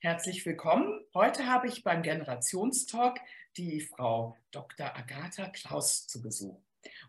Herzlich 0.00 0.46
willkommen. 0.46 1.00
Heute 1.12 1.46
habe 1.46 1.66
ich 1.66 1.82
beim 1.82 2.02
Generationstalk 2.02 3.18
die 3.56 3.80
Frau 3.80 4.36
Dr. 4.52 4.96
Agatha 4.96 5.48
Klaus 5.48 6.06
zu 6.06 6.22
Besuch. 6.22 6.62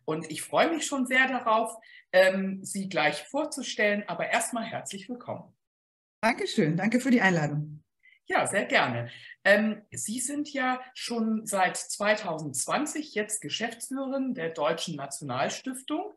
Und 0.06 0.32
ich 0.32 0.42
freue 0.42 0.72
mich 0.72 0.88
schon 0.88 1.06
sehr 1.06 1.28
darauf, 1.28 1.78
ähm, 2.12 2.66
Sie 2.66 2.90
gleich 2.90 3.22
vorzustellen. 3.28 4.04
Aber 4.08 4.32
erstmal 4.32 4.64
herzlich 4.64 5.08
willkommen. 5.08 5.56
Dankeschön. 6.22 6.78
Danke 6.78 7.00
für 7.00 7.12
die 7.12 7.22
Einladung. 7.22 7.84
Ja, 8.26 8.48
sehr 8.48 8.66
gerne. 8.66 9.12
Ähm, 9.44 9.84
Sie 9.92 10.20
sind 10.20 10.52
ja 10.52 10.82
schon 10.96 11.46
seit 11.46 11.78
2020 11.78 13.14
jetzt 13.14 13.40
Geschäftsführerin 13.42 14.34
der 14.34 14.50
Deutschen 14.50 14.96
Nationalstiftung, 14.96 16.12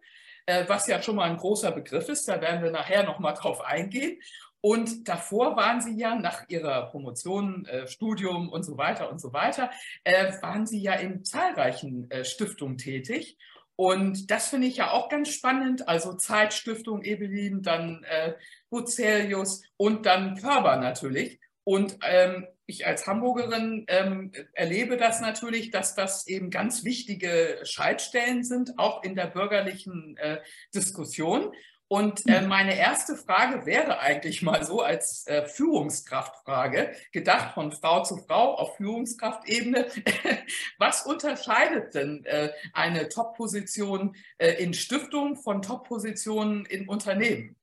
äh, 0.47 0.67
was 0.69 0.87
ja 0.87 1.03
schon 1.03 1.17
mal 1.17 1.29
ein 1.29 1.37
großer 1.37 1.71
Begriff 1.71 2.09
ist. 2.09 2.27
Da 2.29 2.41
werden 2.41 2.63
wir 2.63 2.71
nachher 2.71 3.03
noch 3.03 3.19
mal 3.19 3.35
drauf 3.35 3.61
eingehen. 3.61 4.19
Und 4.63 5.09
davor 5.09 5.57
waren 5.57 5.81
Sie 5.81 5.97
ja 5.99 6.15
nach 6.15 6.49
Ihrer 6.49 6.87
Promotion, 6.87 7.67
äh, 7.67 7.87
Studium 7.89 8.49
und 8.49 8.63
so 8.63 8.79
weiter 8.79 9.11
und 9.11 9.21
so 9.21 9.33
weiter, 9.33 9.71
äh, 10.05 10.33
waren 10.41 10.67
Sie 10.67 10.81
ja 10.81 10.95
in 10.95 11.25
zahlreichen 11.25 12.09
äh, 12.11 12.25
Stiftungen 12.25 12.79
tätig. 12.79 13.37
Und 13.75 14.31
das 14.31 14.49
finde 14.49 14.69
ich 14.69 14.77
ja 14.77 14.93
auch 14.93 15.09
ganz 15.09 15.31
spannend. 15.31 15.89
Also 15.89 16.15
Zeitstiftung 16.15 17.03
Ebelin, 17.03 17.63
dann 17.63 18.05
äh, 18.05 18.35
Bucerius 18.71 19.63
und 19.77 20.07
dann 20.07 20.37
Körber 20.37 20.77
natürlich. 20.77 21.41
Und 21.65 21.99
ähm, 22.03 22.47
ich 22.67 22.87
als 22.87 23.07
Hamburgerin 23.07 23.85
ähm, 23.89 24.33
erlebe 24.53 24.97
das 24.97 25.21
natürlich, 25.21 25.71
dass 25.71 25.97
das 25.97 26.27
eben 26.27 26.51
ganz 26.51 26.85
wichtige 26.85 27.59
Schaltstellen 27.65 28.45
sind, 28.45 28.79
auch 28.79 29.03
in 29.03 29.17
der 29.17 29.27
bürgerlichen 29.27 30.17
äh, 30.19 30.39
Diskussion. 30.75 31.53
Und 31.93 32.27
äh, 32.27 32.41
meine 32.41 32.75
erste 32.75 33.17
Frage 33.17 33.67
wäre 33.67 34.01
eigentlich 34.01 34.41
mal 34.41 34.65
so 34.65 34.81
als 34.81 35.27
äh, 35.27 35.45
Führungskraftfrage, 35.45 36.93
gedacht 37.13 37.53
von 37.53 37.71
Frau 37.71 38.03
zu 38.03 38.17
Frau 38.17 38.55
auf 38.55 38.79
Führungskraftebene. 38.79 39.89
Was 40.79 41.05
unterscheidet 41.05 41.95
denn 41.95 42.25
äh, 42.25 42.49
eine 42.73 43.11
Top-Position 43.11 44.17
äh, 44.39 44.53
in 44.53 44.73
Stiftungen 44.73 45.37
von 45.37 45.61
Top-Positionen 45.61 46.65
in 46.65 46.89
Unternehmen? 46.89 47.57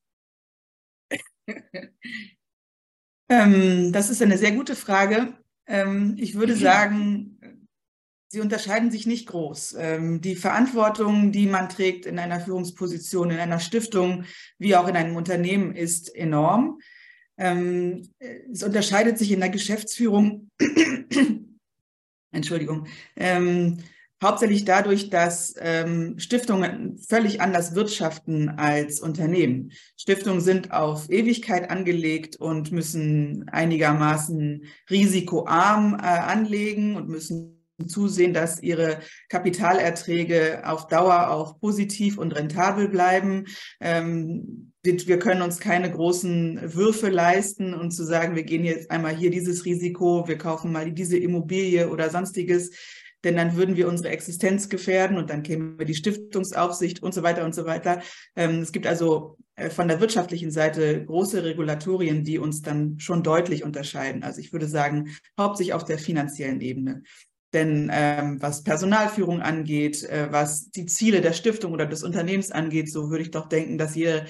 ähm, 3.30 3.91
das 3.91 4.11
ist 4.11 4.21
eine 4.21 4.38
sehr 4.38 4.52
gute 4.52 4.75
Frage. 4.75 5.33
Ähm, 5.66 6.17
ich 6.19 6.36
würde 6.36 6.55
sagen, 6.55 7.39
Sie 8.31 8.41
unterscheiden 8.41 8.91
sich 8.91 9.08
nicht 9.08 9.27
groß. 9.27 9.75
Ähm, 9.80 10.22
die 10.22 10.35
Verantwortung, 10.35 11.31
die 11.31 11.47
man 11.47 11.67
trägt 11.67 12.05
in 12.05 12.19
einer 12.19 12.39
Führungsposition, 12.39 13.31
in 13.31 13.39
einer 13.39 13.59
Stiftung, 13.59 14.23
wie 14.59 14.75
auch 14.75 14.88
in 14.88 14.95
einem 14.95 15.16
Unternehmen, 15.16 15.75
ist 15.75 16.16
enorm. 16.16 16.80
Ähm, 17.39 18.08
es 18.52 18.61
unterscheidet 18.61 19.17
sich 19.17 19.31
in 19.31 19.39
der 19.39 19.49
Geschäftsführung, 19.49 20.52
Entschuldigung, 22.31 22.86
ähm, 23.16 23.80
hauptsächlich 24.21 24.66
dadurch, 24.66 25.09
dass 25.09 25.55
Stiftungen 26.17 26.97
völlig 26.97 27.39
anders 27.39 27.73
wirtschaften 27.73 28.49
als 28.49 28.99
Unternehmen. 28.99 29.71
Stiftungen 29.95 30.42
sind 30.42 30.73
auf 30.73 31.09
Ewigkeit 31.09 31.70
angelegt 31.70 32.36
und 32.36 32.73
müssen 32.73 33.48
einigermaßen 33.48 34.65
risikoarm 34.89 35.93
äh, 35.93 36.04
anlegen 36.04 36.98
und 36.98 37.08
müssen 37.08 37.58
zusehen, 37.88 38.34
dass 38.34 38.62
ihre 38.62 39.00
Kapitalerträge 39.30 40.62
auf 40.66 40.88
Dauer 40.88 41.30
auch 41.30 41.60
positiv 41.60 42.17
und 42.17 42.36
rentabel 42.36 42.90
bleiben. 42.90 43.45
Ähm, 43.80 44.73
wir 44.84 45.20
können 45.20 45.42
uns 45.42 45.60
keine 45.60 45.92
großen 45.92 46.73
Würfe 46.73 47.10
leisten 47.10 47.73
und 47.73 47.92
zu 47.92 48.04
sagen, 48.04 48.36
wir 48.36 48.44
gehen 48.44 48.64
jetzt 48.64 48.90
einmal 48.92 49.16
hier 49.16 49.30
dieses 49.30 49.66
Risiko, 49.66 50.28
wir 50.28 50.38
kaufen 50.38 50.72
mal 50.72 50.92
diese 50.92 51.17
Immobilie 51.17 51.90
oder 51.90 52.10
sonstiges, 52.10 52.72
denn 53.23 53.36
dann 53.36 53.56
würden 53.56 53.76
wir 53.76 53.88
unsere 53.88 54.10
Existenz 54.10 54.70
gefährden 54.70 55.17
und 55.17 55.30
dann 55.30 55.44
käme 55.44 55.86
die 55.86 55.96
Stiftungsaufsicht 55.96 57.04
und 57.04 57.14
so 57.14 57.23
weiter 57.23 57.44
und 57.44 57.54
so 57.54 57.66
weiter. 57.66 58.02
Ähm, 58.36 58.61
es 58.61 58.72
gibt 58.72 58.88
also 58.88 59.38
äh, 59.56 59.70
von 59.70 59.88
der 59.88 60.00
wirtschaftlichen 60.00 60.52
Seite 60.52 61.06
große 61.06 61.44
Regulatorien, 61.44 62.23
die 62.23 62.40
uns 62.40 62.61
dann 62.61 62.98
schon 63.00 63.23
deutlich 63.23 63.64
unterscheiden. 63.64 64.23
Also 64.23 64.40
ich 64.40 64.54
würde 64.54 64.67
sagen, 64.67 65.16
hauptsächlich 65.38 65.73
auf 65.73 65.84
der 65.84 66.00
finanziellen 66.00 66.61
Ebene. 66.61 67.04
Denn 67.54 67.89
ähm, 67.92 68.42
was 68.42 68.64
Personalführung 68.64 69.42
angeht, 69.42 70.04
äh, 70.04 70.32
was 70.32 70.70
die 70.70 70.86
Ziele 70.86 71.21
der 71.21 71.33
Stiftung 71.33 71.73
oder 71.73 71.86
des 71.86 72.04
Unternehmens 72.04 72.52
angeht, 72.52 72.92
so 72.92 73.10
würde 73.10 73.23
ich 73.23 73.32
doch 73.32 73.49
denken, 73.49 73.77
dass 73.77 73.95
jede 73.95 74.27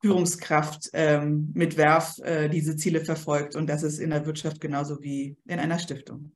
Führungskraft 0.00 0.90
ähm, 0.92 1.50
mit 1.54 1.76
Werf 1.76 2.18
äh, 2.18 2.48
diese 2.48 2.76
Ziele 2.76 3.04
verfolgt. 3.04 3.54
Und 3.56 3.68
das 3.68 3.82
ist 3.82 3.98
in 3.98 4.10
der 4.10 4.26
Wirtschaft 4.26 4.60
genauso 4.60 5.02
wie 5.02 5.36
in 5.46 5.58
einer 5.58 5.78
Stiftung. 5.78 6.32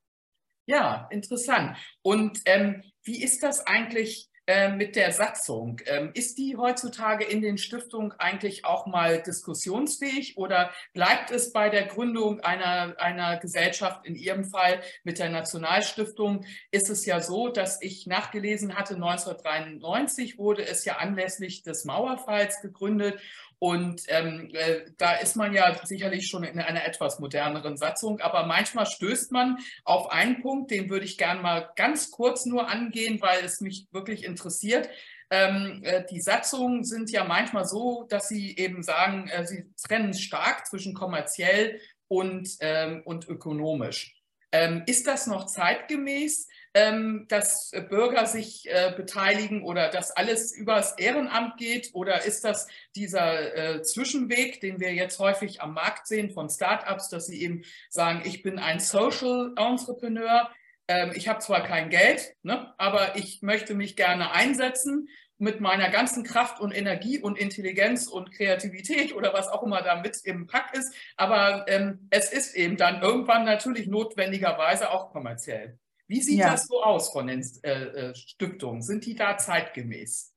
Ja, 0.66 1.08
interessant. 1.10 1.76
Und 2.02 2.40
ähm, 2.44 2.82
wie 3.02 3.22
ist 3.22 3.42
das 3.42 3.66
eigentlich 3.66 4.27
äh, 4.48 4.70
mit 4.70 4.96
der 4.96 5.12
Satzung. 5.12 5.78
Ähm, 5.84 6.10
ist 6.14 6.38
die 6.38 6.56
heutzutage 6.56 7.22
in 7.22 7.42
den 7.42 7.58
Stiftungen 7.58 8.12
eigentlich 8.12 8.64
auch 8.64 8.86
mal 8.86 9.20
diskussionsfähig 9.22 10.38
oder 10.38 10.70
bleibt 10.94 11.30
es 11.30 11.52
bei 11.52 11.68
der 11.68 11.84
Gründung 11.84 12.40
einer, 12.40 12.98
einer 12.98 13.36
Gesellschaft, 13.36 14.06
in 14.06 14.14
Ihrem 14.14 14.46
Fall 14.46 14.80
mit 15.04 15.18
der 15.18 15.28
Nationalstiftung, 15.28 16.46
ist 16.70 16.88
es 16.88 17.04
ja 17.04 17.20
so, 17.20 17.48
dass 17.48 17.82
ich 17.82 18.06
nachgelesen 18.06 18.74
hatte, 18.74 18.94
1993 18.94 20.38
wurde 20.38 20.66
es 20.66 20.86
ja 20.86 20.96
anlässlich 20.96 21.62
des 21.62 21.84
Mauerfalls 21.84 22.62
gegründet 22.62 23.20
und 23.58 24.02
ähm, 24.08 24.50
äh, 24.52 24.82
da 24.98 25.14
ist 25.14 25.34
man 25.34 25.52
ja 25.52 25.74
sicherlich 25.84 26.28
schon 26.28 26.44
in 26.44 26.60
einer 26.60 26.84
etwas 26.84 27.18
moderneren 27.18 27.76
Satzung, 27.76 28.20
aber 28.20 28.46
manchmal 28.46 28.86
stößt 28.86 29.32
man 29.32 29.58
auf 29.84 30.10
einen 30.12 30.40
Punkt, 30.42 30.70
den 30.70 30.88
würde 30.90 31.04
ich 31.04 31.18
gerne 31.18 31.42
mal 31.42 31.70
ganz 31.74 32.10
kurz 32.10 32.46
nur 32.46 32.68
angehen, 32.68 33.20
weil 33.20 33.44
es 33.44 33.60
mich 33.60 33.86
wirklich 33.90 34.24
interessiert. 34.24 34.88
Ähm, 35.30 35.80
äh, 35.82 36.04
die 36.10 36.20
Satzungen 36.20 36.84
sind 36.84 37.10
ja 37.10 37.24
manchmal 37.24 37.64
so, 37.64 38.06
dass 38.08 38.28
sie 38.28 38.56
eben 38.56 38.82
sagen, 38.82 39.28
äh, 39.28 39.44
sie 39.46 39.64
trennen 39.86 40.14
stark 40.14 40.66
zwischen 40.66 40.94
kommerziell 40.94 41.80
und, 42.06 42.48
ähm, 42.60 43.02
und 43.04 43.28
ökonomisch. 43.28 44.14
Ähm, 44.52 44.84
ist 44.86 45.06
das 45.06 45.26
noch 45.26 45.46
zeitgemäß? 45.46 46.48
Ähm, 46.74 47.26
dass 47.28 47.72
Bürger 47.88 48.26
sich 48.26 48.68
äh, 48.68 48.92
beteiligen 48.96 49.62
oder 49.62 49.88
dass 49.88 50.10
alles 50.10 50.54
übers 50.54 50.92
Ehrenamt 50.98 51.56
geht? 51.56 51.90
Oder 51.92 52.24
ist 52.24 52.44
das 52.44 52.68
dieser 52.94 53.56
äh, 53.56 53.82
Zwischenweg, 53.82 54.60
den 54.60 54.80
wir 54.80 54.94
jetzt 54.94 55.18
häufig 55.18 55.60
am 55.60 55.74
Markt 55.74 56.06
sehen 56.06 56.30
von 56.30 56.48
Startups, 56.48 57.08
dass 57.08 57.26
sie 57.26 57.42
eben 57.42 57.62
sagen, 57.90 58.22
ich 58.24 58.42
bin 58.42 58.58
ein 58.58 58.80
Social 58.80 59.52
Entrepreneur, 59.56 60.50
ähm, 60.88 61.12
ich 61.14 61.28
habe 61.28 61.40
zwar 61.40 61.62
kein 61.62 61.90
Geld, 61.90 62.34
ne, 62.42 62.72
aber 62.78 63.16
ich 63.16 63.42
möchte 63.42 63.74
mich 63.74 63.96
gerne 63.96 64.32
einsetzen 64.32 65.08
mit 65.38 65.60
meiner 65.60 65.88
ganzen 65.90 66.24
Kraft 66.24 66.60
und 66.60 66.72
Energie 66.72 67.20
und 67.20 67.38
Intelligenz 67.38 68.08
und 68.08 68.32
Kreativität 68.32 69.14
oder 69.14 69.32
was 69.32 69.48
auch 69.48 69.62
immer 69.62 69.82
da 69.82 70.00
mit 70.00 70.18
im 70.24 70.46
Pack 70.46 70.74
ist. 70.74 70.92
Aber 71.16 71.64
ähm, 71.68 72.08
es 72.10 72.32
ist 72.32 72.56
eben 72.56 72.76
dann 72.76 73.02
irgendwann 73.02 73.44
natürlich 73.44 73.86
notwendigerweise 73.86 74.90
auch 74.90 75.10
kommerziell. 75.10 75.78
Wie 76.08 76.22
sieht 76.22 76.38
ja. 76.38 76.50
das 76.50 76.66
so 76.66 76.82
aus 76.82 77.10
von 77.10 77.26
den 77.26 77.46
äh, 77.62 77.70
äh, 77.70 78.14
Stiftungen? 78.14 78.82
Sind 78.82 79.04
die 79.04 79.14
da 79.14 79.36
zeitgemäß? 79.36 80.32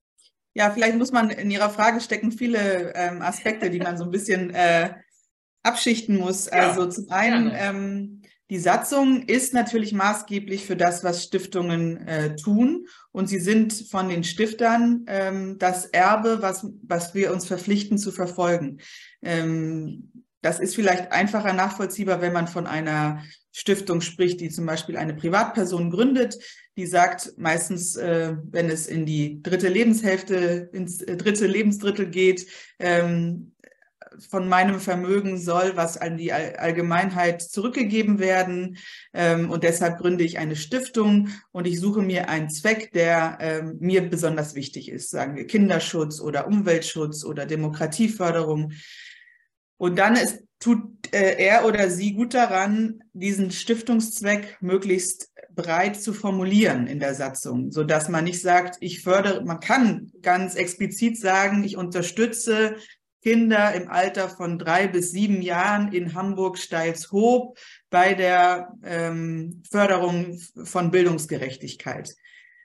Ja, 0.53 0.69
vielleicht 0.69 0.97
muss 0.97 1.13
man 1.13 1.29
in 1.29 1.49
Ihrer 1.49 1.69
Frage 1.69 2.01
stecken 2.01 2.33
viele 2.33 2.93
ähm, 2.93 3.21
Aspekte, 3.21 3.69
die 3.69 3.79
man 3.79 3.97
so 3.97 4.03
ein 4.03 4.11
bisschen 4.11 4.49
äh, 4.49 4.93
abschichten 5.63 6.17
muss. 6.17 6.47
Ja, 6.47 6.69
also 6.69 6.87
zum 6.87 7.09
einen, 7.09 7.51
ähm, 7.55 8.21
die 8.49 8.59
Satzung 8.59 9.23
ist 9.23 9.53
natürlich 9.53 9.93
maßgeblich 9.93 10.65
für 10.65 10.75
das, 10.75 11.05
was 11.05 11.23
Stiftungen 11.23 12.05
äh, 12.05 12.35
tun. 12.35 12.85
Und 13.13 13.27
sie 13.27 13.39
sind 13.39 13.71
von 13.71 14.09
den 14.09 14.25
Stiftern 14.25 15.05
ähm, 15.07 15.57
das 15.57 15.85
Erbe, 15.85 16.41
was, 16.41 16.67
was 16.83 17.15
wir 17.15 17.31
uns 17.31 17.47
verpflichten 17.47 17.97
zu 17.97 18.11
verfolgen. 18.11 18.81
Ähm, 19.21 20.11
das 20.41 20.59
ist 20.59 20.75
vielleicht 20.75 21.13
einfacher 21.13 21.53
nachvollziehbar, 21.53 22.19
wenn 22.19 22.33
man 22.33 22.47
von 22.49 22.67
einer 22.67 23.23
Stiftung 23.51 24.01
spricht, 24.01 24.39
die 24.39 24.49
zum 24.49 24.65
Beispiel 24.65 24.97
eine 24.97 25.13
Privatperson 25.13 25.91
gründet, 25.91 26.37
die 26.77 26.85
sagt 26.85 27.33
meistens, 27.37 27.95
äh, 27.97 28.35
wenn 28.49 28.69
es 28.69 28.87
in 28.87 29.05
die 29.05 29.41
dritte 29.43 29.67
Lebenshälfte, 29.67 30.69
ins 30.71 31.01
äh, 31.01 31.17
dritte 31.17 31.47
Lebensdrittel 31.47 32.07
geht, 32.09 32.47
ähm, 32.79 33.51
von 34.29 34.47
meinem 34.47 34.79
Vermögen 34.79 35.37
soll 35.37 35.73
was 35.75 35.97
an 35.97 36.17
die 36.17 36.33
Allgemeinheit 36.33 37.41
zurückgegeben 37.41 38.19
werden. 38.19 38.77
Ähm, 39.13 39.49
und 39.49 39.63
deshalb 39.63 39.99
gründe 39.99 40.23
ich 40.23 40.37
eine 40.37 40.55
Stiftung 40.55 41.29
und 41.51 41.65
ich 41.65 41.79
suche 41.79 42.01
mir 42.01 42.29
einen 42.29 42.49
Zweck, 42.49 42.91
der 42.91 43.37
ähm, 43.39 43.77
mir 43.79 44.01
besonders 44.09 44.55
wichtig 44.55 44.89
ist, 44.89 45.09
sagen 45.09 45.35
wir 45.35 45.47
Kinderschutz 45.47 46.19
oder 46.19 46.47
Umweltschutz 46.47 47.23
oder 47.23 47.45
Demokratieförderung. 47.45 48.73
Und 49.81 49.97
dann 49.97 50.15
ist, 50.15 50.43
tut 50.59 51.11
äh, 51.11 51.43
er 51.43 51.65
oder 51.65 51.89
sie 51.89 52.13
gut 52.13 52.35
daran, 52.35 52.99
diesen 53.13 53.49
Stiftungszweck 53.49 54.59
möglichst 54.61 55.31
breit 55.55 55.99
zu 55.99 56.13
formulieren 56.13 56.85
in 56.85 56.99
der 56.99 57.15
Satzung, 57.15 57.71
so 57.71 57.83
dass 57.83 58.07
man 58.07 58.25
nicht 58.25 58.41
sagt, 58.41 58.77
ich 58.79 59.01
fördere, 59.01 59.43
man 59.43 59.59
kann 59.59 60.11
ganz 60.21 60.53
explizit 60.53 61.17
sagen, 61.17 61.63
ich 61.63 61.77
unterstütze 61.77 62.75
Kinder 63.23 63.73
im 63.73 63.89
Alter 63.89 64.29
von 64.29 64.59
drei 64.59 64.87
bis 64.87 65.13
sieben 65.13 65.41
Jahren 65.41 65.91
in 65.91 66.13
Hamburg-Steilshoop 66.13 67.57
bei 67.89 68.13
der 68.13 68.77
ähm, 68.83 69.63
Förderung 69.67 70.39
von 70.63 70.91
Bildungsgerechtigkeit. 70.91 72.13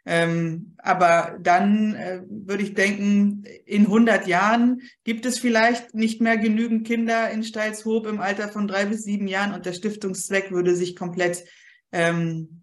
Ähm, 0.09 0.77
aber 0.79 1.37
dann 1.41 1.95
äh, 1.97 2.23
würde 2.29 2.63
ich 2.63 2.75
denken, 2.75 3.43
in 3.65 3.87
100 3.87 4.29
Jahren 4.29 4.83
gibt 5.03 5.27
es 5.27 5.41
vielleicht 5.41 5.95
nicht 5.95 6.21
mehr 6.21 6.39
genügend 6.39 6.87
Kinder 6.87 7.29
in 7.31 7.43
Steilshoop 7.43 8.07
im 8.07 8.21
Alter 8.21 8.49
von 8.49 8.69
drei 8.69 8.87
bis 8.87 9.03
sieben 9.03 9.27
Jahren 9.27 9.53
und 9.53 9.67
der 9.67 9.73
Stiftungszweck 9.73 10.53
würde 10.53 10.77
sich 10.77 10.95
komplett 10.95 11.45
ähm, 11.91 12.63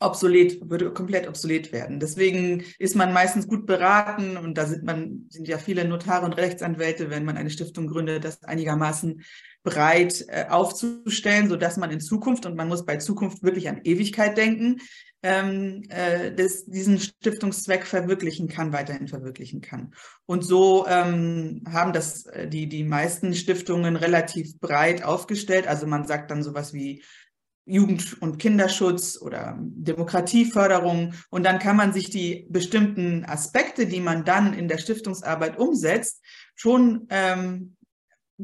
obsolet, 0.00 0.68
würde 0.68 0.92
komplett 0.92 1.28
obsolet 1.28 1.72
werden. 1.72 1.98
Deswegen 1.98 2.64
ist 2.78 2.94
man 2.96 3.12
meistens 3.12 3.46
gut 3.48 3.66
beraten 3.66 4.36
und 4.36 4.58
da 4.58 4.66
sind 4.66 4.84
man, 4.84 5.26
sind 5.28 5.48
ja 5.48 5.56
viele 5.56 5.86
Notare 5.86 6.26
und 6.26 6.36
Rechtsanwälte, 6.36 7.10
wenn 7.10 7.24
man 7.24 7.38
eine 7.38 7.50
Stiftung 7.50 7.86
gründet, 7.86 8.24
das 8.24 8.42
einigermaßen 8.42 9.22
breit 9.62 10.24
äh, 10.28 10.46
aufzustellen, 10.48 11.48
so 11.48 11.56
dass 11.56 11.76
man 11.76 11.90
in 11.90 12.00
Zukunft, 12.00 12.46
und 12.46 12.56
man 12.56 12.68
muss 12.68 12.86
bei 12.86 12.96
Zukunft 12.96 13.42
wirklich 13.42 13.68
an 13.68 13.82
Ewigkeit 13.84 14.38
denken, 14.38 14.78
ähm, 15.22 15.82
äh, 15.88 16.32
das, 16.32 16.64
diesen 16.64 16.98
Stiftungszweck 16.98 17.86
verwirklichen 17.86 18.48
kann, 18.48 18.72
weiterhin 18.72 19.08
verwirklichen 19.08 19.60
kann. 19.60 19.94
Und 20.26 20.42
so 20.42 20.86
ähm, 20.86 21.62
haben 21.70 21.92
das 21.92 22.26
äh, 22.26 22.48
die, 22.48 22.68
die 22.68 22.84
meisten 22.84 23.34
Stiftungen 23.34 23.96
relativ 23.96 24.58
breit 24.58 25.02
aufgestellt. 25.04 25.66
Also 25.66 25.86
man 25.86 26.06
sagt 26.06 26.30
dann 26.30 26.42
sowas 26.42 26.72
wie 26.72 27.02
Jugend- 27.66 28.20
und 28.20 28.38
Kinderschutz 28.38 29.20
oder 29.20 29.58
Demokratieförderung. 29.60 31.14
Und 31.28 31.44
dann 31.44 31.58
kann 31.58 31.76
man 31.76 31.92
sich 31.92 32.10
die 32.10 32.46
bestimmten 32.48 33.24
Aspekte, 33.24 33.86
die 33.86 34.00
man 34.00 34.24
dann 34.24 34.54
in 34.54 34.68
der 34.68 34.78
Stiftungsarbeit 34.78 35.58
umsetzt, 35.58 36.22
schon 36.56 37.06
ähm, 37.10 37.76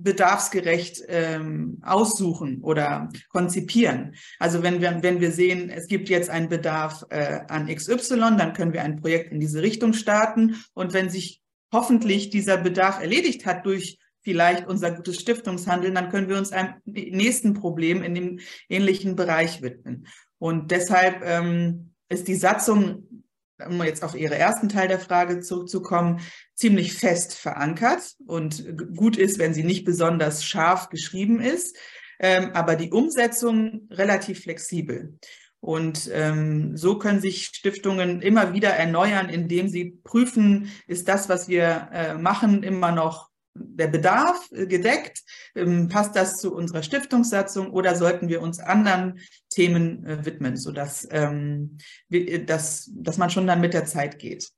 bedarfsgerecht 0.03 1.03
ähm, 1.09 1.79
aussuchen 1.83 2.63
oder 2.63 3.09
konzipieren. 3.31 4.15
Also 4.39 4.63
wenn 4.63 4.81
wir, 4.81 5.03
wenn 5.03 5.21
wir 5.21 5.33
sehen, 5.33 5.71
es 5.71 5.87
gibt 5.87 6.09
jetzt 6.09 6.29
einen 6.29 6.49
Bedarf 6.49 7.05
äh, 7.09 7.41
an 7.49 7.67
XY, 7.67 8.37
dann 8.37 8.53
können 8.53 8.73
wir 8.75 8.83
ein 8.83 9.01
Projekt 9.01 9.33
in 9.33 9.41
diese 9.41 9.63
Richtung 9.63 9.95
starten. 9.95 10.57
Und 10.75 10.93
wenn 10.93 11.09
sich 11.09 11.41
hoffentlich 11.73 12.31
dieser 12.31 12.59
Bedarf 12.59 13.01
erledigt 13.01 13.47
hat 13.47 13.65
durch 13.65 13.99
vielleicht 14.21 14.67
unser 14.67 14.91
gutes 14.91 15.21
Stiftungshandeln, 15.21 15.95
dann 15.95 16.11
können 16.11 16.29
wir 16.29 16.37
uns 16.37 16.53
einem 16.53 16.75
nächsten 16.85 17.55
Problem 17.55 18.03
in 18.03 18.15
dem 18.15 18.41
ähnlichen 18.69 19.17
Bereich 19.17 19.63
widmen. 19.63 20.09
Und 20.39 20.71
deshalb 20.73 21.23
ähm, 21.25 21.93
ist 22.09 22.29
die 22.29 22.35
Satzung, 22.35 23.25
um 23.65 23.83
jetzt 23.83 24.05
auf 24.05 24.15
Ihre 24.15 24.37
ersten 24.37 24.69
Teil 24.69 24.89
der 24.89 24.99
Frage 24.99 25.41
zurückzukommen, 25.41 26.21
ziemlich 26.57 26.95
fest 26.95 27.35
verankert 27.35 28.17
und 28.27 28.65
gut 28.97 29.17
ist, 29.17 29.39
wenn 29.39 29.55
sie 29.55 29.63
nicht 29.63 29.85
besonders 29.85 30.45
scharf 30.45 30.89
geschrieben 30.89 31.41
ist, 31.41 31.77
ähm, 32.19 32.51
aber 32.55 32.77
die 32.77 32.91
Umsetzung 32.91 33.89
relativ 33.91 34.41
flexibel. 34.41 35.19
Und 35.61 36.11
ähm, 36.13 36.77
so 36.77 36.99
können 36.99 37.21
sich 37.21 37.47
Stiftungen 37.47 38.23
immer 38.23 38.55
wieder 38.55 38.71
erneuern, 38.71 39.29
indem 39.29 39.69
sie 39.69 39.99
prüfen, 40.03 40.71
ist 40.87 41.09
das, 41.09 41.29
was 41.29 41.49
wir 41.49 41.89
äh, 41.93 42.15
machen, 42.15 42.63
immer 42.63 42.93
noch 42.93 43.31
der 43.55 43.89
Bedarf 43.89 44.51
äh, 44.53 44.67
gedeckt? 44.67 45.23
Ähm, 45.55 45.89
passt 45.89 46.15
das 46.15 46.37
zu 46.37 46.55
unserer 46.55 46.83
Stiftungssatzung 46.83 47.71
oder 47.71 47.97
sollten 47.97 48.29
wir 48.29 48.43
uns 48.43 48.61
anderen 48.61 49.21
Themen 49.51 50.07
äh, 50.07 50.25
widmen, 50.25 50.57
sodass 50.57 51.07
ähm, 51.11 51.79
äh, 52.11 52.45
dass, 52.45 52.91
dass 52.95 53.19
man 53.19 53.31
schon 53.31 53.47
dann 53.47 53.61
mit 53.61 53.75
der 53.75 53.87
Zeit 53.87 54.19
geht? 54.19 54.51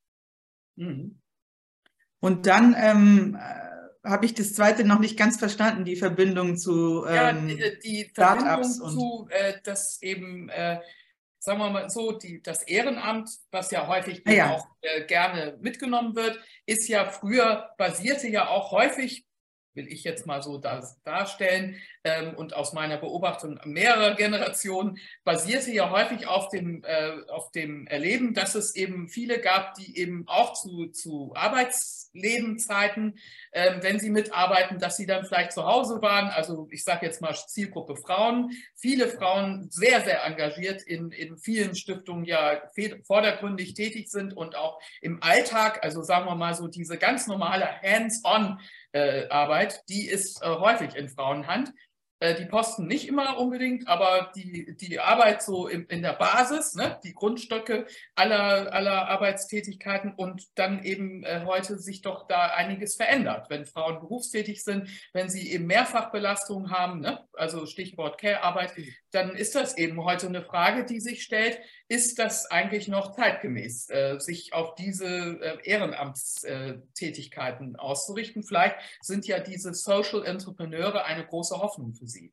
Mhm. 0.77 1.19
Und 2.21 2.47
dann 2.47 2.75
ähm, 2.79 3.39
habe 4.05 4.27
ich 4.27 4.35
das 4.35 4.55
zweite 4.55 4.85
noch 4.85 4.99
nicht 4.99 5.17
ganz 5.17 5.39
verstanden, 5.39 5.85
die 5.85 5.97
Verbindung 5.97 6.57
zu 6.57 7.05
ähm, 7.07 7.15
ja, 7.15 7.33
die, 7.33 7.79
die 7.83 8.11
Verbindung 8.15 8.65
zu, 8.65 9.29
äh, 9.31 9.55
dass 9.63 10.03
eben 10.03 10.49
äh, 10.49 10.81
sagen 11.39 11.61
wir 11.61 11.71
mal 11.71 11.89
so, 11.91 12.13
die, 12.13 12.43
das 12.43 12.63
Ehrenamt, 12.63 13.31
was 13.51 13.71
ja 13.71 13.87
häufig 13.87 14.23
ah 14.27 14.33
ja. 14.33 14.51
auch 14.51 14.67
äh, 14.83 15.05
gerne 15.05 15.57
mitgenommen 15.61 16.15
wird, 16.15 16.39
ist 16.67 16.89
ja 16.89 17.07
früher, 17.07 17.71
basierte 17.79 18.29
ja 18.29 18.49
auch 18.49 18.73
häufig, 18.73 19.25
will 19.79 19.89
ich 19.89 20.05
jetzt 20.05 20.27
mal 20.27 20.43
so 20.43 20.59
das 20.59 21.01
darstellen, 21.05 21.81
ähm, 22.09 22.35
und 22.35 22.55
aus 22.55 22.73
meiner 22.73 22.97
Beobachtung 22.97 23.59
mehrerer 23.65 24.15
Generationen 24.15 24.99
basierte 25.25 25.73
ja 25.73 25.91
häufig 25.91 26.27
auf 26.27 26.49
dem, 26.49 26.85
äh, 26.85 27.13
auf 27.29 27.51
dem 27.51 27.87
Erleben, 27.87 28.35
dass 28.35 28.55
es 28.55 28.77
eben 28.77 29.09
viele 29.09 29.41
gab, 29.41 29.75
die 29.75 29.99
eben 29.99 30.25
auch 30.27 30.55
zu, 30.55 30.87
zu 30.87 31.33
Arbeitslebenzeiten, 31.35 33.19
äh, 33.51 33.83
wenn 33.83 33.99
sie 33.99 34.11
mitarbeiten, 34.11 34.79
dass 34.79 34.97
sie 34.97 35.07
dann 35.07 35.25
vielleicht 35.25 35.53
zu 35.53 35.65
Hause 35.65 36.01
waren. 36.01 36.29
Also 36.29 36.69
ich 36.71 36.85
sage 36.85 37.07
jetzt 37.07 37.21
mal 37.21 37.35
Zielgruppe 37.35 37.97
Frauen. 37.97 38.53
Viele 38.77 39.09
Frauen 39.09 39.69
sehr, 39.71 40.01
sehr 40.03 40.25
engagiert 40.25 40.83
in, 40.83 41.11
in 41.11 41.37
vielen 41.37 41.75
Stiftungen 41.75 42.25
ja 42.25 42.63
vordergründig 43.05 43.75
tätig 43.75 44.09
sind 44.09 44.37
und 44.37 44.57
auch 44.57 44.81
im 45.01 45.23
Alltag, 45.23 45.81
also 45.83 46.03
sagen 46.03 46.27
wir 46.27 46.35
mal 46.37 46.55
so 46.55 46.69
diese 46.69 46.97
ganz 46.97 47.27
normale 47.27 47.67
Hands-on 47.83 48.61
Arbeit, 49.29 49.83
die 49.89 50.07
ist 50.07 50.43
äh, 50.43 50.47
häufig 50.47 50.95
in 50.95 51.09
Frauenhand. 51.09 51.73
Äh, 52.21 52.35
die 52.35 52.47
Posten 52.47 52.87
nicht 52.87 53.07
immer 53.07 53.39
unbedingt, 53.39 53.87
aber 53.87 54.33
die, 54.35 54.77
die 54.77 54.99
Arbeit 54.99 55.41
so 55.43 55.69
in, 55.69 55.85
in 55.85 56.03
der 56.03 56.15
Basis, 56.15 56.75
ne, 56.75 56.99
die 57.05 57.15
Grundstücke 57.15 57.87
aller, 58.17 58.73
aller 58.73 59.09
Arbeitstätigkeiten 59.09 60.13
und 60.15 60.43
dann 60.57 60.83
eben 60.83 61.23
äh, 61.23 61.43
heute 61.47 61.79
sich 61.79 62.03
doch 62.03 62.27
da 62.27 62.47
einiges 62.47 62.97
verändert. 62.97 63.47
Wenn 63.51 63.67
Frauen 63.67 64.01
berufstätig 64.01 64.65
sind, 64.65 64.89
wenn 65.13 65.31
sie 65.31 65.53
eben 65.53 65.67
Mehrfachbelastungen 65.67 66.73
haben, 66.73 67.01
ne, 67.01 67.25
also 67.35 67.67
Stichwort 67.67 68.19
Care-Arbeit, 68.21 68.75
dann 69.11 69.35
ist 69.35 69.55
das 69.55 69.79
eben 69.79 70.05
heute 70.05 70.27
eine 70.27 70.43
Frage, 70.43 70.85
die 70.85 71.01
sich 71.01 71.23
stellt, 71.23 71.59
ist 71.89 72.19
das 72.19 72.51
eigentlich 72.51 72.89
noch 72.89 73.17
zeitgemäß, 73.17 73.89
äh, 73.91 74.19
sich 74.19 74.53
auf 74.53 74.75
diese 74.75 75.07
äh, 75.07 75.57
Ehrenamtstätigkeiten 75.65 77.77
auszurichten? 77.77 78.43
Vielleicht 78.43 78.77
sind 79.01 79.27
ja 79.27 79.41
diese 79.41 79.73
Social 79.73 80.25
Entrepreneure 80.25 81.05
eine 81.05 81.27
große 81.27 81.59
Hoffnung 81.59 81.95
für 81.95 82.07
Sie. 82.07 82.33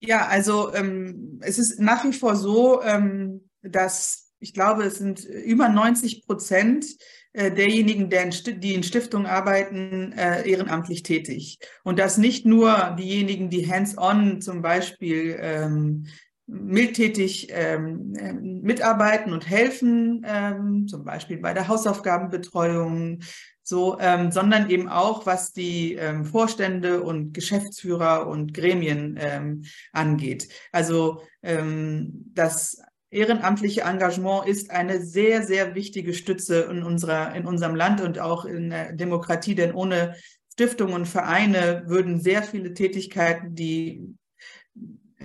Ja, 0.00 0.26
also 0.26 0.72
ähm, 0.74 1.40
es 1.42 1.58
ist 1.58 1.80
nach 1.80 2.04
wie 2.04 2.12
vor 2.12 2.36
so, 2.36 2.80
ähm, 2.82 3.50
dass 3.62 4.26
ich 4.40 4.54
glaube, 4.54 4.84
es 4.84 4.98
sind 4.98 5.24
über 5.24 5.68
90 5.68 6.24
Prozent 6.24 6.84
äh, 6.84 6.96
derjenigen, 7.32 8.10
die 8.10 8.74
in 8.74 8.82
Stiftungen 8.82 9.26
arbeiten, 9.26 10.12
äh, 10.12 10.48
ehrenamtlich 10.48 11.02
tätig. 11.02 11.58
Und 11.84 11.98
das 11.98 12.18
nicht 12.18 12.46
nur 12.46 12.96
diejenigen, 12.98 13.50
die 13.50 13.70
hands-on 13.70 14.40
zum 14.40 14.62
Beispiel 14.62 15.36
ähm, 15.40 16.06
mildtätig 16.46 17.48
ähm, 17.50 18.14
äh, 18.16 18.32
mitarbeiten 18.32 19.32
und 19.32 19.48
helfen, 19.48 20.24
ähm, 20.26 20.88
zum 20.88 21.04
Beispiel 21.04 21.38
bei 21.38 21.52
der 21.52 21.68
Hausaufgabenbetreuung, 21.68 23.20
so, 23.62 23.98
sondern 24.30 24.70
eben 24.70 24.88
auch, 24.88 25.26
was 25.26 25.52
die 25.52 25.98
Vorstände 26.24 27.02
und 27.02 27.34
Geschäftsführer 27.34 28.26
und 28.26 28.54
Gremien 28.54 29.66
angeht. 29.92 30.48
Also 30.72 31.20
das 31.42 32.80
ehrenamtliche 33.10 33.82
Engagement 33.82 34.46
ist 34.46 34.70
eine 34.70 35.00
sehr, 35.00 35.42
sehr 35.42 35.74
wichtige 35.74 36.14
Stütze 36.14 36.68
in, 36.70 36.82
unserer, 36.82 37.34
in 37.34 37.46
unserem 37.46 37.74
Land 37.74 38.00
und 38.00 38.18
auch 38.18 38.44
in 38.44 38.70
der 38.70 38.92
Demokratie, 38.92 39.54
denn 39.54 39.72
ohne 39.72 40.14
Stiftungen 40.52 40.94
und 40.94 41.06
Vereine 41.06 41.84
würden 41.86 42.20
sehr 42.20 42.42
viele 42.42 42.74
Tätigkeiten, 42.74 43.54
die 43.54 44.16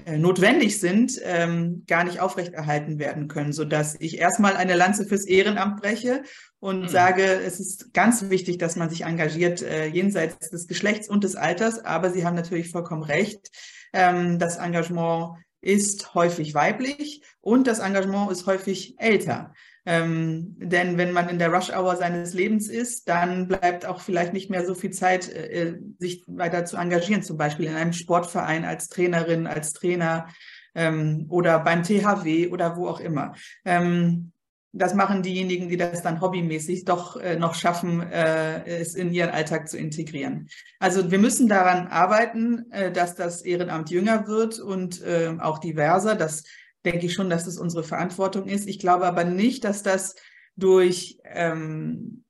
äh, 0.06 0.18
notwendig 0.18 0.80
sind, 0.80 1.20
ähm, 1.24 1.84
gar 1.88 2.04
nicht 2.04 2.20
aufrechterhalten 2.20 3.00
werden 3.00 3.28
können, 3.28 3.54
sodass 3.54 3.96
ich 4.00 4.18
erstmal 4.18 4.56
eine 4.56 4.76
Lanze 4.76 5.06
fürs 5.06 5.26
Ehrenamt 5.26 5.82
breche 5.82 6.24
und 6.60 6.84
mhm. 6.84 6.88
sage, 6.88 7.24
es 7.24 7.60
ist 7.60 7.94
ganz 7.94 8.30
wichtig, 8.30 8.58
dass 8.58 8.76
man 8.76 8.90
sich 8.90 9.06
engagiert 9.06 9.62
äh, 9.62 9.88
jenseits 9.88 10.50
des 10.50 10.68
Geschlechts 10.68 11.10
und 11.10 11.24
des 11.24 11.36
Alters. 11.36 11.84
Aber 11.84 12.12
Sie 12.12 12.26
haben 12.26 12.36
natürlich 12.36 12.70
vollkommen 12.70 13.04
recht. 13.04 13.50
Ähm, 13.94 14.40
das 14.40 14.58
Engagement 14.58 15.38
ist 15.64 16.14
häufig 16.14 16.54
weiblich 16.54 17.24
und 17.40 17.68
das 17.68 17.80
Engagement 17.80 18.32
ist 18.32 18.46
häufig 18.46 19.00
älter. 19.00 19.54
Ähm, 19.86 20.56
denn 20.60 20.98
wenn 20.98 21.12
man 21.12 21.30
in 21.30 21.40
der 21.40 21.52
Rush-Hour 21.52 21.96
seines 21.96 22.34
Lebens 22.34 22.70
ist, 22.70 23.08
dann 23.10 23.48
bleibt 23.48 23.86
auch 23.86 24.02
vielleicht 24.02 24.34
nicht 24.34 24.50
mehr 24.50 24.66
so 24.66 24.76
viel 24.76 24.92
Zeit, 24.92 25.30
äh, 25.30 25.78
sich 26.00 26.24
weiter 26.28 26.66
zu 26.66 26.78
engagieren, 26.78 27.24
zum 27.24 27.38
Beispiel 27.38 27.68
in 27.68 27.76
einem 27.76 27.94
Sportverein 27.94 28.66
als 28.66 28.90
Trainerin, 28.90 29.48
als 29.48 29.74
Trainer 29.74 30.28
ähm, 30.76 31.28
oder 31.30 31.60
beim 31.60 31.84
THW 31.84 32.50
oder 32.50 32.76
wo 32.76 32.88
auch 32.88 33.00
immer. 33.00 33.34
Ähm, 33.66 34.33
das 34.76 34.96
machen 34.96 35.22
diejenigen, 35.22 35.70
die 35.70 35.78
das 35.78 36.02
dann 36.02 36.20
hobbymäßig 36.20 36.86
doch 36.86 37.16
äh, 37.16 37.38
noch 37.38 37.54
schaffen, 37.54 38.02
äh, 38.02 38.66
es 38.66 38.96
in 38.96 39.14
ihren 39.14 39.30
Alltag 39.30 39.70
zu 39.70 39.78
integrieren. 39.78 40.50
Also 40.80 41.12
wir 41.12 41.20
müssen 41.20 41.48
daran 41.48 41.88
arbeiten, 41.88 42.72
äh, 42.72 42.92
dass 42.92 43.16
das 43.16 43.44
Ehrenamt 43.44 43.92
jünger 43.92 44.28
wird 44.28 44.60
und 44.60 45.02
äh, 45.04 45.38
auch 45.40 45.60
diverser. 45.60 46.16
Das 46.16 46.44
denke 46.84 47.06
ich 47.06 47.14
schon, 47.14 47.30
dass 47.30 47.46
das 47.46 47.60
unsere 47.60 47.84
Verantwortung 47.84 48.48
ist. 48.48 48.68
Ich 48.68 48.80
glaube 48.80 49.06
aber 49.06 49.24
nicht, 49.24 49.64
dass 49.64 49.84
das 49.84 50.16
durch, 50.56 51.20
ähm, 51.24 52.24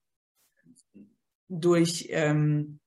durch 1.48 2.08
ähm, 2.10 2.80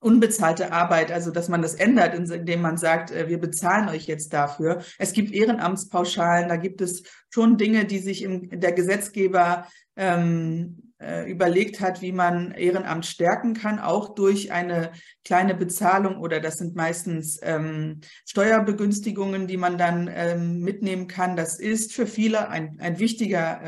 unbezahlte 0.00 0.72
Arbeit, 0.72 1.12
also 1.12 1.30
dass 1.30 1.48
man 1.48 1.62
das 1.62 1.74
ändert, 1.74 2.14
indem 2.14 2.62
man 2.62 2.76
sagt, 2.76 3.10
äh, 3.10 3.28
wir 3.28 3.38
bezahlen 3.38 3.88
euch 3.88 4.06
jetzt 4.06 4.32
dafür. 4.32 4.82
Es 4.98 5.12
gibt 5.12 5.32
Ehrenamtspauschalen, 5.32 6.48
da 6.48 6.56
gibt 6.56 6.80
es 6.80 7.02
schon 7.28 7.58
Dinge, 7.58 7.84
die 7.84 7.98
sich 7.98 8.22
im, 8.22 8.48
der 8.60 8.72
Gesetzgeber 8.72 9.66
ähm, 9.96 10.90
äh, 11.00 11.30
überlegt 11.30 11.80
hat, 11.80 12.02
wie 12.02 12.12
man 12.12 12.52
Ehrenamt 12.52 13.06
stärken 13.06 13.54
kann, 13.54 13.78
auch 13.78 14.14
durch 14.14 14.52
eine 14.52 14.92
kleine 15.24 15.54
Bezahlung 15.54 16.18
oder 16.18 16.40
das 16.40 16.58
sind 16.58 16.76
meistens 16.76 17.38
ähm, 17.42 18.00
Steuerbegünstigungen, 18.26 19.46
die 19.46 19.56
man 19.56 19.78
dann 19.78 20.10
ähm, 20.12 20.60
mitnehmen 20.60 21.08
kann. 21.08 21.36
Das 21.36 21.58
ist 21.58 21.92
für 21.92 22.06
viele 22.06 22.48
ein, 22.48 22.78
ein 22.80 22.98
wichtiger 22.98 23.60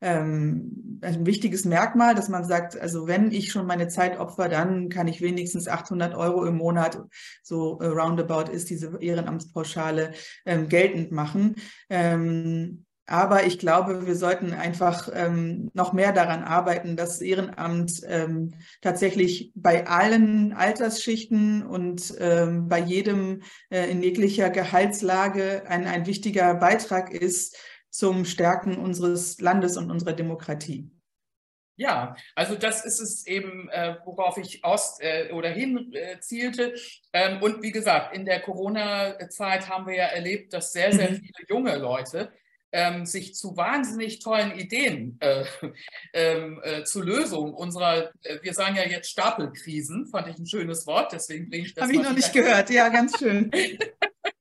ähm, 0.00 0.40
ähm, 0.40 1.00
ein 1.02 1.26
wichtiges 1.26 1.64
Merkmal, 1.64 2.14
dass 2.14 2.28
man 2.28 2.44
sagt, 2.44 2.78
also 2.78 3.06
wenn 3.06 3.32
ich 3.32 3.50
schon 3.52 3.66
meine 3.66 3.88
Zeit 3.88 4.18
opfer, 4.18 4.48
dann 4.48 4.88
kann 4.88 5.08
ich 5.08 5.20
wenigstens 5.20 5.68
800 5.68 6.14
Euro 6.14 6.44
im 6.44 6.56
Monat, 6.56 7.02
so 7.42 7.78
äh, 7.80 7.86
roundabout 7.86 8.50
ist 8.50 8.70
diese 8.70 8.98
Ehrenamtspauschale, 9.00 10.12
ähm, 10.44 10.68
geltend 10.68 11.12
machen. 11.12 11.56
Ähm, 11.88 12.84
aber 13.06 13.44
ich 13.44 13.58
glaube, 13.58 14.06
wir 14.06 14.14
sollten 14.14 14.52
einfach 14.52 15.08
ähm, 15.12 15.70
noch 15.74 15.92
mehr 15.92 16.12
daran 16.12 16.44
arbeiten, 16.44 16.94
dass 16.94 17.20
Ehrenamt 17.20 18.02
ähm, 18.06 18.54
tatsächlich 18.82 19.50
bei 19.56 19.88
allen 19.88 20.52
Altersschichten 20.52 21.66
und 21.66 22.14
ähm, 22.20 22.68
bei 22.68 22.78
jedem 22.78 23.42
äh, 23.68 23.90
in 23.90 24.00
jeglicher 24.00 24.48
Gehaltslage 24.48 25.64
ein, 25.66 25.88
ein 25.88 26.06
wichtiger 26.06 26.54
Beitrag 26.54 27.12
ist, 27.12 27.56
zum 27.90 28.24
Stärken 28.24 28.78
unseres 28.78 29.40
Landes 29.40 29.76
und 29.76 29.90
unserer 29.90 30.12
Demokratie. 30.12 30.90
Ja, 31.76 32.14
also 32.34 32.56
das 32.56 32.84
ist 32.84 33.00
es 33.00 33.26
eben, 33.26 33.70
äh, 33.70 33.96
worauf 34.04 34.36
ich 34.36 34.62
aus 34.64 34.98
äh, 35.00 35.32
oder 35.32 35.48
hin 35.48 35.90
äh, 35.94 36.20
zielte. 36.20 36.74
Ähm, 37.14 37.42
und 37.42 37.62
wie 37.62 37.72
gesagt, 37.72 38.14
in 38.14 38.26
der 38.26 38.40
Corona-Zeit 38.40 39.66
haben 39.70 39.86
wir 39.86 39.94
ja 39.94 40.04
erlebt, 40.04 40.52
dass 40.52 40.72
sehr, 40.72 40.92
sehr 40.92 41.10
mhm. 41.10 41.16
viele 41.16 41.48
junge 41.48 41.76
Leute 41.78 42.32
ähm, 42.72 43.06
sich 43.06 43.34
zu 43.34 43.56
wahnsinnig 43.56 44.20
tollen 44.20 44.58
Ideen 44.58 45.18
äh, 45.20 45.44
ähm, 46.12 46.60
äh, 46.62 46.84
zur 46.84 47.04
Lösung 47.04 47.54
unserer, 47.54 48.10
äh, 48.22 48.38
wir 48.42 48.54
sagen 48.54 48.76
ja 48.76 48.84
jetzt 48.84 49.10
Stapelkrisen, 49.10 50.06
fand 50.06 50.28
ich 50.28 50.38
ein 50.38 50.46
schönes 50.46 50.86
Wort, 50.86 51.12
deswegen 51.12 51.48
bringe 51.48 51.66
ich 51.66 51.74
das. 51.74 51.84
Habe 51.84 51.94
ich 51.94 52.02
noch 52.02 52.14
nicht 52.14 52.32
gehört, 52.32 52.70
ja, 52.70 52.88
ganz 52.88 53.18
schön. 53.18 53.50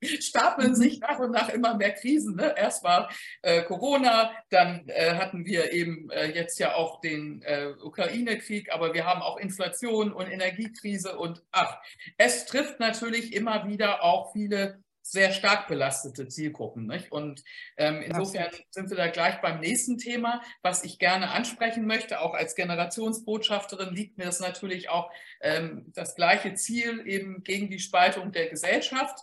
stapeln 0.02 0.76
sich 0.76 1.00
nach 1.00 1.20
und 1.20 1.32
nach 1.32 1.50
immer 1.50 1.76
mehr 1.76 1.92
Krisen. 1.94 2.36
Ne? 2.36 2.54
Erst 2.58 2.84
war 2.84 3.10
äh, 3.42 3.64
Corona, 3.64 4.32
dann 4.50 4.88
äh, 4.88 5.16
hatten 5.16 5.46
wir 5.46 5.74
eben 5.74 6.10
äh, 6.10 6.32
jetzt 6.32 6.60
ja 6.60 6.76
auch 6.76 7.02
den 7.02 7.44
Ukraine-Krieg, 7.84 8.72
aber 8.72 8.94
wir 8.94 9.06
haben 9.06 9.22
auch 9.22 9.38
Inflation 9.38 10.14
und 10.14 10.28
Energiekrise 10.28 11.18
und 11.18 11.44
ach, 11.52 11.78
es 12.18 12.46
trifft 12.46 12.80
natürlich 12.80 13.34
immer 13.34 13.68
wieder 13.68 14.04
auch 14.04 14.32
viele 14.34 14.84
sehr 15.12 15.32
stark 15.32 15.68
belastete 15.68 16.28
Zielgruppen. 16.28 16.86
Nicht? 16.86 17.12
Und 17.12 17.44
ähm, 17.78 18.02
insofern 18.02 18.50
sind 18.70 18.90
wir 18.90 18.98
da 18.98 19.08
gleich 19.08 19.42
beim 19.42 19.60
nächsten 19.60 19.98
Thema, 19.98 20.42
was 20.62 20.84
ich 20.84 21.00
gerne 21.00 21.32
ansprechen 21.32 21.86
möchte. 21.86 22.22
Auch 22.22 22.34
als 22.34 22.56
Generationsbotschafterin 22.56 23.94
liegt 23.94 24.18
mir 24.18 24.26
das 24.26 24.40
natürlich 24.40 24.90
auch 24.90 25.12
ähm, 25.42 25.92
das 25.96 26.16
gleiche 26.16 26.54
Ziel 26.54 27.04
eben 27.08 27.44
gegen 27.44 27.70
die 27.70 27.80
Spaltung 27.80 28.32
der 28.32 28.48
Gesellschaft. 28.50 29.20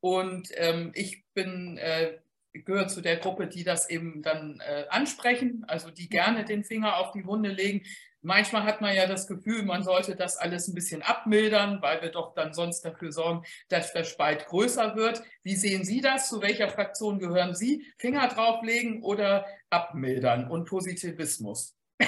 Und 0.00 0.48
ähm, 0.56 0.92
ich 0.94 1.24
bin, 1.32 1.78
äh, 1.78 2.18
gehöre 2.52 2.88
zu 2.88 3.00
der 3.00 3.16
Gruppe, 3.16 3.46
die 3.46 3.64
das 3.64 3.88
eben 3.88 4.22
dann 4.22 4.60
äh, 4.60 4.84
ansprechen, 4.90 5.64
also 5.66 5.90
die 5.90 6.08
gerne 6.08 6.44
den 6.44 6.64
Finger 6.64 6.98
auf 6.98 7.12
die 7.12 7.24
Wunde 7.24 7.50
legen. 7.50 7.82
Manchmal 8.22 8.62
hat 8.62 8.80
man 8.80 8.94
ja 8.94 9.06
das 9.06 9.26
Gefühl, 9.26 9.64
man 9.64 9.82
sollte 9.82 10.14
das 10.14 10.36
alles 10.36 10.68
ein 10.68 10.74
bisschen 10.74 11.02
abmildern, 11.02 11.82
weil 11.82 12.00
wir 12.02 12.10
doch 12.10 12.34
dann 12.34 12.54
sonst 12.54 12.82
dafür 12.82 13.10
sorgen, 13.10 13.44
dass 13.68 13.92
der 13.92 14.04
Spalt 14.04 14.46
größer 14.46 14.94
wird. 14.94 15.22
Wie 15.42 15.56
sehen 15.56 15.84
Sie 15.84 16.00
das? 16.00 16.28
Zu 16.28 16.40
welcher 16.40 16.68
Fraktion 16.68 17.18
gehören 17.18 17.54
Sie? 17.54 17.84
Finger 17.98 18.28
drauflegen 18.28 19.02
oder 19.02 19.44
abmildern 19.70 20.48
und 20.48 20.68
Positivismus? 20.68 21.76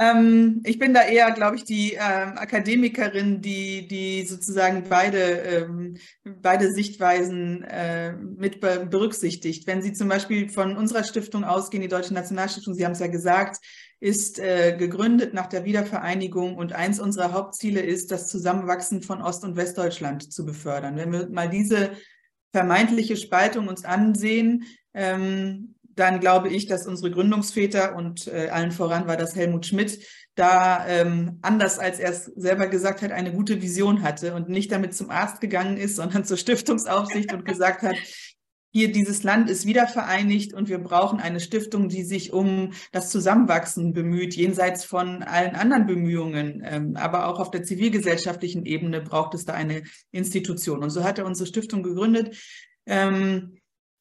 Ähm, 0.00 0.62
ich 0.64 0.78
bin 0.78 0.94
da 0.94 1.02
eher, 1.02 1.32
glaube 1.32 1.56
ich, 1.56 1.64
die 1.64 1.94
ähm, 1.94 2.38
Akademikerin, 2.38 3.40
die, 3.40 3.88
die 3.88 4.24
sozusagen 4.24 4.84
beide, 4.88 5.18
ähm, 5.18 5.96
beide 6.24 6.70
Sichtweisen 6.70 7.64
äh, 7.64 8.12
mit 8.12 8.60
berücksichtigt. 8.60 9.66
Wenn 9.66 9.82
Sie 9.82 9.92
zum 9.92 10.08
Beispiel 10.08 10.50
von 10.50 10.76
unserer 10.76 11.02
Stiftung 11.02 11.42
ausgehen, 11.42 11.82
die 11.82 11.88
Deutsche 11.88 12.14
Nationalstiftung, 12.14 12.74
Sie 12.74 12.84
haben 12.84 12.92
es 12.92 13.00
ja 13.00 13.08
gesagt, 13.08 13.58
ist 14.00 14.38
äh, 14.38 14.76
gegründet 14.78 15.34
nach 15.34 15.46
der 15.46 15.64
Wiedervereinigung 15.64 16.56
und 16.56 16.72
eins 16.72 17.00
unserer 17.00 17.32
Hauptziele 17.32 17.80
ist, 17.80 18.12
das 18.12 18.28
Zusammenwachsen 18.28 19.02
von 19.02 19.22
Ost- 19.22 19.44
und 19.44 19.56
Westdeutschland 19.56 20.32
zu 20.32 20.46
befördern. 20.46 20.96
Wenn 20.96 21.12
wir 21.12 21.28
mal 21.28 21.48
diese 21.48 21.90
vermeintliche 22.52 23.16
Spaltung 23.16 23.68
uns 23.68 23.84
ansehen, 23.84 24.64
ähm, 24.94 25.74
dann 25.98 26.20
glaube 26.20 26.48
ich, 26.48 26.66
dass 26.66 26.86
unsere 26.86 27.10
Gründungsväter 27.10 27.96
und 27.96 28.28
äh, 28.28 28.48
allen 28.50 28.70
voran 28.70 29.08
war 29.08 29.16
das 29.16 29.34
Helmut 29.34 29.66
Schmidt, 29.66 29.98
da 30.36 30.86
ähm, 30.86 31.40
anders 31.42 31.80
als 31.80 31.98
er 31.98 32.10
es 32.10 32.26
selber 32.36 32.68
gesagt 32.68 33.02
hat, 33.02 33.10
eine 33.10 33.32
gute 33.32 33.60
Vision 33.60 34.02
hatte 34.02 34.34
und 34.34 34.48
nicht 34.48 34.70
damit 34.70 34.94
zum 34.94 35.10
Arzt 35.10 35.40
gegangen 35.40 35.76
ist, 35.76 35.96
sondern 35.96 36.24
zur 36.24 36.36
Stiftungsaufsicht 36.36 37.32
und 37.32 37.44
gesagt 37.44 37.82
hat, 37.82 37.96
hier 38.70 38.92
dieses 38.92 39.22
Land 39.22 39.48
ist 39.48 39.66
wieder 39.66 39.86
vereinigt 39.86 40.52
und 40.52 40.68
wir 40.68 40.78
brauchen 40.78 41.20
eine 41.20 41.40
Stiftung, 41.40 41.88
die 41.88 42.02
sich 42.02 42.32
um 42.32 42.72
das 42.92 43.10
Zusammenwachsen 43.10 43.92
bemüht, 43.92 44.34
jenseits 44.34 44.84
von 44.84 45.22
allen 45.22 45.54
anderen 45.54 45.86
Bemühungen. 45.86 46.62
Ähm, 46.64 46.96
aber 46.96 47.28
auch 47.28 47.40
auf 47.40 47.50
der 47.50 47.62
zivilgesellschaftlichen 47.62 48.66
Ebene 48.66 49.00
braucht 49.00 49.34
es 49.34 49.44
da 49.44 49.54
eine 49.54 49.84
Institution. 50.10 50.82
Und 50.82 50.90
so 50.90 51.02
hat 51.02 51.18
er 51.18 51.26
unsere 51.26 51.46
Stiftung 51.46 51.82
gegründet. 51.82 52.36
Ähm, 52.86 53.58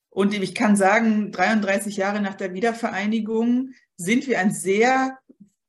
und 0.09 0.33
ich 0.33 0.55
kann 0.55 0.75
sagen, 0.75 1.31
33 1.31 1.95
Jahre 1.95 2.21
nach 2.21 2.35
der 2.35 2.53
Wiedervereinigung 2.53 3.71
sind 3.97 4.27
wir 4.27 4.39
einen 4.39 4.51
sehr 4.51 5.17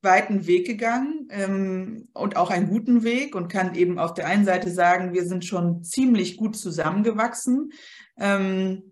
weiten 0.01 0.47
Weg 0.47 0.67
gegangen 0.67 1.29
ähm, 1.31 2.09
und 2.15 2.37
auch 2.37 2.51
einen 2.51 2.69
guten 2.69 3.03
Weg 3.03 3.35
und 3.35 3.49
kann 3.49 3.75
eben 3.75 3.99
auf 3.99 4.15
der 4.15 4.27
einen 4.27 4.45
Seite 4.45 4.71
sagen, 4.71 5.13
wir 5.13 5.27
sind 5.27 5.45
schon 5.45 5.83
ziemlich 5.83 6.37
gut 6.37 6.57
zusammengewachsen. 6.57 7.73
Ähm, 8.19 8.89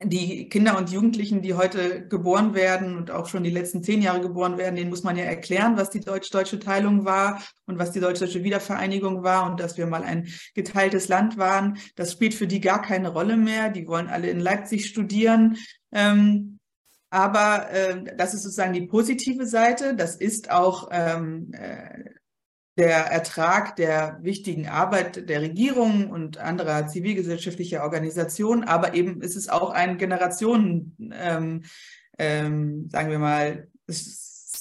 die 0.00 0.48
Kinder 0.48 0.78
und 0.78 0.90
Jugendlichen, 0.90 1.42
die 1.42 1.54
heute 1.54 2.06
geboren 2.06 2.54
werden 2.54 2.96
und 2.96 3.10
auch 3.10 3.26
schon 3.26 3.42
die 3.42 3.50
letzten 3.50 3.82
zehn 3.82 4.00
Jahre 4.00 4.20
geboren 4.20 4.56
werden, 4.56 4.76
denen 4.76 4.90
muss 4.90 5.02
man 5.02 5.16
ja 5.16 5.24
erklären, 5.24 5.76
was 5.76 5.90
die 5.90 6.00
deutsch-deutsche 6.00 6.60
Teilung 6.60 7.04
war 7.04 7.42
und 7.66 7.80
was 7.80 7.90
die 7.90 7.98
deutsch-deutsche 7.98 8.44
Wiedervereinigung 8.44 9.24
war 9.24 9.50
und 9.50 9.58
dass 9.58 9.76
wir 9.76 9.86
mal 9.86 10.04
ein 10.04 10.28
geteiltes 10.54 11.08
Land 11.08 11.36
waren. 11.36 11.78
Das 11.96 12.12
spielt 12.12 12.34
für 12.34 12.46
die 12.46 12.60
gar 12.60 12.80
keine 12.80 13.08
Rolle 13.08 13.36
mehr. 13.36 13.70
Die 13.70 13.88
wollen 13.88 14.06
alle 14.06 14.30
in 14.30 14.38
Leipzig 14.38 14.86
studieren. 14.86 15.56
Ähm, 15.90 16.60
aber 17.10 17.70
äh, 17.70 18.16
das 18.16 18.34
ist 18.34 18.42
sozusagen 18.42 18.74
die 18.74 18.86
positive 18.86 19.46
Seite. 19.46 19.96
Das 19.96 20.14
ist 20.14 20.50
auch 20.52 20.90
ähm, 20.92 21.50
äh, 21.54 22.04
der 22.78 23.06
Ertrag 23.06 23.74
der 23.74 24.18
wichtigen 24.22 24.68
Arbeit 24.68 25.28
der 25.28 25.42
Regierung 25.42 26.10
und 26.10 26.38
anderer 26.38 26.86
zivilgesellschaftlicher 26.86 27.82
Organisationen, 27.82 28.62
aber 28.62 28.94
eben 28.94 29.20
ist 29.20 29.34
es 29.34 29.48
auch 29.48 29.70
ein 29.70 29.98
Generationen, 29.98 30.96
ähm, 31.12 31.64
ähm, 32.18 32.88
sagen 32.88 33.10
wir 33.10 33.18
mal, 33.18 33.66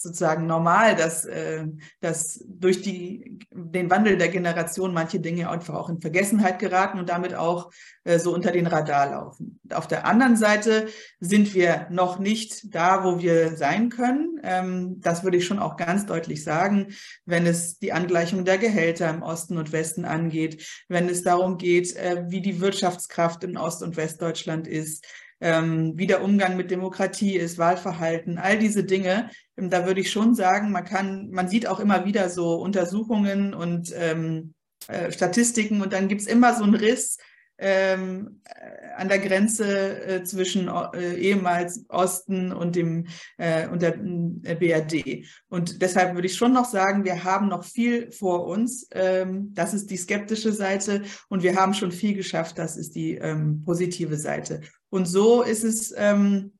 sozusagen 0.03 0.45
normal, 0.45 0.95
dass, 0.95 1.25
äh, 1.25 1.65
dass 1.99 2.43
durch 2.47 2.81
die, 2.81 3.39
den 3.51 3.89
Wandel 3.89 4.17
der 4.17 4.29
Generation 4.29 4.93
manche 4.93 5.19
Dinge 5.19 5.49
einfach 5.49 5.73
auch 5.73 5.89
in 5.89 6.01
Vergessenheit 6.01 6.59
geraten 6.59 6.99
und 6.99 7.09
damit 7.09 7.33
auch 7.33 7.71
äh, 8.03 8.19
so 8.19 8.33
unter 8.33 8.51
den 8.51 8.67
Radar 8.67 9.11
laufen. 9.11 9.59
Auf 9.73 9.87
der 9.87 10.05
anderen 10.05 10.37
Seite 10.37 10.87
sind 11.19 11.53
wir 11.53 11.87
noch 11.89 12.19
nicht 12.19 12.73
da, 12.73 13.03
wo 13.03 13.19
wir 13.19 13.57
sein 13.57 13.89
können. 13.89 14.39
Ähm, 14.43 15.01
das 15.01 15.23
würde 15.23 15.37
ich 15.37 15.45
schon 15.45 15.59
auch 15.59 15.77
ganz 15.77 16.05
deutlich 16.05 16.43
sagen, 16.43 16.93
wenn 17.25 17.45
es 17.45 17.79
die 17.79 17.93
Angleichung 17.93 18.45
der 18.45 18.57
Gehälter 18.57 19.09
im 19.09 19.23
Osten 19.23 19.57
und 19.57 19.71
Westen 19.71 20.05
angeht, 20.05 20.65
wenn 20.87 21.09
es 21.09 21.23
darum 21.23 21.57
geht, 21.57 21.95
äh, 21.95 22.23
wie 22.27 22.41
die 22.41 22.61
Wirtschaftskraft 22.61 23.43
in 23.43 23.57
Ost- 23.57 23.83
und 23.83 23.97
Westdeutschland 23.97 24.67
ist, 24.67 25.05
ähm, 25.39 25.97
wie 25.97 26.07
der 26.07 26.23
Umgang 26.23 26.55
mit 26.57 26.71
Demokratie 26.71 27.35
ist, 27.35 27.57
Wahlverhalten, 27.57 28.37
all 28.37 28.57
diese 28.57 28.83
Dinge. 28.83 29.29
Ähm, 29.57 29.69
da 29.69 29.85
würde 29.85 30.01
ich 30.01 30.11
schon 30.11 30.35
sagen, 30.35 30.71
man 30.71 30.85
kann, 30.85 31.29
man 31.29 31.47
sieht 31.47 31.67
auch 31.67 31.79
immer 31.79 32.05
wieder 32.05 32.29
so 32.29 32.55
Untersuchungen 32.55 33.53
und 33.53 33.93
ähm, 33.95 34.53
äh, 34.87 35.11
Statistiken 35.11 35.81
und 35.81 35.93
dann 35.93 36.07
gibt 36.07 36.21
es 36.21 36.27
immer 36.27 36.55
so 36.55 36.63
einen 36.63 36.75
Riss 36.75 37.17
ähm, 37.57 38.41
äh, 38.45 38.93
an 38.95 39.09
der 39.09 39.19
Grenze 39.19 40.05
äh, 40.05 40.23
zwischen 40.23 40.67
äh, 40.67 41.15
ehemals 41.15 41.85
Osten 41.89 42.51
und 42.51 42.75
dem 42.75 43.07
äh, 43.37 43.67
und 43.67 43.81
der 43.81 43.95
äh, 43.95 44.55
BRD. 44.55 45.25
Und 45.49 45.81
deshalb 45.81 46.15
würde 46.15 46.27
ich 46.27 46.35
schon 46.35 46.53
noch 46.53 46.65
sagen, 46.65 47.03
wir 47.03 47.23
haben 47.23 47.47
noch 47.47 47.63
viel 47.63 48.11
vor 48.11 48.45
uns. 48.47 48.87
Ähm, 48.91 49.53
das 49.53 49.73
ist 49.73 49.89
die 49.91 49.97
skeptische 49.97 50.51
Seite 50.51 51.03
und 51.29 51.43
wir 51.43 51.55
haben 51.55 51.73
schon 51.73 51.91
viel 51.91 52.15
geschafft. 52.15 52.57
Das 52.57 52.77
ist 52.77 52.95
die 52.95 53.15
ähm, 53.15 53.63
positive 53.65 54.17
Seite. 54.17 54.61
Und 54.89 55.05
so 55.05 55.41
ist 55.41 55.63
es 55.63 55.93
ähm, 55.95 56.53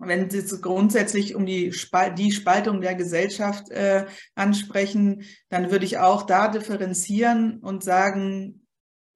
wenn 0.00 0.30
Sie 0.30 0.38
es 0.38 0.60
grundsätzlich 0.62 1.34
um 1.34 1.44
die, 1.44 1.72
Spal 1.72 2.14
die 2.14 2.32
Spaltung 2.32 2.80
der 2.80 2.94
Gesellschaft 2.94 3.70
äh, 3.70 4.06
ansprechen, 4.34 5.24
dann 5.50 5.70
würde 5.70 5.84
ich 5.84 5.98
auch 5.98 6.22
da 6.22 6.48
differenzieren 6.48 7.58
und 7.58 7.84
sagen, 7.84 8.59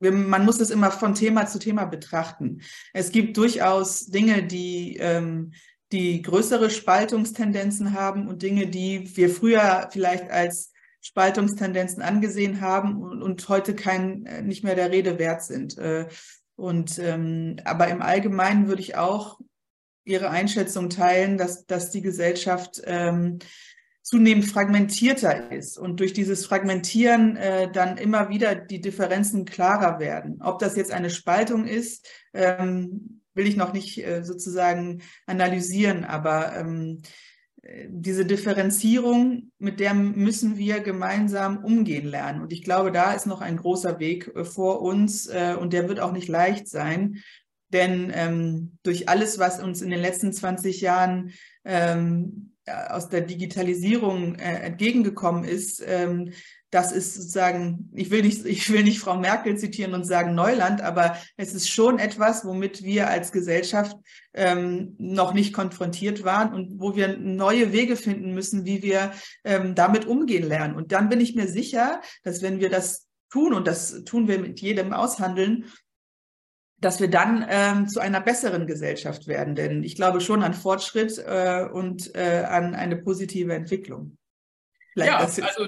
wir, 0.04 0.12
man 0.12 0.44
muss 0.44 0.60
es 0.60 0.70
immer 0.70 0.92
von 0.92 1.14
Thema 1.14 1.46
zu 1.46 1.58
Thema 1.58 1.86
betrachten. 1.86 2.60
Es 2.92 3.10
gibt 3.10 3.36
durchaus 3.36 4.06
Dinge, 4.06 4.44
die, 4.44 4.98
ähm, 4.98 5.52
die 5.90 6.22
größere 6.22 6.70
Spaltungstendenzen 6.70 7.92
haben 7.92 8.28
und 8.28 8.42
Dinge, 8.42 8.68
die 8.68 9.16
wir 9.16 9.28
früher 9.28 9.88
vielleicht 9.90 10.30
als 10.30 10.72
Spaltungstendenzen 11.00 12.02
angesehen 12.02 12.60
haben 12.60 13.02
und, 13.02 13.22
und 13.22 13.48
heute 13.48 13.74
kein, 13.74 14.24
äh, 14.26 14.42
nicht 14.42 14.62
mehr 14.62 14.74
der 14.74 14.90
Rede 14.90 15.18
wert 15.18 15.42
sind. 15.42 15.76
Äh, 15.76 16.06
und 16.56 16.98
ähm, 16.98 17.56
aber 17.64 17.88
im 17.88 18.00
Allgemeinen 18.00 18.68
würde 18.68 18.80
ich 18.80 18.96
auch 18.96 19.40
Ihre 20.04 20.30
Einschätzung 20.30 20.90
teilen, 20.90 21.38
dass, 21.38 21.66
dass 21.66 21.90
die 21.90 22.02
Gesellschaft 22.02 22.82
ähm, 22.84 23.38
zunehmend 24.04 24.44
fragmentierter 24.44 25.50
ist 25.50 25.78
und 25.78 25.98
durch 25.98 26.12
dieses 26.12 26.44
Fragmentieren 26.44 27.36
äh, 27.36 27.72
dann 27.72 27.96
immer 27.96 28.28
wieder 28.28 28.54
die 28.54 28.82
Differenzen 28.82 29.46
klarer 29.46 29.98
werden. 29.98 30.42
Ob 30.42 30.58
das 30.58 30.76
jetzt 30.76 30.92
eine 30.92 31.08
Spaltung 31.08 31.66
ist, 31.66 32.06
ähm, 32.34 33.22
will 33.32 33.46
ich 33.46 33.56
noch 33.56 33.72
nicht 33.72 34.04
äh, 34.06 34.22
sozusagen 34.22 35.00
analysieren, 35.26 36.04
aber 36.04 36.54
ähm, 36.54 37.00
diese 37.88 38.26
Differenzierung, 38.26 39.50
mit 39.58 39.80
der 39.80 39.94
müssen 39.94 40.58
wir 40.58 40.80
gemeinsam 40.80 41.64
umgehen 41.64 42.06
lernen. 42.06 42.42
Und 42.42 42.52
ich 42.52 42.62
glaube, 42.62 42.92
da 42.92 43.12
ist 43.12 43.26
noch 43.26 43.40
ein 43.40 43.56
großer 43.56 43.98
Weg 43.98 44.30
äh, 44.36 44.44
vor 44.44 44.82
uns 44.82 45.28
äh, 45.28 45.56
und 45.58 45.72
der 45.72 45.88
wird 45.88 46.00
auch 46.00 46.12
nicht 46.12 46.28
leicht 46.28 46.68
sein. 46.68 47.22
Denn 47.72 48.12
ähm, 48.14 48.76
durch 48.82 49.08
alles, 49.08 49.38
was 49.38 49.62
uns 49.62 49.80
in 49.80 49.88
den 49.88 50.00
letzten 50.00 50.30
20 50.30 50.82
Jahren 50.82 51.32
ähm, 51.64 52.53
aus 52.66 53.08
der 53.08 53.22
Digitalisierung 53.22 54.36
äh, 54.36 54.60
entgegengekommen 54.60 55.44
ist, 55.44 55.82
ähm, 55.86 56.32
das 56.74 56.90
ist 56.90 57.14
sozusagen, 57.14 57.88
ich 57.94 58.10
will 58.10 58.22
nicht, 58.22 58.44
ich 58.44 58.68
will 58.72 58.82
nicht 58.82 58.98
Frau 58.98 59.16
Merkel 59.16 59.56
zitieren 59.56 59.94
und 59.94 60.04
sagen 60.04 60.34
Neuland, 60.34 60.80
aber 60.80 61.16
es 61.36 61.54
ist 61.54 61.70
schon 61.70 62.00
etwas, 62.00 62.44
womit 62.44 62.82
wir 62.82 63.08
als 63.08 63.30
Gesellschaft 63.30 63.96
ähm, 64.32 64.96
noch 64.98 65.34
nicht 65.34 65.52
konfrontiert 65.52 66.24
waren 66.24 66.52
und 66.52 66.80
wo 66.80 66.96
wir 66.96 67.16
neue 67.16 67.72
Wege 67.72 67.94
finden 67.94 68.34
müssen, 68.34 68.64
wie 68.64 68.82
wir 68.82 69.12
ähm, 69.44 69.76
damit 69.76 70.06
umgehen 70.06 70.48
lernen. 70.48 70.74
Und 70.74 70.90
dann 70.90 71.08
bin 71.08 71.20
ich 71.20 71.36
mir 71.36 71.46
sicher, 71.46 72.00
dass 72.24 72.42
wenn 72.42 72.58
wir 72.58 72.70
das 72.70 73.06
tun, 73.30 73.54
und 73.54 73.68
das 73.68 74.02
tun 74.04 74.26
wir 74.26 74.40
mit 74.40 74.60
jedem 74.60 74.92
aushandeln, 74.92 75.66
dass 76.78 77.00
wir 77.00 77.08
dann 77.08 77.46
ähm, 77.48 77.88
zu 77.88 78.00
einer 78.00 78.20
besseren 78.20 78.66
Gesellschaft 78.66 79.26
werden. 79.26 79.54
Denn 79.54 79.82
ich 79.82 79.96
glaube 79.96 80.20
schon 80.20 80.42
an 80.42 80.54
Fortschritt 80.54 81.18
äh, 81.18 81.66
und 81.72 82.14
äh, 82.14 82.44
an 82.48 82.74
eine 82.74 82.96
positive 82.96 83.54
Entwicklung. 83.54 84.16
Vielleicht 84.94 85.10
ja, 85.10 85.20
das 85.20 85.40
also 85.40 85.66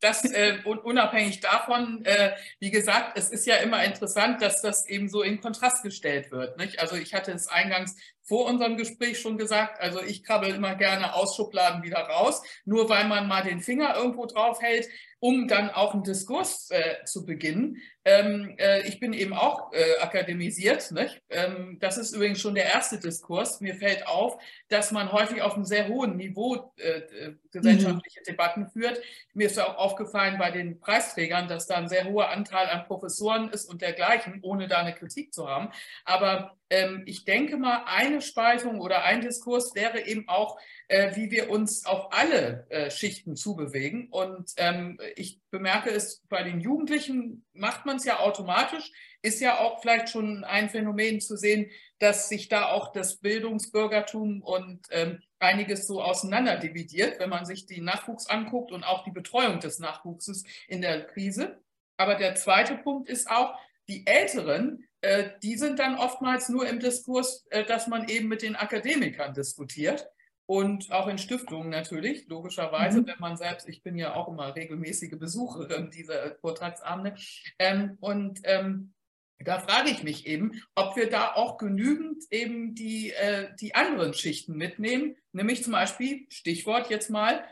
das 0.00 0.24
äh, 0.24 0.58
unabhängig 0.64 1.40
davon, 1.40 2.04
äh, 2.04 2.30
wie 2.60 2.70
gesagt, 2.70 3.18
es 3.18 3.28
ist 3.28 3.44
ja 3.44 3.56
immer 3.56 3.82
interessant, 3.82 4.40
dass 4.40 4.62
das 4.62 4.86
eben 4.88 5.08
so 5.08 5.22
in 5.22 5.40
Kontrast 5.40 5.82
gestellt 5.82 6.30
wird. 6.30 6.56
Nicht? 6.58 6.78
Also 6.78 6.94
ich 6.94 7.12
hatte 7.12 7.32
es 7.32 7.48
eingangs 7.48 7.96
vor 8.22 8.46
unserem 8.46 8.76
Gespräch 8.76 9.18
schon 9.18 9.36
gesagt, 9.36 9.80
also 9.80 10.00
ich 10.00 10.22
krabbel 10.22 10.54
immer 10.54 10.76
gerne 10.76 11.14
aus 11.14 11.34
Schubladen 11.34 11.82
wieder 11.82 11.98
raus, 11.98 12.42
nur 12.64 12.88
weil 12.88 13.08
man 13.08 13.26
mal 13.26 13.42
den 13.42 13.60
Finger 13.60 13.96
irgendwo 13.96 14.26
drauf 14.26 14.62
hält, 14.62 14.86
um 15.18 15.48
dann 15.48 15.70
auch 15.70 15.94
einen 15.94 16.04
Diskurs 16.04 16.70
äh, 16.70 17.04
zu 17.04 17.26
beginnen. 17.26 17.78
Ähm, 18.04 18.54
äh, 18.58 18.86
ich 18.88 19.00
bin 19.00 19.12
eben 19.12 19.32
auch 19.32 19.72
äh, 19.72 19.98
akademisiert. 20.00 20.92
Ähm, 21.28 21.78
das 21.80 21.98
ist 21.98 22.14
übrigens 22.14 22.40
schon 22.40 22.54
der 22.54 22.66
erste 22.66 22.98
Diskurs. 22.98 23.60
Mir 23.60 23.74
fällt 23.74 24.06
auf, 24.06 24.40
dass 24.68 24.92
man 24.92 25.12
häufig 25.12 25.42
auf 25.42 25.54
einem 25.54 25.64
sehr 25.64 25.88
hohen 25.88 26.16
Niveau 26.16 26.72
äh, 26.78 27.00
äh, 27.00 27.34
gesellschaftliche 27.50 28.20
mhm. 28.20 28.24
Debatten 28.26 28.70
führt. 28.70 29.00
Mir 29.34 29.46
ist 29.46 29.58
auch 29.58 29.76
aufgefallen 29.76 30.38
bei 30.38 30.50
den 30.50 30.80
Preisträgern, 30.80 31.48
dass 31.48 31.66
da 31.66 31.76
ein 31.76 31.88
sehr 31.88 32.06
hoher 32.06 32.30
Anteil 32.30 32.68
an 32.68 32.86
Professoren 32.86 33.50
ist 33.50 33.66
und 33.66 33.82
dergleichen, 33.82 34.40
ohne 34.42 34.68
da 34.68 34.78
eine 34.78 34.94
Kritik 34.94 35.34
zu 35.34 35.48
haben. 35.48 35.70
Aber 36.04 36.56
ähm, 36.70 37.02
ich 37.06 37.24
denke 37.24 37.56
mal, 37.56 37.84
eine 37.86 38.20
Spaltung 38.20 38.80
oder 38.80 39.04
ein 39.04 39.20
Diskurs 39.20 39.74
wäre 39.74 40.06
eben 40.06 40.28
auch, 40.28 40.58
äh, 40.88 41.16
wie 41.16 41.30
wir 41.30 41.50
uns 41.50 41.86
auf 41.86 42.12
alle 42.12 42.66
äh, 42.68 42.90
Schichten 42.90 43.36
zubewegen. 43.36 44.08
Und 44.10 44.52
ähm, 44.56 44.98
ich 45.16 45.40
bemerke 45.50 45.90
es, 45.90 46.22
bei 46.28 46.42
den 46.42 46.60
Jugendlichen 46.60 47.44
macht 47.58 47.86
man 47.86 47.96
es 47.96 48.04
ja 48.04 48.20
automatisch, 48.20 48.90
ist 49.22 49.40
ja 49.40 49.58
auch 49.58 49.80
vielleicht 49.80 50.08
schon 50.08 50.44
ein 50.44 50.70
Phänomen 50.70 51.20
zu 51.20 51.36
sehen, 51.36 51.70
dass 51.98 52.28
sich 52.28 52.48
da 52.48 52.66
auch 52.66 52.92
das 52.92 53.16
Bildungsbürgertum 53.16 54.42
und 54.42 54.86
ähm, 54.90 55.20
einiges 55.38 55.86
so 55.86 56.02
auseinander 56.02 56.56
dividiert, 56.56 57.18
wenn 57.18 57.30
man 57.30 57.44
sich 57.44 57.66
den 57.66 57.84
Nachwuchs 57.84 58.26
anguckt 58.26 58.72
und 58.72 58.84
auch 58.84 59.04
die 59.04 59.10
Betreuung 59.10 59.60
des 59.60 59.78
Nachwuchses 59.78 60.44
in 60.68 60.82
der 60.82 61.06
Krise. 61.06 61.60
Aber 61.96 62.14
der 62.14 62.34
zweite 62.36 62.76
Punkt 62.76 63.08
ist 63.08 63.30
auch, 63.30 63.58
die 63.88 64.06
Älteren, 64.06 64.86
äh, 65.00 65.30
die 65.42 65.56
sind 65.56 65.78
dann 65.78 65.96
oftmals 65.96 66.48
nur 66.48 66.68
im 66.68 66.78
Diskurs, 66.78 67.46
äh, 67.50 67.64
dass 67.64 67.86
man 67.86 68.08
eben 68.08 68.28
mit 68.28 68.42
den 68.42 68.54
Akademikern 68.54 69.34
diskutiert 69.34 70.08
und 70.48 70.90
auch 70.92 71.08
in 71.08 71.18
Stiftungen 71.18 71.68
natürlich, 71.68 72.26
logischerweise, 72.26 73.02
mhm. 73.02 73.06
wenn 73.06 73.18
man 73.18 73.36
selbst, 73.36 73.68
ich 73.68 73.82
bin 73.82 73.98
ja 73.98 74.14
auch 74.14 74.28
immer 74.28 74.56
regelmäßige 74.56 75.18
Besucherin 75.18 75.90
dieser 75.90 76.36
Vortragsabende. 76.36 77.16
Ähm, 77.58 77.98
und 78.00 78.40
ähm, 78.44 78.94
da 79.40 79.58
frage 79.60 79.90
ich 79.90 80.02
mich 80.02 80.26
eben, 80.26 80.62
ob 80.74 80.96
wir 80.96 81.10
da 81.10 81.34
auch 81.34 81.58
genügend 81.58 82.24
eben 82.30 82.74
die, 82.74 83.12
äh, 83.12 83.54
die 83.60 83.74
anderen 83.74 84.14
Schichten 84.14 84.56
mitnehmen, 84.56 85.16
nämlich 85.32 85.62
zum 85.62 85.74
Beispiel, 85.74 86.24
Stichwort 86.30 86.88
jetzt 86.88 87.10
mal, 87.10 87.44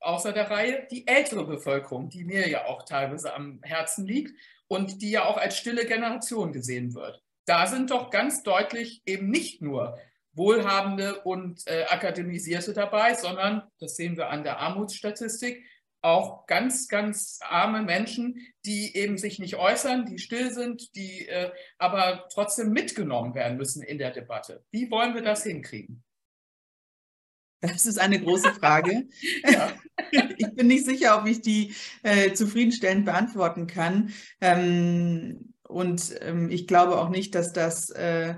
außer 0.00 0.34
der 0.34 0.50
Reihe, 0.50 0.86
die 0.90 1.06
ältere 1.06 1.46
Bevölkerung, 1.46 2.10
die 2.10 2.24
mir 2.24 2.46
ja 2.46 2.66
auch 2.66 2.82
teilweise 2.82 3.32
am 3.32 3.60
Herzen 3.62 4.06
liegt 4.06 4.38
und 4.68 5.00
die 5.00 5.12
ja 5.12 5.24
auch 5.24 5.38
als 5.38 5.56
stille 5.56 5.86
Generation 5.86 6.52
gesehen 6.52 6.92
wird. 6.92 7.22
Da 7.46 7.66
sind 7.66 7.90
doch 7.90 8.10
ganz 8.10 8.42
deutlich 8.42 9.00
eben 9.06 9.30
nicht 9.30 9.62
nur 9.62 9.98
Wohlhabende 10.34 11.20
und 11.22 11.66
äh, 11.66 11.84
Akademisierte 11.84 12.72
dabei, 12.72 13.14
sondern, 13.14 13.62
das 13.78 13.96
sehen 13.96 14.16
wir 14.16 14.30
an 14.30 14.44
der 14.44 14.58
Armutsstatistik, 14.58 15.64
auch 16.04 16.46
ganz, 16.46 16.88
ganz 16.88 17.38
arme 17.42 17.82
Menschen, 17.82 18.38
die 18.66 18.94
eben 18.94 19.16
sich 19.16 19.38
nicht 19.38 19.56
äußern, 19.56 20.04
die 20.04 20.18
still 20.18 20.52
sind, 20.52 20.94
die 20.96 21.26
äh, 21.28 21.50
aber 21.78 22.28
trotzdem 22.30 22.70
mitgenommen 22.72 23.34
werden 23.34 23.56
müssen 23.56 23.82
in 23.82 23.96
der 23.96 24.10
Debatte. 24.10 24.64
Wie 24.70 24.90
wollen 24.90 25.14
wir 25.14 25.22
das 25.22 25.44
hinkriegen? 25.44 26.04
Das 27.62 27.86
ist 27.86 27.98
eine 27.98 28.20
große 28.20 28.52
Frage. 28.52 29.08
ich 30.10 30.54
bin 30.54 30.66
nicht 30.66 30.84
sicher, 30.84 31.18
ob 31.18 31.26
ich 31.26 31.40
die 31.40 31.74
äh, 32.02 32.34
zufriedenstellend 32.34 33.06
beantworten 33.06 33.66
kann. 33.66 34.12
Ähm, 34.42 35.54
und 35.66 36.14
ähm, 36.20 36.50
ich 36.50 36.66
glaube 36.66 36.98
auch 36.98 37.08
nicht, 37.08 37.34
dass 37.34 37.54
das 37.54 37.88
äh, 37.88 38.34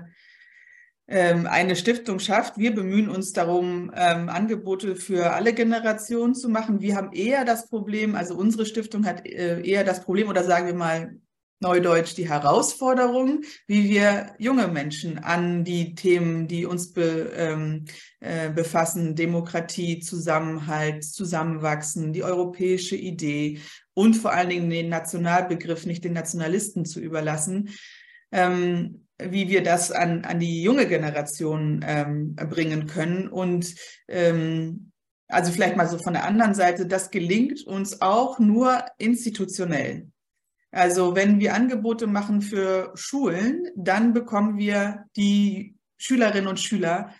eine 1.09 1.77
Stiftung 1.77 2.19
schafft. 2.19 2.57
Wir 2.57 2.75
bemühen 2.75 3.07
uns 3.07 3.31
darum, 3.31 3.91
ähm, 3.95 4.27
Angebote 4.27 4.97
für 4.97 5.31
alle 5.31 5.53
Generationen 5.53 6.35
zu 6.35 6.49
machen. 6.49 6.81
Wir 6.81 6.97
haben 6.97 7.13
eher 7.13 7.45
das 7.45 7.69
Problem, 7.69 8.13
also 8.13 8.35
unsere 8.35 8.65
Stiftung 8.65 9.05
hat 9.05 9.25
äh, 9.25 9.61
eher 9.61 9.85
das 9.85 10.03
Problem, 10.03 10.27
oder 10.27 10.43
sagen 10.43 10.67
wir 10.67 10.73
mal 10.73 11.17
Neudeutsch 11.59 12.15
die 12.15 12.29
Herausforderung, 12.29 13.41
wie 13.65 13.89
wir 13.89 14.35
junge 14.37 14.67
Menschen 14.67 15.17
an 15.17 15.63
die 15.63 15.95
Themen, 15.95 16.47
die 16.47 16.67
uns 16.67 16.93
be, 16.93 17.31
ähm, 17.35 17.85
äh, 18.19 18.51
befassen, 18.51 19.15
Demokratie, 19.15 19.99
Zusammenhalt, 19.99 21.03
Zusammenwachsen, 21.03 22.13
die 22.13 22.23
europäische 22.23 22.95
Idee 22.95 23.59
und 23.95 24.15
vor 24.15 24.33
allen 24.33 24.49
Dingen 24.49 24.69
den 24.69 24.89
Nationalbegriff 24.89 25.87
nicht 25.87 26.03
den 26.03 26.13
Nationalisten 26.13 26.85
zu 26.85 26.99
überlassen, 26.99 27.69
ähm, 28.31 29.06
wie 29.19 29.49
wir 29.49 29.63
das 29.63 29.91
an, 29.91 30.25
an 30.25 30.39
die 30.39 30.61
junge 30.61 30.87
Generation 30.87 31.83
ähm, 31.85 32.35
bringen 32.35 32.87
können. 32.87 33.27
Und 33.27 33.75
ähm, 34.07 34.91
also 35.27 35.51
vielleicht 35.51 35.75
mal 35.75 35.87
so 35.87 35.97
von 35.97 36.13
der 36.13 36.25
anderen 36.25 36.53
Seite, 36.53 36.85
das 36.85 37.11
gelingt 37.11 37.65
uns 37.65 38.01
auch 38.01 38.39
nur 38.39 38.85
institutionell. 38.97 40.07
Also 40.71 41.15
wenn 41.15 41.39
wir 41.39 41.53
Angebote 41.53 42.07
machen 42.07 42.41
für 42.41 42.91
Schulen, 42.95 43.67
dann 43.75 44.13
bekommen 44.13 44.57
wir 44.57 45.05
die 45.15 45.75
Schülerinnen 45.97 46.47
und 46.47 46.59
Schüler 46.59 47.13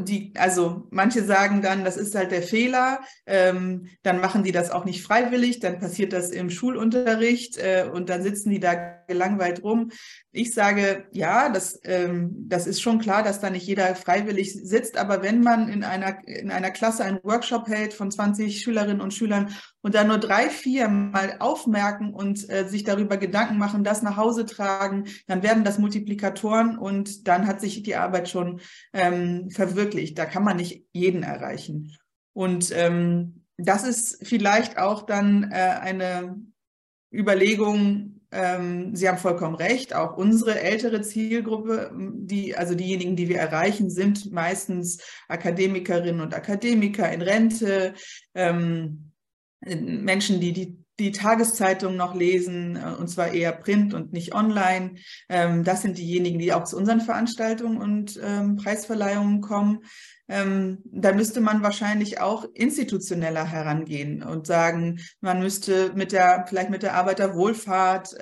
die, 0.00 0.32
also 0.36 0.88
manche 0.90 1.22
sagen 1.22 1.62
dann, 1.62 1.84
das 1.84 1.96
ist 1.96 2.14
halt 2.16 2.32
der 2.32 2.42
Fehler, 2.42 3.00
ähm, 3.26 3.86
dann 4.02 4.20
machen 4.20 4.42
die 4.42 4.50
das 4.50 4.70
auch 4.70 4.84
nicht 4.84 5.02
freiwillig, 5.02 5.60
dann 5.60 5.78
passiert 5.78 6.12
das 6.12 6.30
im 6.30 6.50
Schulunterricht 6.50 7.58
äh, 7.58 7.88
und 7.92 8.08
dann 8.08 8.22
sitzen 8.22 8.50
die 8.50 8.58
da 8.58 8.74
gelangweilt 9.06 9.62
rum. 9.62 9.90
Ich 10.32 10.52
sage, 10.52 11.06
ja, 11.12 11.48
das, 11.48 11.80
ähm, 11.84 12.30
das 12.48 12.66
ist 12.66 12.80
schon 12.80 12.98
klar, 12.98 13.22
dass 13.22 13.40
da 13.40 13.50
nicht 13.50 13.66
jeder 13.66 13.94
freiwillig 13.94 14.52
sitzt, 14.52 14.96
aber 14.96 15.22
wenn 15.22 15.42
man 15.42 15.68
in 15.68 15.84
einer, 15.84 16.26
in 16.26 16.50
einer 16.50 16.72
Klasse 16.72 17.04
einen 17.04 17.20
Workshop 17.22 17.68
hält 17.68 17.94
von 17.94 18.10
20 18.10 18.60
Schülerinnen 18.60 19.00
und 19.00 19.14
Schülern 19.14 19.54
und 19.82 19.94
da 19.94 20.04
nur 20.04 20.18
drei, 20.18 20.50
vier 20.50 20.88
mal 20.88 21.36
aufmerken 21.38 22.12
und 22.12 22.48
äh, 22.50 22.66
sich 22.68 22.84
darüber 22.84 23.16
Gedanken 23.16 23.58
machen, 23.58 23.84
das 23.84 24.02
nach 24.02 24.16
Hause 24.16 24.44
tragen, 24.44 25.04
dann 25.26 25.42
werden 25.42 25.64
das 25.64 25.78
Multiplikatoren 25.78 26.78
und 26.78 27.28
dann 27.28 27.46
hat 27.46 27.60
sich 27.60 27.82
die 27.82 27.96
Arbeit 27.96 28.28
schon 28.28 28.60
ähm, 28.92 29.50
verwirklicht. 29.50 30.18
Da 30.18 30.26
kann 30.26 30.44
man 30.44 30.56
nicht 30.56 30.84
jeden 30.92 31.22
erreichen. 31.22 31.96
Und 32.32 32.72
ähm, 32.74 33.44
das 33.56 33.84
ist 33.84 34.26
vielleicht 34.26 34.78
auch 34.78 35.02
dann 35.02 35.50
äh, 35.50 35.54
eine 35.54 36.36
Überlegung, 37.12 38.18
ähm, 38.30 38.94
Sie 38.94 39.08
haben 39.08 39.18
vollkommen 39.18 39.54
recht, 39.54 39.94
auch 39.94 40.16
unsere 40.16 40.60
ältere 40.60 41.00
Zielgruppe, 41.00 41.90
die, 41.96 42.54
also 42.54 42.74
diejenigen, 42.74 43.16
die 43.16 43.28
wir 43.28 43.38
erreichen, 43.38 43.88
sind 43.90 44.30
meistens 44.32 44.98
Akademikerinnen 45.28 46.20
und 46.20 46.34
Akademiker 46.34 47.10
in 47.10 47.22
Rente, 47.22 47.94
ähm, 48.34 49.07
Menschen, 49.60 50.40
die 50.40 50.52
die 50.52 50.84
die 50.98 51.12
Tageszeitung 51.12 51.96
noch 51.96 52.14
lesen, 52.14 52.76
äh, 52.76 52.94
und 52.98 53.08
zwar 53.08 53.32
eher 53.32 53.52
print 53.52 53.94
und 53.94 54.12
nicht 54.12 54.34
online. 54.34 54.96
Ähm, 55.28 55.64
das 55.64 55.82
sind 55.82 55.98
diejenigen, 55.98 56.38
die 56.38 56.52
auch 56.52 56.64
zu 56.64 56.76
unseren 56.76 57.00
Veranstaltungen 57.00 57.78
und 57.78 58.18
ähm, 58.22 58.56
Preisverleihungen 58.56 59.40
kommen. 59.40 59.84
Ähm, 60.28 60.82
da 60.84 61.12
müsste 61.12 61.40
man 61.40 61.62
wahrscheinlich 61.62 62.20
auch 62.20 62.44
institutioneller 62.54 63.44
herangehen 63.44 64.22
und 64.22 64.46
sagen, 64.46 65.00
man 65.20 65.40
müsste 65.40 65.92
mit 65.94 66.12
der, 66.12 66.44
vielleicht 66.48 66.70
mit 66.70 66.82
der 66.82 66.94
Arbeiterwohlfahrt, 66.94 68.14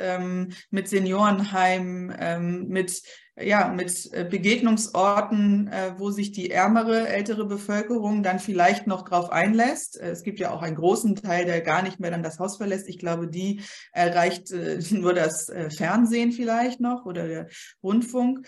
mit 0.70 0.88
Seniorenheim, 0.88 2.68
mit 2.68 3.02
ja, 3.38 3.68
mit 3.68 4.12
äh, 4.12 4.24
Begegnungsorten, 4.24 5.68
äh, 5.68 5.94
wo 5.98 6.10
sich 6.10 6.32
die 6.32 6.50
ärmere 6.50 7.08
ältere 7.08 7.44
Bevölkerung 7.46 8.22
dann 8.22 8.38
vielleicht 8.38 8.86
noch 8.86 9.02
drauf 9.02 9.30
einlässt. 9.30 10.00
Äh, 10.00 10.10
es 10.10 10.22
gibt 10.22 10.40
ja 10.40 10.50
auch 10.52 10.62
einen 10.62 10.76
großen 10.76 11.16
Teil, 11.16 11.44
der 11.44 11.60
gar 11.60 11.82
nicht 11.82 12.00
mehr 12.00 12.10
dann 12.10 12.22
das 12.22 12.38
Haus 12.38 12.56
verlässt. 12.56 12.88
Ich 12.88 12.98
glaube, 12.98 13.28
die 13.28 13.60
erreicht 13.92 14.50
nur 14.90 15.12
das 15.12 15.52
Fernsehen 15.76 16.32
vielleicht 16.32 16.80
noch 16.80 17.04
oder 17.04 17.28
der 17.28 17.48
Rundfunk. 17.82 18.46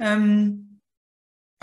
Ähm, 0.00 0.73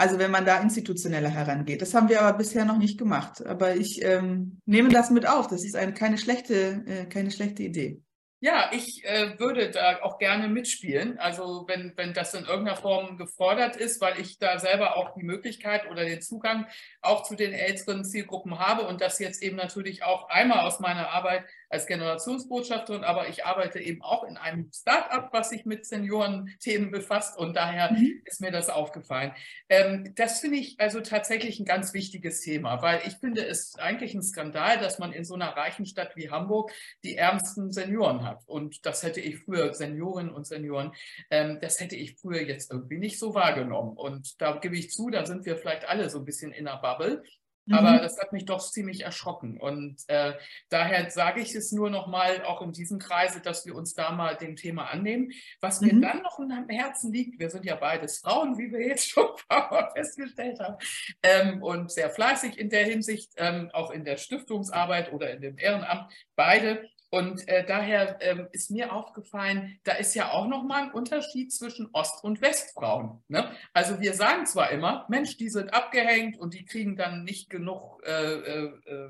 also 0.01 0.17
wenn 0.17 0.31
man 0.31 0.45
da 0.45 0.59
institutioneller 0.59 1.29
herangeht. 1.29 1.81
Das 1.81 1.93
haben 1.93 2.09
wir 2.09 2.21
aber 2.21 2.37
bisher 2.37 2.65
noch 2.65 2.79
nicht 2.79 2.97
gemacht. 2.97 3.45
Aber 3.45 3.75
ich 3.75 4.03
ähm, 4.03 4.59
nehme 4.65 4.89
das 4.89 5.11
mit 5.11 5.27
auf. 5.27 5.47
Das 5.47 5.63
ist 5.63 5.75
eine, 5.75 5.93
keine, 5.93 6.17
schlechte, 6.17 7.07
keine 7.09 7.29
schlechte 7.29 7.61
Idee. 7.61 8.01
Ja, 8.43 8.71
ich 8.73 9.05
äh, 9.05 9.37
würde 9.37 9.69
da 9.69 10.01
auch 10.01 10.17
gerne 10.17 10.47
mitspielen. 10.47 11.19
Also 11.19 11.65
wenn, 11.67 11.93
wenn 11.95 12.15
das 12.15 12.33
in 12.33 12.45
irgendeiner 12.45 12.75
Form 12.75 13.15
gefordert 13.19 13.75
ist, 13.75 14.01
weil 14.01 14.19
ich 14.19 14.39
da 14.39 14.57
selber 14.57 14.97
auch 14.97 15.13
die 15.13 15.21
Möglichkeit 15.21 15.87
oder 15.91 16.05
den 16.05 16.23
Zugang 16.23 16.65
auch 17.01 17.21
zu 17.21 17.35
den 17.35 17.53
älteren 17.53 18.03
Zielgruppen 18.03 18.57
habe 18.57 18.87
und 18.87 18.99
das 18.99 19.19
jetzt 19.19 19.43
eben 19.43 19.57
natürlich 19.57 20.01
auch 20.03 20.27
einmal 20.29 20.65
aus 20.65 20.79
meiner 20.79 21.09
Arbeit 21.09 21.45
als 21.71 21.87
Generationsbotschafterin, 21.87 23.03
aber 23.03 23.29
ich 23.29 23.45
arbeite 23.45 23.79
eben 23.79 24.01
auch 24.01 24.23
in 24.23 24.37
einem 24.37 24.69
Start-up, 24.73 25.29
was 25.31 25.49
sich 25.49 25.65
mit 25.65 25.85
Seniorenthemen 25.85 26.91
befasst 26.91 27.37
und 27.37 27.55
daher 27.55 27.93
mhm. 27.93 28.21
ist 28.25 28.41
mir 28.41 28.51
das 28.51 28.69
aufgefallen. 28.69 29.31
Ähm, 29.69 30.13
das 30.15 30.41
finde 30.41 30.57
ich 30.57 30.79
also 30.79 30.99
tatsächlich 30.99 31.59
ein 31.59 31.65
ganz 31.65 31.93
wichtiges 31.93 32.41
Thema, 32.41 32.81
weil 32.81 33.01
ich 33.07 33.13
finde 33.15 33.45
es 33.45 33.75
eigentlich 33.79 34.13
ein 34.13 34.21
Skandal, 34.23 34.79
dass 34.79 34.99
man 34.99 35.13
in 35.13 35.23
so 35.23 35.35
einer 35.35 35.55
reichen 35.55 35.85
Stadt 35.85 36.15
wie 36.15 36.29
Hamburg 36.29 36.71
die 37.03 37.15
ärmsten 37.15 37.71
Senioren 37.71 38.25
hat 38.25 38.43
und 38.47 38.85
das 38.85 39.03
hätte 39.03 39.21
ich 39.21 39.39
früher, 39.39 39.73
Seniorinnen 39.73 40.33
und 40.33 40.45
Senioren, 40.45 40.91
ähm, 41.29 41.59
das 41.61 41.79
hätte 41.79 41.95
ich 41.95 42.17
früher 42.17 42.41
jetzt 42.41 42.71
irgendwie 42.71 42.97
nicht 42.97 43.17
so 43.17 43.33
wahrgenommen 43.33 43.95
und 43.95 44.41
da 44.41 44.57
gebe 44.57 44.77
ich 44.77 44.91
zu, 44.91 45.09
da 45.09 45.25
sind 45.25 45.45
wir 45.45 45.55
vielleicht 45.55 45.87
alle 45.87 46.09
so 46.09 46.19
ein 46.19 46.25
bisschen 46.25 46.51
in 46.51 46.65
der 46.65 46.81
Bubble 46.81 47.23
aber 47.69 47.93
mhm. 47.93 47.97
das 47.99 48.19
hat 48.19 48.33
mich 48.33 48.45
doch 48.45 48.59
ziemlich 48.59 49.01
erschrocken. 49.01 49.59
Und 49.59 49.97
äh, 50.07 50.33
daher 50.69 51.09
sage 51.11 51.41
ich 51.41 51.53
es 51.53 51.71
nur 51.71 51.89
noch 51.89 52.07
mal 52.07 52.43
auch 52.43 52.61
in 52.61 52.71
diesem 52.71 52.99
Kreise, 52.99 53.41
dass 53.41 53.65
wir 53.65 53.75
uns 53.75 53.93
da 53.93 54.11
mal 54.11 54.35
dem 54.35 54.55
Thema 54.55 54.85
annehmen. 54.85 55.31
Was 55.59 55.81
mir 55.81 55.93
mhm. 55.93 56.01
dann 56.01 56.21
noch 56.21 56.39
am 56.39 56.69
Herzen 56.69 57.13
liegt, 57.13 57.39
wir 57.39 57.49
sind 57.49 57.65
ja 57.65 57.75
beides 57.75 58.19
Frauen, 58.19 58.57
wie 58.57 58.71
wir 58.71 58.87
jetzt 58.87 59.09
schon 59.09 59.25
ein 59.25 59.47
paar 59.47 59.71
Mal 59.71 59.91
festgestellt 59.95 60.59
haben, 60.59 60.77
ähm, 61.23 61.61
und 61.61 61.91
sehr 61.91 62.09
fleißig 62.09 62.57
in 62.57 62.69
der 62.69 62.85
Hinsicht, 62.85 63.31
ähm, 63.37 63.69
auch 63.73 63.91
in 63.91 64.05
der 64.05 64.17
Stiftungsarbeit 64.17 65.11
oder 65.13 65.31
in 65.31 65.41
dem 65.41 65.57
Ehrenamt, 65.57 66.11
beide. 66.35 66.89
Und 67.11 67.45
äh, 67.49 67.65
daher 67.65 68.17
ähm, 68.21 68.47
ist 68.53 68.71
mir 68.71 68.93
aufgefallen, 68.93 69.77
da 69.83 69.93
ist 69.93 70.15
ja 70.15 70.31
auch 70.31 70.47
nochmal 70.47 70.83
ein 70.83 70.91
Unterschied 70.91 71.53
zwischen 71.53 71.89
Ost- 71.91 72.23
und 72.23 72.41
Westfrauen. 72.41 73.21
Ne? 73.27 73.51
Also 73.73 73.99
wir 73.99 74.13
sagen 74.13 74.45
zwar 74.45 74.71
immer, 74.71 75.05
Mensch, 75.09 75.35
die 75.35 75.49
sind 75.49 75.73
abgehängt 75.73 76.39
und 76.39 76.53
die 76.53 76.63
kriegen 76.63 76.95
dann 76.95 77.25
nicht 77.25 77.49
genug 77.49 78.01
äh, 78.05 78.11
äh, 78.11 78.71
äh, 78.85 79.09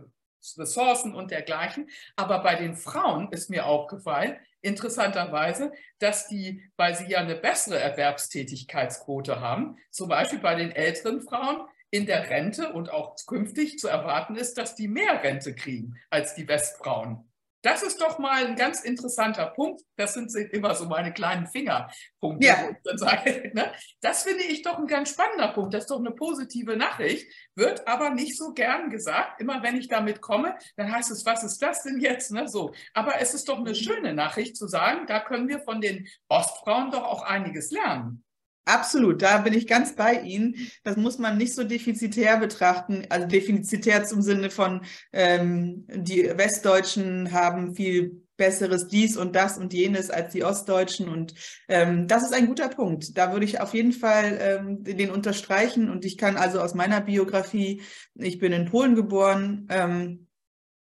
Ressourcen 0.57 1.13
und 1.13 1.29
dergleichen. 1.29 1.91
Aber 2.15 2.39
bei 2.39 2.55
den 2.55 2.75
Frauen 2.75 3.31
ist 3.31 3.51
mir 3.51 3.67
aufgefallen, 3.67 4.35
interessanterweise, 4.61 5.71
dass 5.99 6.27
die, 6.27 6.63
weil 6.77 6.95
sie 6.95 7.05
ja 7.05 7.19
eine 7.19 7.35
bessere 7.35 7.77
Erwerbstätigkeitsquote 7.77 9.39
haben, 9.39 9.77
zum 9.91 10.09
Beispiel 10.09 10.39
bei 10.39 10.55
den 10.55 10.71
älteren 10.71 11.21
Frauen, 11.21 11.67
in 11.91 12.05
der 12.05 12.29
Rente 12.29 12.71
und 12.71 12.89
auch 12.89 13.15
künftig 13.27 13.77
zu 13.77 13.89
erwarten 13.89 14.35
ist, 14.35 14.57
dass 14.57 14.75
die 14.75 14.87
mehr 14.87 15.21
Rente 15.23 15.53
kriegen 15.53 15.97
als 16.09 16.33
die 16.33 16.47
Westfrauen. 16.47 17.30
Das 17.61 17.83
ist 17.83 18.01
doch 18.01 18.17
mal 18.17 18.45
ein 18.45 18.55
ganz 18.55 18.81
interessanter 18.81 19.47
Punkt. 19.47 19.81
Das 19.95 20.13
sind 20.13 20.33
immer 20.35 20.73
so 20.73 20.85
meine 20.85 21.13
kleinen 21.13 21.47
Fingerpunkte. 21.47 22.47
Ja. 22.47 22.69
Sage, 22.95 23.51
ne? 23.53 23.71
Das 24.01 24.23
finde 24.23 24.43
ich 24.43 24.63
doch 24.63 24.79
ein 24.79 24.87
ganz 24.87 25.11
spannender 25.11 25.49
Punkt. 25.49 25.73
Das 25.73 25.83
ist 25.83 25.91
doch 25.91 25.99
eine 25.99 26.11
positive 26.11 26.75
Nachricht, 26.75 27.31
wird 27.55 27.87
aber 27.87 28.09
nicht 28.09 28.37
so 28.37 28.53
gern 28.53 28.89
gesagt. 28.89 29.39
Immer 29.39 29.61
wenn 29.61 29.77
ich 29.77 29.87
damit 29.87 30.21
komme, 30.21 30.57
dann 30.75 30.91
heißt 30.91 31.11
es, 31.11 31.25
was 31.25 31.43
ist 31.43 31.61
das 31.61 31.83
denn 31.83 31.99
jetzt? 31.99 32.31
Ne? 32.31 32.47
So. 32.47 32.73
Aber 32.93 33.19
es 33.19 33.33
ist 33.33 33.47
doch 33.47 33.59
eine 33.59 33.75
schöne 33.75 34.13
Nachricht 34.13 34.57
zu 34.57 34.67
sagen, 34.67 35.05
da 35.05 35.19
können 35.19 35.47
wir 35.47 35.59
von 35.59 35.81
den 35.81 36.07
Ostfrauen 36.29 36.91
doch 36.91 37.03
auch 37.03 37.23
einiges 37.23 37.71
lernen. 37.71 38.23
Absolut, 38.65 39.23
da 39.23 39.39
bin 39.39 39.53
ich 39.53 39.65
ganz 39.65 39.95
bei 39.95 40.21
Ihnen. 40.21 40.55
Das 40.83 40.95
muss 40.95 41.17
man 41.17 41.37
nicht 41.37 41.55
so 41.55 41.63
defizitär 41.63 42.37
betrachten, 42.37 43.05
also 43.09 43.27
defizitär 43.27 44.05
zum 44.05 44.21
Sinne 44.21 44.51
von, 44.51 44.81
ähm, 45.11 45.87
die 45.87 46.29
Westdeutschen 46.37 47.31
haben 47.31 47.73
viel 47.75 48.23
besseres 48.37 48.87
dies 48.87 49.17
und 49.17 49.35
das 49.35 49.57
und 49.57 49.73
jenes 49.73 50.09
als 50.09 50.31
die 50.31 50.43
Ostdeutschen. 50.43 51.09
Und 51.09 51.33
ähm, 51.67 52.07
das 52.07 52.23
ist 52.23 52.33
ein 52.33 52.47
guter 52.47 52.69
Punkt. 52.69 53.17
Da 53.17 53.33
würde 53.33 53.45
ich 53.45 53.59
auf 53.61 53.73
jeden 53.73 53.91
Fall 53.93 54.37
ähm, 54.41 54.83
den 54.83 55.11
unterstreichen. 55.11 55.89
Und 55.89 56.05
ich 56.05 56.17
kann 56.17 56.37
also 56.37 56.59
aus 56.59 56.73
meiner 56.73 57.01
Biografie, 57.01 57.81
ich 58.15 58.39
bin 58.39 58.51
in 58.51 58.65
Polen 58.65 58.95
geboren, 58.95 59.67
ähm, 59.69 60.27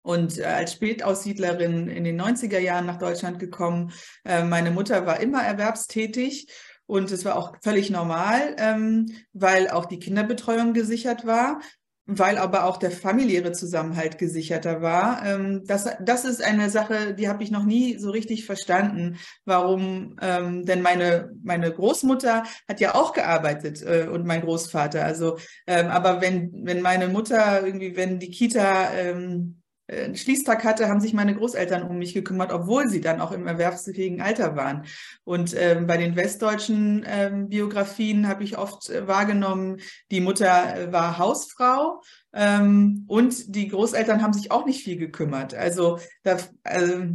und 0.03 0.37
äh, 0.37 0.43
als 0.43 0.73
Spätaussiedlerin 0.73 1.87
in 1.87 2.03
den 2.03 2.21
90er 2.21 2.59
Jahren 2.59 2.85
nach 2.85 2.99
Deutschland 2.99 3.39
gekommen. 3.39 3.93
Äh, 4.25 4.43
meine 4.43 4.69
Mutter 4.69 5.05
war 5.05 5.19
immer 5.19 5.41
erwerbstätig 5.41 6.47
und 6.85 7.11
es 7.11 7.25
war 7.25 7.35
auch 7.35 7.53
völlig 7.61 7.89
normal, 7.89 8.55
ähm, 8.57 9.11
weil 9.33 9.69
auch 9.69 9.85
die 9.85 9.99
Kinderbetreuung 9.99 10.73
gesichert 10.73 11.25
war, 11.25 11.59
weil 12.05 12.37
aber 12.37 12.65
auch 12.65 12.77
der 12.77 12.91
familiäre 12.91 13.53
Zusammenhalt 13.53 14.17
gesicherter 14.17 14.81
war. 14.81 15.25
Ähm, 15.25 15.63
das, 15.65 15.87
das 16.01 16.25
ist 16.25 16.43
eine 16.43 16.69
Sache, 16.69 17.13
die 17.13 17.29
habe 17.29 17.43
ich 17.43 17.51
noch 17.51 17.63
nie 17.63 17.97
so 17.97 18.11
richtig 18.11 18.45
verstanden, 18.45 19.17
warum, 19.45 20.17
ähm, 20.21 20.65
denn 20.65 20.81
meine, 20.81 21.31
meine 21.43 21.71
Großmutter 21.71 22.43
hat 22.67 22.79
ja 22.81 22.95
auch 22.95 23.13
gearbeitet 23.13 23.81
äh, 23.81 24.07
und 24.11 24.25
mein 24.25 24.41
Großvater. 24.41 25.03
Also, 25.05 25.37
ähm, 25.65 25.87
aber 25.87 26.19
wenn, 26.19 26.51
wenn 26.65 26.81
meine 26.81 27.07
Mutter 27.07 27.65
irgendwie, 27.65 27.95
wenn 27.95 28.19
die 28.19 28.31
Kita 28.31 28.93
ähm, 28.93 29.61
äh, 29.61 29.62
einen 29.93 30.15
Schließtag 30.15 30.63
hatte, 30.63 30.89
haben 30.89 30.99
sich 30.99 31.13
meine 31.13 31.35
Großeltern 31.35 31.83
um 31.83 31.97
mich 31.97 32.13
gekümmert, 32.13 32.51
obwohl 32.51 32.87
sie 32.87 33.01
dann 33.01 33.21
auch 33.21 33.31
im 33.31 33.47
erwerbsfähigen 33.47 34.21
Alter 34.21 34.55
waren. 34.55 34.85
Und 35.23 35.55
ähm, 35.57 35.87
bei 35.87 35.97
den 35.97 36.15
westdeutschen 36.15 37.05
ähm, 37.07 37.49
Biografien 37.49 38.27
habe 38.27 38.43
ich 38.43 38.57
oft 38.57 38.89
äh, 38.89 39.07
wahrgenommen, 39.07 39.79
die 40.11 40.21
Mutter 40.21 40.77
äh, 40.77 40.91
war 40.91 41.17
Hausfrau 41.17 42.01
und 42.35 43.55
die 43.55 43.67
Großeltern 43.67 44.23
haben 44.23 44.33
sich 44.33 44.51
auch 44.51 44.65
nicht 44.65 44.83
viel 44.83 44.97
gekümmert. 44.97 45.53
Also 45.53 45.99
da, 46.23 46.37
äh, 46.63 47.07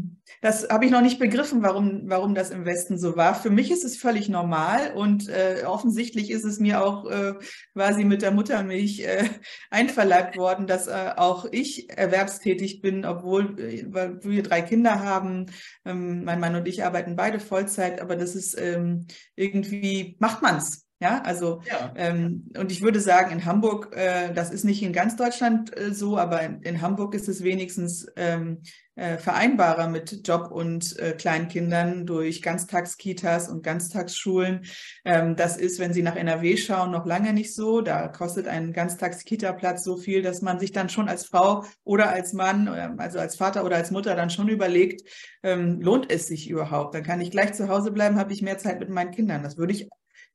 das 0.42 0.68
habe 0.68 0.85
ich 0.85 0.92
noch 0.92 1.00
nicht 1.00 1.18
begriffen, 1.18 1.61
warum, 1.62 2.02
warum 2.04 2.37
das 2.37 2.50
im 2.50 2.64
Westen 2.64 2.98
so 2.98 3.16
war. 3.16 3.35
Für 3.35 3.50
mich 3.50 3.72
ist 3.72 3.85
es 3.85 3.96
völlig 3.96 4.28
normal 4.28 4.92
und 4.94 5.28
äh, 5.28 5.64
offensichtlich 5.66 6.31
ist 6.31 6.44
es 6.44 6.61
mir 6.61 6.85
auch 6.85 7.11
äh, 7.11 7.35
quasi 7.74 8.04
mit 8.04 8.22
der 8.22 8.31
Muttermilch 8.31 9.00
äh, 9.00 9.24
einverleibt 9.70 10.37
worden, 10.37 10.68
dass 10.68 10.87
äh, 10.87 11.12
auch 11.16 11.46
ich 11.50 11.90
erwerbstätig 11.90 12.81
bin, 12.81 13.04
obwohl 13.04 13.59
äh, 13.59 13.87
wir 14.22 14.42
drei 14.44 14.62
Kinder 14.62 15.02
haben. 15.02 15.46
Ähm, 15.85 16.22
mein 16.22 16.38
Mann 16.38 16.54
und 16.54 16.68
ich 16.68 16.85
arbeiten 16.85 17.16
beide 17.16 17.40
Vollzeit, 17.40 18.00
aber 18.00 18.14
das 18.14 18.37
ist 18.37 18.57
ähm, 18.57 19.09
irgendwie, 19.35 20.16
macht 20.20 20.42
man 20.42 20.59
es 20.59 20.88
Ja, 21.00 21.22
also 21.22 21.62
ja. 21.64 21.92
Ähm, 21.94 22.50
und 22.56 22.72
ich 22.72 22.82
würde 22.82 23.00
sagen, 23.00 23.30
in 23.30 23.44
Hamburg, 23.44 23.94
äh, 23.94 24.32
das 24.34 24.50
ist 24.50 24.64
nicht 24.64 24.82
in 24.82 24.92
ganz 24.92 25.14
Deutschland 25.14 25.76
äh, 25.76 25.94
so, 25.94 26.18
aber 26.18 26.42
in, 26.42 26.61
in, 26.62 26.80
Hamburg 26.80 27.14
ist 27.14 27.28
es 27.28 27.44
wenigstens 27.44 28.08
ähm, 28.16 28.62
äh, 28.96 29.16
vereinbarer 29.16 29.87
mit 29.87 30.26
Job 30.26 30.50
und 30.50 30.98
äh, 30.98 31.12
Kleinkindern 31.12 32.04
durch 32.04 32.42
Ganztagskitas 32.42 33.48
und 33.48 33.62
Ganztagsschulen. 33.62 34.64
Ähm, 35.04 35.37
das 35.37 35.56
ist, 35.56 35.78
wenn 35.78 35.92
Sie 35.92 36.02
nach 36.02 36.16
NRW 36.16 36.56
schauen, 36.56 36.90
noch 36.90 37.06
lange 37.06 37.32
nicht 37.32 37.54
so. 37.54 37.80
Da 37.80 38.08
kostet 38.08 38.48
ein 38.48 38.72
Ganztagskita-Platz 38.72 39.84
so 39.84 39.98
viel, 39.98 40.22
dass 40.22 40.42
man 40.42 40.58
sich 40.58 40.72
dann 40.72 40.88
schon 40.88 41.08
als 41.08 41.26
Frau 41.26 41.64
oder 41.84 42.11
als 42.11 42.32
Mann, 42.32 42.66
äh, 42.66 42.90
also 42.98 43.20
als 43.20 43.37
Vater 43.37 43.64
oder 43.64 43.76
als 43.76 43.92
Mutter 43.92 44.16
dann 44.16 44.30
schon 44.30 44.48
überlegt, 44.48 45.08
ähm, 45.44 45.80
lohnt 45.80 46.11
es 46.11 46.26
sich 46.26 46.50
überhaupt? 46.50 46.96
Dann 46.96 47.04
kann 47.04 47.20
ich 47.20 47.30
gleich 47.30 47.52
zu 47.52 47.68
Hause 47.68 47.92
bleiben, 47.92 48.16
habe 48.16 48.32
ich 48.32 48.42
mehr 48.42 48.58
Zeit 48.58 48.80
mit 48.80 48.88
meinen 48.90 49.12
Kindern. 49.12 49.44
Das 49.44 49.56
würde 49.58 49.74
ich 49.74 49.88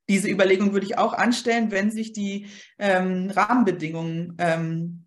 diese 0.09 0.29
Überlegung 0.29 0.73
würde 0.73 0.85
ich 0.85 0.97
auch 0.97 1.13
anstellen, 1.13 1.71
wenn 1.71 1.91
sich 1.91 2.13
die 2.13 2.47
ähm, 2.77 3.29
Rahmenbedingungen 3.29 4.35
ähm, 4.37 5.03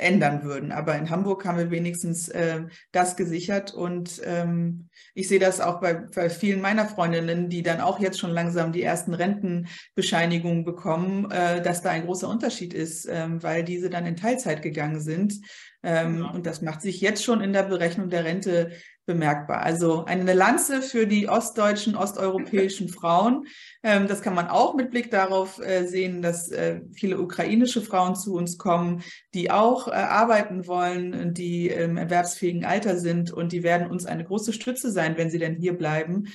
ändern 0.00 0.42
würden. 0.42 0.72
Aber 0.72 0.96
in 0.96 1.10
Hamburg 1.10 1.44
haben 1.44 1.58
wir 1.58 1.70
wenigstens 1.70 2.28
äh, 2.28 2.62
das 2.92 3.16
gesichert 3.16 3.72
und 3.72 4.20
ähm, 4.24 4.88
ich 5.14 5.28
sehe 5.28 5.38
das 5.38 5.60
auch 5.60 5.80
bei, 5.80 5.94
bei, 5.94 6.30
vielen 6.30 6.60
meiner 6.60 6.86
Freundinnen, 6.86 7.48
die 7.48 7.62
dann 7.62 7.80
auch 7.80 8.00
jetzt 8.00 8.18
schon 8.18 8.30
langsam 8.30 8.72
die 8.72 8.82
ersten 8.82 9.14
Rentenbescheinigungen 9.14 10.64
bekommen, 10.64 11.30
äh, 11.30 11.62
dass 11.62 11.82
da 11.82 11.90
ein 11.90 12.06
großer 12.06 12.28
Unterschied 12.28 12.74
ist, 12.74 13.06
äh, 13.06 13.26
weil 13.42 13.62
diese 13.62 13.90
dann 13.90 14.06
in 14.06 14.16
Teilzeit 14.16 14.62
gegangen 14.62 15.00
sind. 15.00 15.34
Ähm, 15.82 16.20
ja. 16.20 16.30
Und 16.30 16.46
das 16.46 16.62
macht 16.62 16.82
sich 16.82 17.00
jetzt 17.00 17.24
schon 17.24 17.40
in 17.40 17.52
der 17.52 17.62
Berechnung 17.62 18.10
der 18.10 18.24
Rente 18.24 18.72
bemerkbar. 19.06 19.62
Also 19.62 20.04
eine 20.04 20.34
Lanze 20.34 20.82
für 20.82 21.06
die 21.06 21.28
ostdeutschen, 21.28 21.96
osteuropäischen 21.96 22.88
Frauen. 22.98 23.46
Ähm, 23.82 24.06
das 24.06 24.22
kann 24.22 24.34
man 24.34 24.48
auch 24.48 24.74
mit 24.74 24.90
Blick 24.90 25.10
darauf 25.10 25.58
äh, 25.58 25.86
sehen, 25.86 26.22
dass 26.22 26.50
äh, 26.50 26.80
viele 26.92 27.20
ukrainische 27.20 27.82
Frauen 27.82 28.14
zu 28.14 28.34
uns 28.34 28.58
kommen, 28.58 29.02
die 29.34 29.50
auch 29.50 29.88
äh, 29.88 29.92
arbeiten 29.92 30.66
wollen, 30.66 31.34
die 31.34 31.68
im 31.68 31.96
erwerbsfähigen 31.96 32.64
Alter 32.64 32.96
sind 32.96 33.32
und 33.32 33.52
die 33.52 33.62
werden 33.62 33.90
uns 33.90 34.06
eine 34.06 34.24
große 34.24 34.52
Stütze 34.52 34.90
sein, 34.90 35.16
wenn 35.16 35.30
sie 35.30 35.38
denn 35.38 35.56
hier 35.56 35.76
bleiben. 35.76 36.28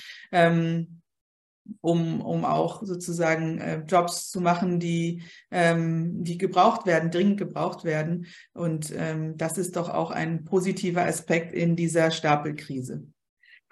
Um, 1.82 2.22
um 2.22 2.46
auch 2.46 2.84
sozusagen 2.84 3.60
äh, 3.60 3.84
Jobs 3.88 4.30
zu 4.30 4.40
machen, 4.40 4.80
die, 4.80 5.24
ähm, 5.50 6.24
die 6.24 6.38
gebraucht 6.38 6.86
werden, 6.86 7.10
dringend 7.10 7.38
gebraucht 7.38 7.84
werden. 7.84 8.28
Und 8.54 8.94
ähm, 8.96 9.36
das 9.38 9.58
ist 9.58 9.76
doch 9.76 9.90
auch 9.90 10.12
ein 10.12 10.46
positiver 10.46 11.04
Aspekt 11.06 11.54
in 11.54 11.76
dieser 11.76 12.12
Stapelkrise. 12.12 13.08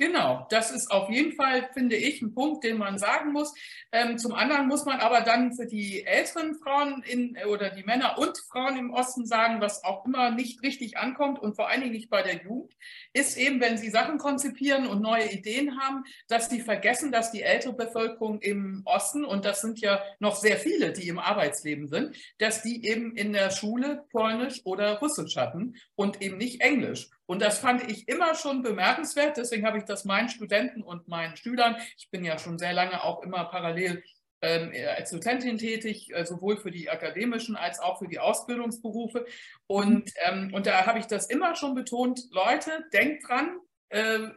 Genau, 0.05 0.45
das 0.49 0.69
ist 0.69 0.91
auf 0.91 1.09
jeden 1.09 1.31
Fall, 1.31 1.69
finde 1.73 1.95
ich, 1.95 2.21
ein 2.21 2.33
Punkt, 2.33 2.65
den 2.65 2.77
man 2.77 2.97
sagen 2.97 3.31
muss. 3.31 3.53
Ähm, 3.93 4.17
zum 4.17 4.33
anderen 4.33 4.67
muss 4.67 4.83
man 4.83 4.99
aber 4.99 5.21
dann 5.21 5.53
für 5.53 5.65
die 5.65 6.05
älteren 6.05 6.55
Frauen 6.55 7.01
in, 7.03 7.37
oder 7.47 7.69
die 7.69 7.83
Männer 7.83 8.17
und 8.17 8.37
Frauen 8.37 8.75
im 8.75 8.91
Osten 8.91 9.25
sagen, 9.25 9.61
was 9.61 9.85
auch 9.85 10.05
immer 10.05 10.31
nicht 10.31 10.61
richtig 10.61 10.97
ankommt 10.97 11.39
und 11.39 11.55
vor 11.55 11.69
allen 11.69 11.79
Dingen 11.79 11.93
nicht 11.93 12.09
bei 12.09 12.21
der 12.21 12.43
Jugend, 12.43 12.73
ist 13.13 13.37
eben, 13.37 13.61
wenn 13.61 13.77
sie 13.77 13.89
Sachen 13.89 14.17
konzipieren 14.17 14.87
und 14.87 15.01
neue 15.01 15.31
Ideen 15.31 15.79
haben, 15.79 16.03
dass 16.27 16.49
sie 16.49 16.59
vergessen, 16.59 17.13
dass 17.13 17.31
die 17.31 17.43
ältere 17.43 17.71
Bevölkerung 17.71 18.41
im 18.41 18.81
Osten, 18.83 19.23
und 19.23 19.45
das 19.45 19.61
sind 19.61 19.79
ja 19.79 20.03
noch 20.19 20.35
sehr 20.35 20.57
viele, 20.57 20.91
die 20.91 21.07
im 21.07 21.17
Arbeitsleben 21.17 21.87
sind, 21.87 22.13
dass 22.39 22.61
die 22.61 22.85
eben 22.85 23.15
in 23.15 23.31
der 23.31 23.51
Schule 23.51 24.03
Polnisch 24.11 24.65
oder 24.65 24.99
Russisch 24.99 25.37
hatten 25.37 25.75
und 25.95 26.21
eben 26.21 26.35
nicht 26.35 26.59
Englisch. 26.59 27.09
Und 27.25 27.41
das 27.41 27.59
fand 27.59 27.89
ich 27.89 28.07
immer 28.07 28.35
schon 28.35 28.61
bemerkenswert. 28.61 29.37
Deswegen 29.37 29.65
habe 29.65 29.77
ich 29.77 29.85
das 29.85 30.05
meinen 30.05 30.29
Studenten 30.29 30.81
und 30.81 31.07
meinen 31.07 31.37
Schülern, 31.37 31.77
ich 31.97 32.09
bin 32.11 32.25
ja 32.25 32.37
schon 32.37 32.59
sehr 32.59 32.73
lange 32.73 33.03
auch 33.03 33.23
immer 33.23 33.45
parallel 33.45 34.03
ähm, 34.41 34.73
als 34.97 35.11
Dozentin 35.11 35.57
tätig, 35.57 36.09
äh, 36.13 36.25
sowohl 36.25 36.57
für 36.57 36.69
die 36.69 36.89
akademischen 36.89 37.55
als 37.55 37.79
auch 37.79 37.99
für 37.99 38.07
die 38.07 38.19
Ausbildungsberufe. 38.19 39.25
Und, 39.67 40.11
ähm, 40.25 40.53
und 40.53 40.65
da 40.65 40.85
habe 40.85 40.99
ich 40.99 41.05
das 41.05 41.27
immer 41.27 41.55
schon 41.55 41.75
betont, 41.75 42.21
Leute, 42.31 42.83
denkt 42.91 43.27
dran, 43.27 43.57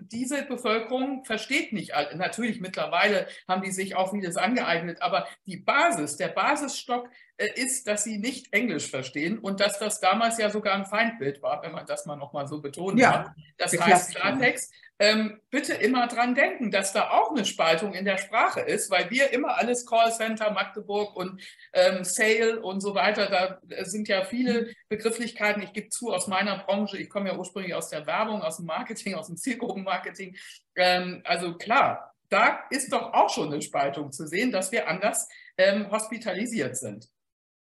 diese 0.00 0.42
Bevölkerung 0.42 1.24
versteht 1.24 1.72
nicht, 1.72 1.92
natürlich 2.14 2.60
mittlerweile 2.60 3.26
haben 3.48 3.62
die 3.62 3.70
sich 3.70 3.96
auch 3.96 4.10
vieles 4.10 4.36
angeeignet, 4.36 5.00
aber 5.00 5.26
die 5.46 5.56
Basis, 5.56 6.16
der 6.16 6.28
Basisstock 6.28 7.08
äh, 7.38 7.48
ist, 7.54 7.86
dass 7.86 8.04
sie 8.04 8.18
nicht 8.18 8.52
Englisch 8.52 8.90
verstehen 8.90 9.38
und 9.38 9.60
dass 9.60 9.78
das 9.78 10.00
damals 10.00 10.38
ja 10.38 10.50
sogar 10.50 10.74
ein 10.74 10.86
Feindbild 10.86 11.42
war, 11.42 11.62
wenn 11.62 11.72
man 11.72 11.86
das 11.86 12.06
mal 12.06 12.16
nochmal 12.16 12.46
so 12.46 12.60
betonen 12.60 12.98
ja, 12.98 13.12
kann. 13.12 13.34
Das 13.58 13.78
heißt 13.78 14.14
Klartext, 14.14 14.72
ähm, 14.98 15.40
bitte 15.50 15.74
immer 15.74 16.06
dran 16.06 16.34
denken, 16.34 16.70
dass 16.70 16.92
da 16.92 17.10
auch 17.10 17.30
eine 17.30 17.44
Spaltung 17.44 17.92
in 17.92 18.04
der 18.04 18.18
Sprache 18.18 18.60
ist, 18.60 18.90
weil 18.90 19.10
wir 19.10 19.32
immer 19.32 19.56
alles 19.56 19.86
Callcenter, 19.86 20.50
Magdeburg 20.52 21.14
und 21.16 21.42
ähm, 21.72 22.02
Sale 22.04 22.60
und 22.60 22.80
so 22.80 22.94
weiter, 22.94 23.28
da 23.28 23.84
sind 23.84 24.08
ja 24.08 24.24
viele 24.24 24.72
Begrifflichkeiten. 24.88 25.62
Ich 25.62 25.72
gebe 25.72 25.90
zu, 25.90 26.12
aus 26.12 26.28
meiner 26.28 26.58
Branche, 26.58 26.98
ich 26.98 27.10
komme 27.10 27.28
ja 27.28 27.36
ursprünglich 27.36 27.74
aus 27.74 27.90
der 27.90 28.06
Werbung, 28.06 28.42
aus 28.42 28.56
dem 28.56 28.66
Marketing, 28.66 29.14
aus 29.14 29.26
dem 29.26 29.36
Zielgruppenmarketing. 29.36 30.36
Ähm, 30.76 31.20
also 31.24 31.56
klar, 31.56 32.14
da 32.28 32.64
ist 32.70 32.92
doch 32.92 33.12
auch 33.12 33.30
schon 33.30 33.52
eine 33.52 33.62
Spaltung 33.62 34.12
zu 34.12 34.26
sehen, 34.26 34.50
dass 34.50 34.72
wir 34.72 34.88
anders 34.88 35.28
ähm, 35.58 35.90
hospitalisiert 35.90 36.76
sind. 36.76 37.08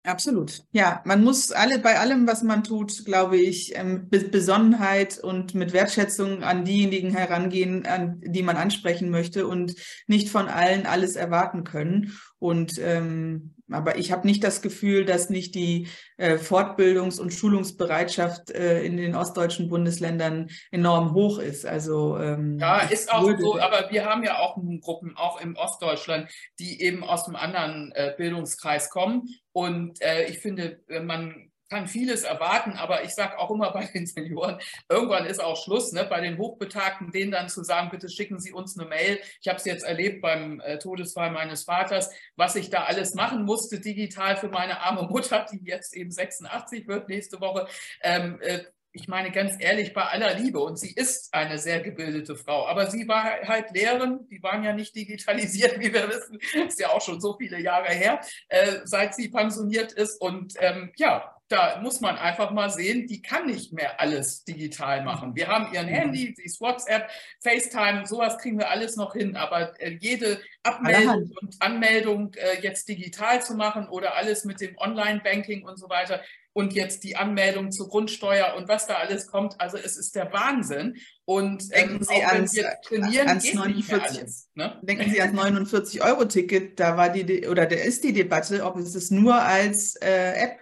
Absolut. 0.04 0.64
Ja, 0.72 1.02
man 1.06 1.24
muss 1.24 1.52
alle 1.52 1.78
bei 1.78 2.00
allem, 2.00 2.26
was 2.26 2.42
man 2.42 2.64
tut, 2.64 3.06
glaube 3.06 3.38
ich, 3.38 3.78
ähm, 3.78 4.08
mit 4.10 4.32
Besonnenheit 4.32 5.20
und 5.20 5.54
mit 5.54 5.74
Wertschätzung 5.74 6.44
an 6.44 6.66
diejenigen 6.66 7.12
herangehen, 7.12 7.86
an 7.86 8.20
die 8.26 8.42
man 8.42 8.58
ansprechen 8.58 9.12
möchte 9.12 9.46
und 9.46 9.76
nicht 10.08 10.30
von 10.30 10.48
allen 10.48 10.88
alles 10.88 11.16
erwarten 11.16 11.64
können. 11.64 12.18
Und 12.40 12.80
ähm, 12.80 13.54
aber 13.74 13.98
ich 13.98 14.12
habe 14.12 14.28
nicht 14.28 14.44
das 14.44 14.62
Gefühl, 14.62 15.06
dass 15.06 15.30
nicht 15.30 15.56
die 15.56 15.88
äh, 16.18 16.36
Fortbildungs- 16.36 17.20
und 17.20 17.34
Schulungsbereitschaft 17.34 18.52
äh, 18.52 18.84
in 18.84 18.98
den 18.98 19.16
ostdeutschen 19.16 19.70
Bundesländern 19.70 20.50
enorm 20.72 21.14
hoch 21.14 21.40
ist. 21.40 21.66
Also 21.66 22.18
ähm, 22.18 22.58
ja, 22.60 22.80
ist 22.80 23.12
auch 23.12 23.30
so. 23.38 23.60
Aber 23.60 23.92
wir 23.92 24.06
haben 24.06 24.24
ja 24.24 24.40
auch 24.40 24.58
Gruppen 24.82 25.16
auch 25.18 25.42
im 25.42 25.56
Ostdeutschland, 25.56 26.30
die 26.60 26.82
eben 26.82 27.04
aus 27.04 27.28
einem 27.28 27.36
anderen 27.36 27.92
äh, 27.94 28.14
Bildungskreis 28.18 28.90
kommen. 28.90 29.28
Und 29.52 30.02
äh, 30.02 30.26
ich 30.26 30.40
finde, 30.40 30.80
man 31.04 31.51
kann 31.72 31.88
vieles 31.88 32.24
erwarten, 32.24 32.74
aber 32.74 33.06
ich 33.06 33.12
sage 33.12 33.40
auch 33.40 33.50
immer 33.50 33.72
bei 33.72 33.86
den 33.86 34.06
Senioren, 34.06 34.60
irgendwann 34.90 35.26
ist 35.26 35.40
auch 35.40 35.56
Schluss, 35.56 35.94
ne? 35.94 36.04
bei 36.04 36.20
den 36.20 36.38
Hochbetagten, 36.38 37.12
denen 37.12 37.32
dann 37.32 37.48
zu 37.48 37.64
sagen, 37.64 37.90
bitte 37.90 38.10
schicken 38.10 38.40
Sie 38.40 38.52
uns 38.52 38.78
eine 38.78 38.90
Mail. 38.90 39.20
Ich 39.40 39.48
habe 39.48 39.58
es 39.58 39.64
jetzt 39.64 39.86
erlebt 39.86 40.22
beim 40.22 40.60
äh, 40.60 40.80
Todesfall 40.80 41.32
meines 41.32 41.64
Vaters, 41.64 42.14
was 42.36 42.58
ich 42.58 42.70
da 42.70 42.84
alles 42.84 43.16
machen 43.16 43.46
musste 43.46 43.80
digital 43.80 44.36
für 44.36 44.50
meine 44.50 44.82
arme 44.82 45.04
Mutter, 45.04 45.46
die 45.50 45.62
jetzt 45.64 45.96
eben 45.96 46.12
86 46.12 46.90
wird 46.90 47.08
nächste 47.08 47.40
Woche. 47.40 47.68
Ähm, 48.02 48.38
äh, 48.42 48.60
ich 48.94 49.08
meine 49.08 49.32
ganz 49.32 49.54
ehrlich, 49.58 49.94
bei 49.94 50.04
aller 50.04 50.34
Liebe, 50.34 50.60
und 50.60 50.78
sie 50.78 50.92
ist 50.92 51.34
eine 51.34 51.58
sehr 51.58 51.80
gebildete 51.80 52.36
Frau, 52.36 52.68
aber 52.68 52.92
sie 52.92 53.08
war 53.08 53.24
halt 53.24 53.72
Lehrerin, 53.72 54.28
die 54.30 54.44
waren 54.44 54.66
ja 54.66 54.74
nicht 54.74 54.94
digitalisiert, 54.94 55.80
wie 55.80 55.94
wir 55.94 56.10
wissen, 56.10 56.38
ist 56.68 56.82
ja 56.82 56.90
auch 56.90 57.02
schon 57.02 57.22
so 57.22 57.38
viele 57.38 57.62
Jahre 57.62 57.94
her, 57.94 58.20
äh, 58.50 58.80
seit 58.84 59.16
sie 59.16 59.30
pensioniert 59.30 59.94
ist. 59.94 60.20
Und 60.20 60.56
ähm, 60.60 60.92
ja, 60.98 61.41
da 61.52 61.80
muss 61.82 62.02
man 62.02 62.18
einfach 62.18 62.52
mal 62.52 62.70
sehen, 62.70 63.08
die 63.08 63.22
kann 63.22 63.46
nicht 63.46 63.74
mehr 63.74 64.00
alles 64.00 64.44
digital 64.46 65.04
machen. 65.04 65.36
Wir 65.36 65.48
haben 65.48 65.74
ihren. 65.74 65.88
Handy, 65.88 66.34
sie 66.36 66.44
ist 66.44 66.62
WhatsApp, 66.62 67.10
FaceTime, 67.42 68.06
sowas 68.06 68.38
kriegen 68.38 68.58
wir 68.58 68.70
alles 68.70 68.96
noch 68.96 69.14
hin, 69.14 69.36
aber 69.36 69.80
äh, 69.82 69.98
jede 70.00 70.40
Abmeldung 70.64 71.32
und 71.42 71.56
Anmeldung 71.60 72.34
äh, 72.36 72.62
jetzt 72.62 72.88
digital 72.88 73.42
zu 73.42 73.56
machen 73.56 73.90
oder 73.90 74.16
alles 74.16 74.46
mit 74.46 74.62
dem 74.62 74.78
Online-Banking 74.78 75.64
und 75.64 75.78
so 75.78 75.90
weiter 75.90 76.22
und 76.54 76.74
jetzt 76.74 77.04
die 77.04 77.16
Anmeldung 77.16 77.72
zur 77.72 77.88
Grundsteuer 77.88 78.56
und 78.58 78.68
was 78.68 78.88
da 78.88 78.96
alles 78.96 79.28
kommt, 79.28 79.60
also 79.60 79.78
es 79.78 79.98
ist 79.98 80.16
der 80.16 80.32
Wahnsinn. 80.34 80.98
Und 81.26 81.64
ähm, 81.72 82.00
denken 82.00 82.04
Sie 82.04 82.24
ans, 82.24 82.56
trainieren, 82.84 83.28
ans 83.28 83.54
49, 83.54 84.20
alles, 84.20 84.50
ne? 84.56 84.80
Denken 84.82 85.10
Sie 85.10 85.22
ans 85.22 85.40
49-Euro-Ticket, 85.40 86.80
da 86.80 86.98
war 86.98 87.10
die 87.10 87.48
oder 87.48 87.66
da 87.66 87.78
ist 87.78 88.04
die 88.04 88.14
Debatte, 88.14 88.66
ob 88.66 88.76
es 88.78 88.96
es 88.96 89.12
nur 89.12 89.36
als 89.36 89.96
äh, 90.02 90.34
App 90.34 90.61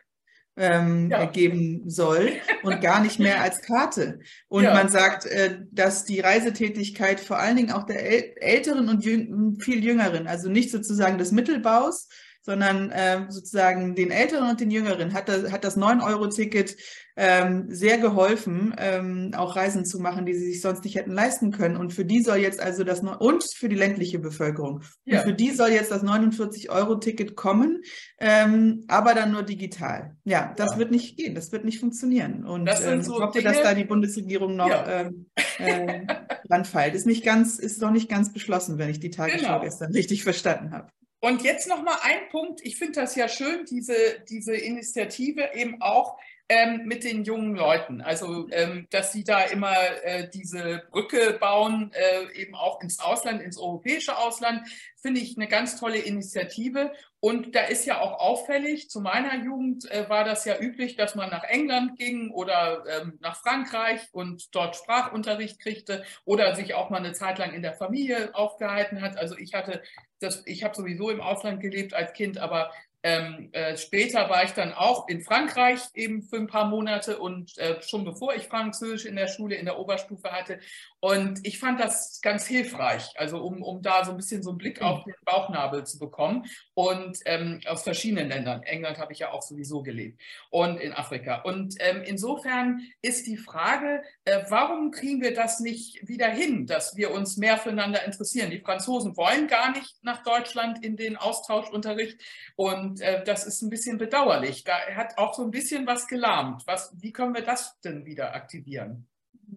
ähm, 0.59 1.09
ja. 1.09 1.25
geben 1.25 1.89
soll 1.89 2.33
und 2.63 2.81
gar 2.81 3.01
nicht 3.01 3.17
mehr 3.19 3.41
als 3.41 3.61
Karte. 3.61 4.19
Und 4.49 4.63
ja. 4.63 4.73
man 4.73 4.89
sagt, 4.89 5.25
äh, 5.25 5.61
dass 5.71 6.05
die 6.05 6.19
Reisetätigkeit 6.19 7.19
vor 7.19 7.39
allen 7.39 7.55
Dingen 7.55 7.71
auch 7.71 7.85
der 7.85 8.05
äl 8.05 8.35
älteren 8.41 8.89
und 8.89 9.03
jüng 9.03 9.57
viel 9.59 9.83
jüngeren, 9.83 10.27
also 10.27 10.49
nicht 10.49 10.69
sozusagen 10.69 11.17
des 11.17 11.31
Mittelbaus, 11.31 12.09
sondern 12.41 12.91
äh, 12.91 13.25
sozusagen 13.29 13.95
den 13.95 14.11
Älteren 14.11 14.49
und 14.49 14.59
den 14.59 14.71
Jüngeren 14.71 15.13
hat 15.13 15.29
das, 15.29 15.51
hat 15.51 15.63
das 15.63 15.77
9-Euro-Ticket 15.77 16.75
ähm, 17.15 17.65
sehr 17.67 17.97
geholfen, 17.97 18.73
ähm, 18.77 19.31
auch 19.35 19.57
Reisen 19.57 19.85
zu 19.85 19.99
machen, 19.99 20.25
die 20.25 20.33
sie 20.33 20.51
sich 20.51 20.61
sonst 20.61 20.85
nicht 20.85 20.95
hätten 20.95 21.11
leisten 21.11 21.51
können. 21.51 21.75
Und 21.75 21.91
für 21.91 22.05
die 22.05 22.21
soll 22.21 22.37
jetzt 22.37 22.61
also 22.61 22.85
das, 22.85 23.01
und 23.01 23.43
für 23.55 23.67
die 23.67 23.75
ländliche 23.75 24.19
Bevölkerung. 24.19 24.83
Ja. 25.03 25.19
Und 25.19 25.25
für 25.25 25.33
die 25.33 25.51
soll 25.51 25.69
jetzt 25.69 25.91
das 25.91 26.01
49-Euro-Ticket 26.01 27.35
kommen, 27.35 27.81
ähm, 28.19 28.85
aber 28.87 29.13
dann 29.13 29.31
nur 29.33 29.43
digital. 29.43 30.15
Ja, 30.23 30.53
das 30.55 30.71
ja. 30.71 30.79
wird 30.79 30.91
nicht 30.91 31.17
gehen, 31.17 31.35
das 31.35 31.51
wird 31.51 31.65
nicht 31.65 31.81
funktionieren. 31.81 32.45
Und 32.45 32.65
das 32.65 32.85
ähm, 32.85 33.01
so 33.01 33.17
ich 33.17 33.21
hoffe, 33.21 33.39
Dinge, 33.39 33.53
dass 33.53 33.63
da 33.63 33.73
die 33.73 33.83
Bundesregierung 33.83 34.55
noch 34.55 34.69
ja. 34.69 35.01
ähm, 35.01 35.25
äh, 35.57 36.05
dran 36.47 36.63
feilt. 36.63 36.95
Ist 36.95 37.05
nicht 37.05 37.25
ganz, 37.25 37.59
ist 37.59 37.81
noch 37.81 37.91
nicht 37.91 38.09
ganz 38.09 38.31
beschlossen, 38.31 38.77
wenn 38.77 38.89
ich 38.89 39.01
die 39.01 39.09
Tagesschau 39.09 39.45
genau. 39.45 39.61
gestern 39.61 39.91
richtig 39.91 40.23
verstanden 40.23 40.71
habe. 40.71 40.87
Und 41.21 41.43
jetzt 41.43 41.67
noch 41.67 41.83
mal 41.83 41.97
ein 42.01 42.29
Punkt. 42.29 42.61
Ich 42.63 42.77
finde 42.77 43.01
das 43.01 43.15
ja 43.15 43.27
schön, 43.27 43.65
diese, 43.65 44.23
diese 44.29 44.55
Initiative 44.55 45.49
eben 45.53 45.81
auch 45.81 46.17
ähm, 46.49 46.81
mit 46.85 47.03
den 47.03 47.23
jungen 47.23 47.55
Leuten. 47.55 48.01
Also, 48.01 48.47
ähm, 48.49 48.87
dass 48.89 49.13
sie 49.13 49.23
da 49.23 49.41
immer 49.43 49.75
äh, 50.03 50.27
diese 50.29 50.83
Brücke 50.89 51.37
bauen, 51.39 51.91
äh, 51.93 52.41
eben 52.41 52.55
auch 52.55 52.81
ins 52.81 52.99
Ausland, 52.99 53.41
ins 53.41 53.59
europäische 53.59 54.17
Ausland, 54.17 54.67
finde 54.99 55.21
ich 55.21 55.37
eine 55.37 55.47
ganz 55.47 55.79
tolle 55.79 55.99
Initiative. 55.99 56.91
Und 57.19 57.53
da 57.53 57.61
ist 57.61 57.85
ja 57.85 58.01
auch 58.01 58.19
auffällig, 58.19 58.89
zu 58.89 58.99
meiner 58.99 59.43
Jugend 59.43 59.89
äh, 59.91 60.09
war 60.09 60.23
das 60.23 60.43
ja 60.45 60.59
üblich, 60.59 60.95
dass 60.95 61.15
man 61.15 61.29
nach 61.29 61.43
England 61.43 61.99
ging 61.99 62.31
oder 62.31 62.83
ähm, 62.87 63.19
nach 63.21 63.39
Frankreich 63.41 64.01
und 64.11 64.55
dort 64.55 64.75
Sprachunterricht 64.75 65.59
kriegte 65.59 66.03
oder 66.25 66.55
sich 66.55 66.73
auch 66.73 66.89
mal 66.89 66.97
eine 66.97 67.13
Zeit 67.13 67.37
lang 67.37 67.53
in 67.53 67.61
der 67.61 67.73
Familie 67.73 68.33
aufgehalten 68.33 69.01
hat. 69.01 69.17
Also 69.17 69.37
ich 69.37 69.53
hatte 69.53 69.83
das, 70.19 70.43
ich 70.45 70.63
habe 70.63 70.75
sowieso 70.75 71.09
im 71.09 71.21
Ausland 71.21 71.61
gelebt 71.61 71.93
als 71.93 72.13
Kind, 72.13 72.37
aber 72.37 72.71
ähm, 73.01 73.49
äh, 73.53 73.77
später 73.77 74.29
war 74.29 74.43
ich 74.43 74.51
dann 74.51 74.73
auch 74.73 75.07
in 75.07 75.21
Frankreich 75.21 75.79
eben 75.93 76.21
für 76.23 76.35
ein 76.35 76.47
paar 76.47 76.65
Monate 76.65 77.17
und 77.17 77.57
äh, 77.57 77.81
schon 77.81 78.03
bevor 78.03 78.35
ich 78.35 78.47
Französisch 78.47 79.05
in 79.05 79.15
der 79.15 79.27
Schule, 79.27 79.55
in 79.55 79.65
der 79.65 79.79
Oberstufe 79.79 80.31
hatte. 80.31 80.59
Und 80.99 81.39
ich 81.47 81.59
fand 81.59 81.79
das 81.79 82.19
ganz 82.21 82.45
hilfreich, 82.45 83.05
also 83.15 83.41
um, 83.41 83.63
um 83.63 83.81
da 83.81 84.03
so 84.03 84.11
ein 84.11 84.17
bisschen 84.17 84.43
so 84.43 84.49
einen 84.49 84.57
Blick 84.57 84.81
auf 84.81 85.05
den 85.05 85.13
Bauchnabel 85.23 85.85
zu 85.85 85.97
bekommen. 85.97 86.45
Und 86.73 87.19
ähm, 87.25 87.61
aus 87.67 87.83
verschiedenen 87.83 88.27
Ländern. 88.27 88.63
England 88.63 88.97
habe 88.97 89.13
ich 89.13 89.19
ja 89.19 89.31
auch 89.31 89.41
sowieso 89.41 89.81
gelebt 89.81 90.21
und 90.49 90.77
in 90.77 90.91
Afrika. 90.91 91.41
Und 91.43 91.75
ähm, 91.79 92.03
insofern 92.05 92.81
ist 93.01 93.27
die 93.27 93.37
Frage, 93.37 94.03
äh, 94.25 94.43
warum 94.49 94.91
kriegen 94.91 95.21
wir 95.21 95.33
das 95.33 95.61
nicht 95.61 96.05
wieder 96.07 96.27
hin, 96.27 96.67
dass 96.67 96.97
wir 96.97 97.11
uns 97.11 97.37
mehr 97.37 97.57
füreinander 97.57 98.03
interessieren? 98.03 98.49
Die 98.49 98.59
Franzosen 98.59 99.15
wollen 99.15 99.47
gar 99.47 99.71
nicht 99.71 100.03
nach 100.03 100.23
Deutschland 100.23 100.83
in 100.83 100.97
den 100.97 101.15
Austauschunterricht 101.15 102.19
und 102.57 102.88
äh, 102.99 103.23
das 103.23 103.45
ist 103.45 103.61
ein 103.61 103.69
bisschen 103.69 103.97
bedauerlich. 103.97 104.63
Da 104.63 104.73
hat 104.95 105.17
auch 105.17 105.33
so 105.33 105.43
ein 105.43 105.51
bisschen 105.51 105.87
was 105.87 106.07
gelahmt. 106.07 106.63
Was, 106.65 106.93
wie 106.99 107.11
können 107.11 107.33
wir 107.33 107.43
das 107.43 107.79
denn 107.81 108.05
wieder 108.05 108.33
aktivieren? 108.35 109.07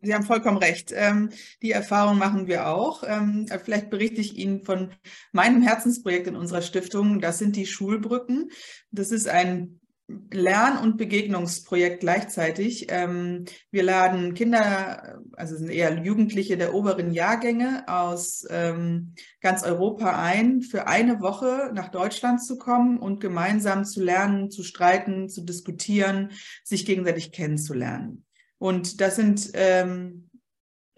Sie 0.01 0.14
haben 0.14 0.25
vollkommen 0.25 0.57
recht. 0.57 0.92
Ähm, 0.95 1.31
die 1.61 1.73
Erfahrung 1.73 2.16
machen 2.16 2.47
wir 2.47 2.68
auch. 2.68 3.03
Ähm, 3.07 3.47
vielleicht 3.62 3.90
berichte 3.90 4.21
ich 4.21 4.37
Ihnen 4.37 4.64
von 4.64 4.95
meinem 5.33 5.62
Herzensprojekt 5.62 6.27
in 6.27 6.37
unserer 6.37 6.62
Stiftung. 6.62 7.21
Das 7.21 7.38
sind 7.38 7.57
die 7.57 7.66
Schulbrücken. 7.66 8.51
Das 8.90 9.11
ist 9.11 9.29
ein 9.29 9.81
Lern- 10.31 10.79
und 10.79 10.96
Begegnungsprojekt 10.96 12.01
gleichzeitig. 12.01 12.87
Ähm, 12.88 13.44
wir 13.70 13.83
laden 13.83 14.35
Kinder, 14.35 15.20
also 15.33 15.57
sind 15.57 15.70
eher 15.70 16.03
Jugendliche 16.03 16.57
der 16.57 16.75
oberen 16.75 17.12
Jahrgänge 17.12 17.85
aus 17.88 18.46
ganz 19.40 19.62
Europa 19.62 20.20
ein, 20.22 20.62
für 20.62 20.87
eine 20.87 21.20
Woche 21.20 21.70
nach 21.75 21.88
Deutschland 21.88 22.42
zu 22.42 22.59
kommen 22.59 22.98
und 22.98 23.20
gemeinsam 23.20 23.85
zu 23.85 24.03
lernen, 24.03 24.51
zu 24.51 24.62
streiten, 24.62 25.29
zu 25.29 25.42
diskutieren, 25.42 26.31
sich 26.64 26.85
gegenseitig 26.85 27.33
kennenzulernen. 27.33 28.25
Und 28.59 29.01
das 29.01 29.16
sind 29.16 29.51
ähm, 29.55 30.31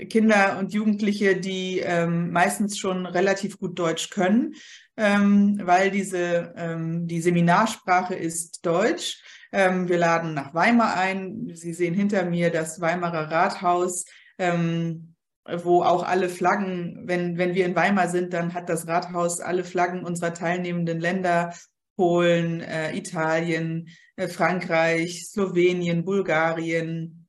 Kinder 0.09 0.59
und 0.59 0.73
Jugendliche, 0.73 1.37
die 1.37 1.79
ähm, 1.79 2.31
meistens 2.31 2.79
schon 2.79 3.07
relativ 3.07 3.59
gut 3.59 3.79
Deutsch 3.79 4.11
können, 4.11 4.55
ähm, 4.97 5.61
weil 5.63 5.91
diese, 5.91 6.55
ähm, 6.57 7.07
die 7.07 7.21
Seminarsprache 7.21 8.15
ist 8.15 8.65
Deutsch. 8.65 9.23
Ähm, 9.53 9.89
wir 9.89 9.99
laden 9.99 10.35
nach 10.35 10.55
Weimar 10.55 10.97
ein. 10.97 11.51
Sie 11.55 11.73
sehen 11.73 11.95
hinter 11.95 12.25
mir 12.25 12.51
das 12.51 12.81
Weimarer 12.81 13.31
Rathaus 13.31 14.05
ähm, 14.39 15.15
wo 15.47 15.83
auch 15.83 16.03
alle 16.05 16.29
Flaggen, 16.29 17.03
wenn, 17.05 17.37
wenn 17.37 17.55
wir 17.55 17.67
in 17.67 17.77
Weimar 17.77 18.09
sind, 18.09 18.33
dann 18.33 18.55
hat 18.55 18.69
das 18.69 18.87
Rathaus 18.89 19.41
alle 19.41 19.65
Flaggen 19.65 20.05
unserer 20.05 20.33
teilnehmenden 20.33 21.01
Länder, 21.01 21.55
Polen, 21.97 22.61
äh, 22.61 22.97
Italien, 22.97 23.89
äh, 24.17 24.29
Frankreich, 24.29 25.27
Slowenien, 25.27 26.05
Bulgarien, 26.05 27.29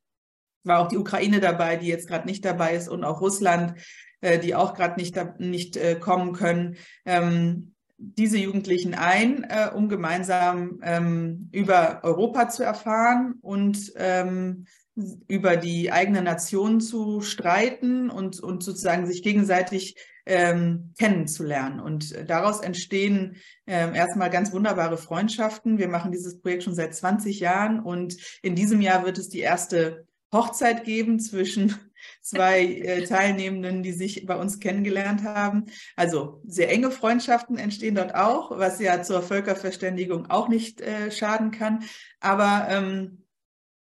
war 0.64 0.80
auch 0.80 0.88
die 0.88 0.98
Ukraine 0.98 1.40
dabei, 1.40 1.76
die 1.76 1.88
jetzt 1.88 2.08
gerade 2.08 2.26
nicht 2.26 2.44
dabei 2.44 2.76
ist 2.76 2.88
und 2.88 3.04
auch 3.04 3.22
Russland, 3.22 3.76
äh, 4.26 4.40
die 4.40 4.56
auch 4.56 4.74
gerade 4.74 5.00
nicht, 5.00 5.16
nicht 5.40 5.78
äh, 5.78 5.96
kommen 5.96 6.34
können. 6.34 6.78
Ähm, 7.06 7.76
diese 7.98 8.38
Jugendlichen 8.38 8.96
ein, 8.96 9.44
äh, 9.44 9.70
um 9.74 9.88
gemeinsam 9.88 10.80
ähm, 10.84 11.50
über 11.52 12.00
Europa 12.04 12.50
zu 12.50 12.64
erfahren 12.64 13.36
und 13.42 13.94
ähm, 13.96 14.66
über 15.28 15.58
die 15.58 15.92
eigene 15.92 16.24
Nation 16.24 16.82
zu 16.82 17.22
streiten 17.22 18.10
und, 18.10 18.40
und 18.40 18.64
sozusagen 18.64 19.06
sich 19.06 19.22
gegenseitig 19.22 19.96
ähm, 20.26 20.94
kennenzulernen. 20.98 21.80
Und 21.80 22.16
daraus 22.28 22.62
entstehen 22.62 23.36
ähm, 23.68 23.94
erstmal 23.94 24.32
ganz 24.32 24.52
wunderbare 24.52 24.98
Freundschaften. 24.98 25.78
Wir 25.78 25.88
machen 25.88 26.12
dieses 26.12 26.42
Projekt 26.42 26.64
schon 26.64 26.74
seit 26.74 26.96
20 26.96 27.40
Jahren 27.40 27.80
und 27.80 28.18
in 28.42 28.56
diesem 28.56 28.82
Jahr 28.82 29.06
wird 29.06 29.20
es 29.20 29.30
die 29.30 29.42
erste 29.42 30.08
Hochzeit 30.34 30.84
geben 30.84 31.20
zwischen 31.20 31.76
zwei 32.22 32.64
äh, 32.64 33.04
Teilnehmenden, 33.04 33.84
die 33.84 33.92
sich 33.92 34.26
bei 34.26 34.36
uns 34.36 34.60
kennengelernt 34.60 35.24
haben. 35.24 35.66
Also 35.96 36.42
sehr 36.46 36.72
enge 36.72 36.92
Freundschaften 36.92 37.58
entstehen 37.58 37.96
dort 37.96 38.16
auch, 38.16 38.52
was 38.52 38.80
ja 38.80 39.02
zur 39.02 39.22
Völkerverständigung 39.22 40.30
auch 40.30 40.48
nicht 40.48 40.82
äh, 40.82 41.12
schaden 41.12 41.52
kann. 41.52 41.84
Aber 42.20 42.68
ähm, 42.70 43.25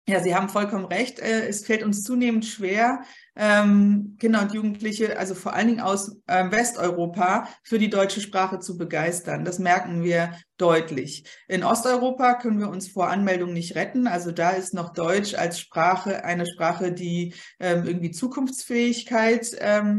ja, 0.10 0.22
Sie 0.22 0.34
haben 0.34 0.48
vollkommen 0.48 0.86
recht. 0.86 1.20
Äh, 1.20 1.48
es 1.48 1.66
fällt 1.66 1.84
uns 1.84 2.04
zunehmend 2.04 2.46
schwer, 2.46 3.02
ähm, 3.36 4.16
Kinder 4.20 4.42
und 4.42 4.54
Jugendliche, 4.54 5.20
also 5.20 5.36
vor 5.36 5.54
allen 5.54 5.68
Dingen 5.68 5.82
aus 5.82 6.22
ähm, 6.30 6.50
Westeuropa, 6.52 7.50
für 7.62 7.78
die 7.78 7.90
deutsche 7.90 8.22
Sprache 8.22 8.60
zu 8.60 8.78
begeistern. 8.78 9.44
Das 9.44 9.60
merken 9.60 10.04
wir 10.04 10.32
deutlich. 10.58 11.26
In 11.50 11.64
Osteuropa 11.64 12.36
können 12.36 12.60
wir 12.60 12.70
uns 12.70 12.88
vor 12.88 13.10
Anmeldung 13.10 13.52
nicht 13.52 13.76
retten. 13.76 14.08
Also 14.08 14.32
da 14.32 14.52
ist 14.52 14.74
noch 14.74 14.94
Deutsch 14.94 15.36
als 15.36 15.60
Sprache 15.60 16.24
eine 16.24 16.46
Sprache, 16.48 16.94
die 16.94 17.34
ähm, 17.60 17.86
irgendwie 17.86 18.12
Zukunftsfähigkeit 18.12 19.56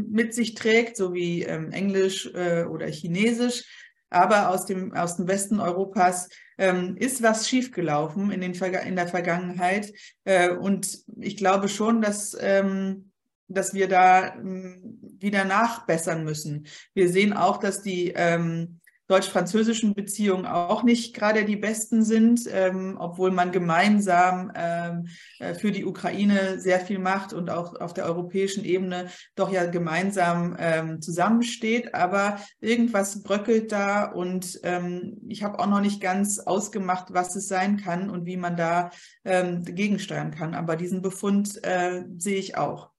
mit 0.09 0.33
sich 0.33 0.55
trägt, 0.55 0.97
so 0.97 1.13
wie 1.13 1.43
Englisch 1.43 2.29
äh, 2.33 2.63
oder 2.63 2.87
Chinesisch. 2.87 3.65
Aber 4.09 4.49
aus 4.49 4.65
dem, 4.65 4.93
aus 4.93 5.17
dem 5.17 5.27
Westen 5.27 5.59
Europas 5.59 6.29
ähm, 6.57 6.97
ist 6.97 7.21
was 7.21 7.47
schiefgelaufen 7.47 8.31
in, 8.31 8.41
den, 8.41 8.53
in 8.53 8.95
der 8.95 9.07
Vergangenheit. 9.07 9.93
Äh, 10.23 10.49
und 10.49 10.99
ich 11.17 11.37
glaube 11.37 11.69
schon, 11.69 12.01
dass, 12.01 12.35
ähm, 12.39 13.11
dass 13.47 13.73
wir 13.73 13.87
da 13.87 14.35
ähm, 14.35 14.99
wieder 15.19 15.45
nachbessern 15.45 16.23
müssen. 16.23 16.67
Wir 16.93 17.09
sehen 17.09 17.33
auch, 17.33 17.57
dass 17.57 17.81
die 17.81 18.13
ähm, 18.15 18.79
deutsch-französischen 19.09 19.95
Beziehungen 19.95 20.45
auch 20.45 20.83
nicht 20.83 21.15
gerade 21.15 21.43
die 21.43 21.55
besten 21.55 22.03
sind, 22.03 22.41
ähm, 22.51 22.95
obwohl 22.99 23.31
man 23.31 23.51
gemeinsam 23.51 24.51
ähm, 24.55 25.07
äh, 25.39 25.55
für 25.55 25.71
die 25.71 25.83
Ukraine 25.83 26.59
sehr 26.59 26.79
viel 26.79 26.99
macht 26.99 27.33
und 27.33 27.49
auch 27.49 27.79
auf 27.81 27.93
der 27.93 28.05
europäischen 28.05 28.63
Ebene 28.63 29.09
doch 29.35 29.51
ja 29.51 29.65
gemeinsam 29.65 30.55
ähm, 30.59 31.01
zusammensteht. 31.01 31.95
Aber 31.95 32.39
irgendwas 32.61 33.23
bröckelt 33.23 33.71
da 33.71 34.05
und 34.05 34.59
ähm, 34.63 35.17
ich 35.27 35.43
habe 35.43 35.57
auch 35.59 35.67
noch 35.67 35.81
nicht 35.81 36.01
ganz 36.01 36.39
ausgemacht, 36.39 37.07
was 37.11 37.35
es 37.35 37.47
sein 37.47 37.77
kann 37.77 38.11
und 38.11 38.27
wie 38.27 38.37
man 38.37 38.55
da 38.55 38.91
ähm, 39.25 39.65
gegensteuern 39.65 40.31
kann. 40.31 40.53
Aber 40.53 40.75
diesen 40.75 41.01
Befund 41.01 41.63
äh, 41.63 42.03
sehe 42.17 42.37
ich 42.37 42.57
auch. 42.57 42.91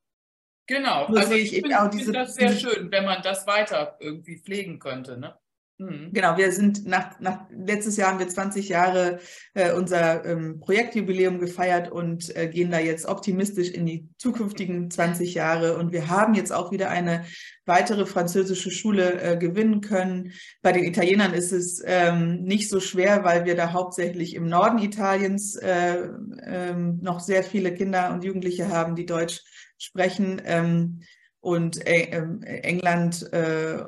Genau, 0.67 1.07
also 1.07 1.35
ich, 1.35 1.53
ich 1.53 1.67
finde 1.67 2.13
das 2.13 2.35
sehr 2.35 2.53
schön, 2.53 2.93
wenn 2.93 3.05
man 3.05 3.23
das 3.23 3.45
weiter 3.49 3.97
irgendwie 3.99 4.39
pflegen 4.39 4.79
könnte. 4.79 5.19
Ne? 5.19 5.35
Mhm. 5.81 6.11
Genau, 6.13 6.37
wir 6.37 6.53
sind 6.53 6.87
nach, 6.87 7.19
nach 7.21 7.47
letztes 7.49 7.97
Jahr 7.97 8.11
haben 8.11 8.19
wir 8.19 8.29
20 8.29 8.69
Jahre 8.69 9.19
äh, 9.55 9.73
unser 9.73 10.27
ähm, 10.27 10.61
Projektjubiläum 10.61 11.39
gefeiert 11.39 11.91
und 11.91 12.37
äh, 12.37 12.49
gehen 12.49 12.71
da 12.71 12.79
jetzt 12.79 13.07
optimistisch 13.07 13.71
in 13.71 13.87
die 13.87 14.07
zukünftigen 14.19 14.91
20 14.91 15.33
Jahre. 15.33 15.79
Und 15.79 15.93
wir 15.93 16.11
haben 16.11 16.35
jetzt 16.35 16.53
auch 16.53 16.71
wieder 16.71 16.91
eine 16.91 17.25
weitere 17.65 18.05
französische 18.05 18.71
Schule 18.71 19.23
äh, 19.23 19.37
gewinnen 19.39 19.81
können. 19.81 20.33
Bei 20.61 20.73
den 20.73 20.85
Italienern 20.85 21.33
ist 21.33 21.53
es 21.53 21.83
ähm, 21.87 22.43
nicht 22.43 22.69
so 22.69 22.79
schwer, 22.79 23.25
weil 23.25 23.47
wir 23.47 23.57
da 23.57 23.73
hauptsächlich 23.73 24.35
im 24.35 24.49
Norden 24.49 24.81
Italiens 24.81 25.57
äh, 25.57 26.11
ähm, 26.45 26.99
noch 27.01 27.21
sehr 27.21 27.43
viele 27.43 27.73
Kinder 27.73 28.13
und 28.13 28.23
Jugendliche 28.23 28.69
haben, 28.69 28.97
die 28.97 29.07
Deutsch 29.07 29.41
sprechen. 29.79 30.43
Ähm, 30.45 31.01
und 31.41 31.87
äh, 31.87 32.11
ähm, 32.11 32.43
England 32.43 33.33
äh, 33.33 33.83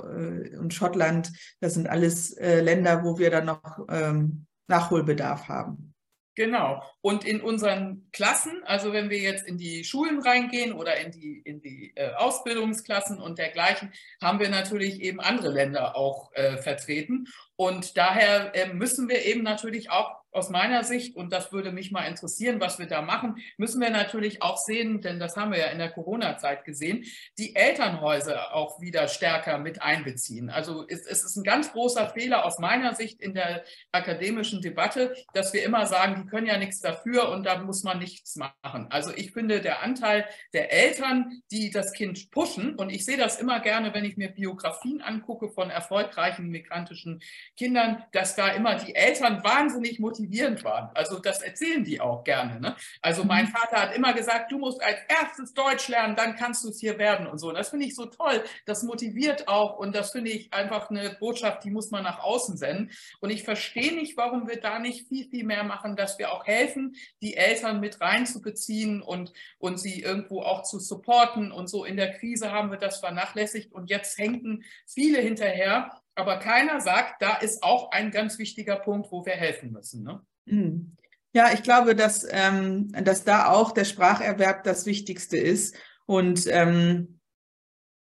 und 0.59 0.73
Schottland, 0.75 1.33
das 1.61 1.75
sind 1.75 1.89
alles 1.89 2.37
äh, 2.37 2.61
Länder, 2.61 3.05
wo 3.05 3.19
wir 3.19 3.31
dann 3.31 3.47
noch 3.47 3.87
ähm, 3.91 4.47
Nachholbedarf 4.69 5.49
haben. 5.49 5.93
Genau. 6.35 6.83
Und 7.03 7.27
in 7.27 7.43
unseren 7.43 8.09
Klassen, 8.11 8.63
also 8.65 8.95
wenn 8.95 9.11
wir 9.11 9.19
jetzt 9.19 9.47
in 9.47 9.59
die 9.59 9.85
Schulen 9.85 10.23
reingehen 10.23 10.73
oder 10.73 10.97
in 10.97 11.11
die, 11.11 11.43
in 11.45 11.61
die 11.61 11.93
äh, 11.95 12.15
Ausbildungsklassen 12.15 13.21
und 13.21 13.39
dergleichen, 13.39 13.93
haben 14.23 14.41
wir 14.41 14.49
natürlich 14.49 15.03
eben 15.03 15.21
andere 15.21 15.51
Länder 15.51 15.95
auch 15.95 16.33
äh, 16.33 16.57
vertreten. 16.57 17.27
Und 17.63 17.97
daher 17.97 18.57
äh, 18.57 18.75
müssen 18.75 19.09
wir 19.09 19.25
eben 19.25 19.45
natürlich 19.45 19.89
auch 19.89 20.17
aus 20.33 20.49
meiner 20.49 20.83
Sicht, 20.83 21.15
und 21.15 21.33
das 21.33 21.53
würde 21.53 21.73
mich 21.73 21.93
mal 21.93 22.07
interessieren, 22.07 22.59
was 22.59 22.79
wir 22.79 22.87
da 22.87 23.03
machen, 23.03 23.37
müssen 23.59 23.81
wir 23.81 23.91
natürlich 23.91 24.43
auch 24.43 24.57
sehen, 24.57 25.03
denn 25.03 25.21
das 25.21 25.37
haben 25.37 25.53
wir 25.53 25.59
ja 25.59 25.67
in 25.67 25.79
der 25.79 25.91
Corona-Zeit 25.91 26.65
gesehen, 26.65 27.05
die 27.39 27.55
Elternhäuser 27.55 28.55
auch 28.55 28.81
wieder 28.81 29.09
stärker 29.09 29.59
mit 29.59 29.83
einbeziehen. 29.83 30.49
Also 30.49 30.87
es, 30.89 31.07
es, 31.07 31.23
ist 31.23 31.37
ein 31.37 31.45
ganz 31.45 31.73
großer 31.73 32.09
Fehler 32.11 32.47
aus 32.47 32.59
meiner 32.59 32.95
Sicht 32.95 33.21
in 33.21 33.35
der 33.35 33.63
akademischen 33.93 34.63
Debatte, 34.63 35.15
dass 35.35 35.53
wir 35.53 35.65
immer 35.65 35.87
sagen, 35.87 36.23
die 36.23 36.29
können 36.29 36.47
ja 36.47 36.57
nichts 36.57 36.81
dafür 36.81 37.29
und 37.29 37.45
da 37.45 37.59
muss 37.59 37.83
man 37.83 37.99
nichts 37.99 38.37
machen. 38.37 38.87
Also 38.89 39.13
ich 39.15 39.33
finde, 39.33 39.61
der 39.61 39.83
Anteil 39.83 40.27
der 40.55 40.73
Eltern, 40.73 41.43
die 41.51 41.71
das 41.71 41.93
Kind 41.93 42.31
pushen, 42.31 42.75
und 42.77 42.89
ich 42.89 43.05
sehe 43.05 43.19
das 43.19 43.39
immer 43.39 43.61
gerne, 43.61 43.93
wenn 43.93 44.07
ich 44.07 44.17
mir 44.17 44.29
Biografien 44.29 45.03
angucke 45.03 45.51
von 45.51 45.69
erfolgreichen 45.69 46.49
migrantischen 46.49 47.21
Kindern, 47.57 48.03
dass 48.13 48.35
da 48.35 48.49
immer 48.49 48.77
die 48.77 48.95
Eltern 48.95 49.45
wahnsinnig 49.45 49.99
motivierend 49.99 50.65
waren. 50.65 50.91
Also 50.95 51.19
das 51.19 51.43
erzählen 51.43 51.85
die 51.85 52.01
auch 52.01 52.25
gerne. 52.25 52.61
Ne? 52.61 52.77
Also 53.03 53.25
mein 53.25 53.47
mhm. 53.47 53.51
Vater 53.51 53.77
hat 53.83 53.95
immer 53.95 54.15
gesagt, 54.15 54.51
du 54.51 54.59
musst 54.59 54.83
als 54.83 54.99
erstes 55.09 55.53
Deutsch 55.53 55.89
lernen, 55.89 56.17
dann 56.17 56.35
kannst 56.35 56.65
du 56.65 56.71
es 56.71 56.81
hier 56.81 56.99
werden 56.99 57.27
und 57.27 57.39
so. 57.39 57.49
Und 57.51 57.55
das 57.55 57.69
finde 57.69 57.87
ich 57.87 57.95
so 57.95 58.07
toll. 58.07 58.43
Das 58.65 58.83
motiviert 58.83 59.49
auch 59.49 59.77
und 59.79 59.95
das 59.95 60.13
finde 60.13 60.31
ich 60.31 60.53
einfach 60.53 60.89
eine 60.89 61.11
Botschaft, 61.21 61.65
die 61.65 61.71
muss 61.71 61.91
man 61.91 62.05
nach 62.05 62.21
außen 62.21 62.57
senden. 62.57 62.91
Und 63.21 63.31
ich 63.31 63.45
verstehe 63.45 63.95
nicht, 63.95 64.17
warum 64.17 64.49
wir 64.49 64.61
da 64.61 64.79
nicht 64.79 65.09
viel, 65.09 65.29
viel 65.29 65.45
mehr 65.45 65.65
machen, 65.65 65.95
dass 65.95 66.19
wir 66.19 66.33
auch 66.33 66.47
helfen, 66.47 66.97
die 67.21 67.37
Eltern 67.37 67.81
mit 67.81 68.01
reinzubeziehen 68.01 69.03
und, 69.03 69.33
und 69.59 69.79
sie 69.79 70.01
irgendwo 70.01 70.43
auch 70.43 70.63
zu 70.63 70.79
supporten. 70.79 71.53
Und 71.53 71.69
so 71.69 71.85
in 71.85 71.97
der 71.97 72.13
Krise 72.13 72.51
haben 72.51 72.71
wir 72.71 72.79
das 72.79 73.01
vernachlässigt 73.01 73.73
und 73.73 73.91
jetzt 73.91 74.17
hängen 74.19 74.65
viele 74.87 75.21
hinterher 75.21 76.03
aber 76.15 76.39
keiner 76.39 76.81
sagt, 76.81 77.23
da 77.23 77.37
ist 77.37 77.63
auch 77.63 77.91
ein 77.91 78.11
ganz 78.11 78.39
wichtiger 78.39 78.77
Punkt, 78.77 79.11
wo 79.11 79.25
wir 79.25 79.33
helfen 79.33 79.73
müssen. 79.73 80.03
Ne? 80.03 80.21
Hm. 80.49 80.97
Ja, 81.35 81.53
ich 81.53 81.63
glaube, 81.63 81.97
dass, 81.97 82.27
ähm, 82.31 82.93
dass 82.93 83.25
da 83.25 83.49
auch 83.49 83.73
der 83.73 83.85
Spracherwerb 83.85 84.65
das 84.65 84.85
Wichtigste 84.85 85.39
ist. 85.39 85.75
Und 86.05 86.47
ähm, 86.49 87.21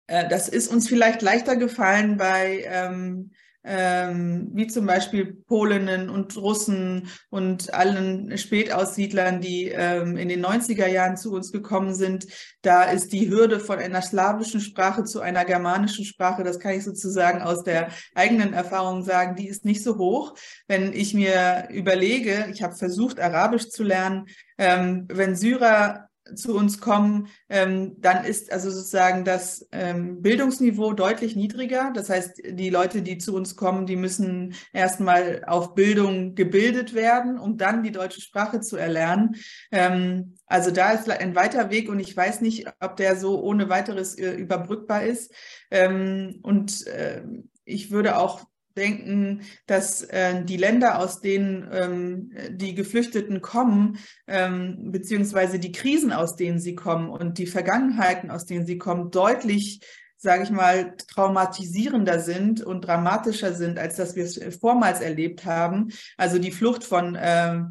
äh, 0.09 0.29
das 0.29 0.49
ist 0.49 0.69
uns 0.69 0.89
vielleicht 0.89 1.23
leichter 1.23 1.57
gefallen 1.57 2.17
bei 2.17 2.65
ähm, 2.67 3.33
ähm, 3.65 4.51
wie 4.53 4.67
zum 4.67 4.87
Beispiel 4.87 5.35
Polinnen 5.47 6.09
und 6.09 6.37
Russen 6.37 7.09
und 7.29 7.73
allen 7.75 8.37
Spätaussiedlern, 8.39 9.41
die 9.41 9.69
ähm, 9.69 10.17
in 10.17 10.29
den 10.29 10.45
90er 10.45 10.87
Jahren 10.87 11.17
zu 11.17 11.33
uns 11.33 11.53
gekommen 11.53 11.95
sind. 11.95 12.27
Da 12.63 12.85
ist 12.85 13.13
die 13.13 13.29
Hürde 13.29 13.61
von 13.61 13.79
einer 13.79 14.03
slawischen 14.03 14.61
Sprache 14.61 15.05
zu 15.05 15.21
einer 15.21 15.45
germanischen 15.45 16.05
Sprache, 16.05 16.43
das 16.43 16.59
kann 16.59 16.75
ich 16.75 16.85
sozusagen 16.85 17.43
aus 17.43 17.63
der 17.63 17.89
eigenen 18.15 18.53
Erfahrung 18.53 19.03
sagen, 19.03 19.37
die 19.37 19.49
ist 19.49 19.65
nicht 19.65 19.83
so 19.83 19.99
hoch. 19.99 20.35
Wenn 20.67 20.93
ich 20.93 21.15
mir 21.15 21.69
überlege, 21.71 22.49
ich 22.53 22.63
habe 22.63 22.75
versucht, 22.75 23.21
Arabisch 23.21 23.69
zu 23.69 23.83
lernen, 23.83 24.27
ähm, 24.59 25.07
wenn 25.09 25.37
Syrer 25.37 26.10
zu 26.35 26.57
uns 26.57 26.81
kommen, 26.81 27.29
ähm, 27.49 27.97
dann 28.01 28.25
ist 28.25 28.53
also 28.53 28.71
sozusagen 28.71 29.25
das 29.25 29.67
ähm, 29.73 30.23
Bildungsniveau 30.23 30.93
deutlich 30.93 31.37
niedriger. 31.37 31.93
Das 31.95 32.11
heißt, 32.11 32.43
die 32.45 32.71
Leute, 32.71 33.03
die 33.03 33.19
zu 33.19 33.35
uns 33.35 33.57
kommen, 33.57 33.87
die 33.87 33.97
müssen 33.97 34.55
erstmal 34.73 35.45
auf 35.47 35.75
Bildung 35.75 36.35
gebildet 36.35 36.95
werden, 36.95 37.39
um 37.39 37.57
dann 37.57 37.83
die 37.83 37.93
deutsche 37.93 38.21
Sprache 38.21 38.61
zu 38.61 38.77
erlernen. 38.77 39.37
Ähm, 39.73 40.37
also 40.47 40.71
da 40.71 40.93
ist 40.93 41.09
ein 41.09 41.35
weiter 41.35 41.71
Weg 41.71 41.89
und 41.89 42.01
ich 42.01 42.17
weiß 42.17 42.41
nicht, 42.41 42.67
ob 42.81 42.97
der 42.97 43.17
so 43.17 43.41
ohne 43.41 43.69
weiteres 43.69 44.17
äh, 44.17 44.33
überbrückbar 44.33 45.05
ist. 45.05 45.33
Und 45.71 46.87
äh, 46.89 47.23
ich 47.65 47.93
würde 47.93 48.19
auch 48.19 48.50
denken, 48.77 49.43
dass 49.67 50.03
äh, 50.03 50.45
die 50.45 50.57
Länder, 50.57 50.99
aus 50.99 51.21
denen 51.21 51.69
ähm, 51.73 52.33
die 52.51 52.75
Geflüchteten 52.75 53.41
kommen, 53.41 53.99
ähm, 54.27 54.93
beziehungsweise 54.93 55.59
die 55.59 55.73
Krisen, 55.73 56.13
aus 56.13 56.37
denen 56.37 56.61
sie 56.61 56.75
kommen 56.75 57.11
und 57.11 57.39
die 57.39 57.47
Vergangenheiten, 57.47 58.31
aus 58.31 58.47
denen 58.47 58.67
sie 58.67 58.79
kommen, 58.79 59.11
deutlich 59.11 59.81
sage 60.23 60.43
ich 60.43 60.51
mal, 60.51 60.97
traumatisierender 60.97 62.21
sind 62.21 62.61
und 62.61 62.83
dramatischer 62.83 63.55
sind, 63.55 63.79
als 63.79 63.97
dass 63.97 64.17
wir 64.17 64.25
es 64.25 64.39
vormals 64.61 65.01
erlebt 65.01 65.47
haben. 65.47 65.89
Also 66.19 66.39
die 66.39 66.51
Flucht 66.51 66.85
von 66.85 67.15
äh, 67.15 67.63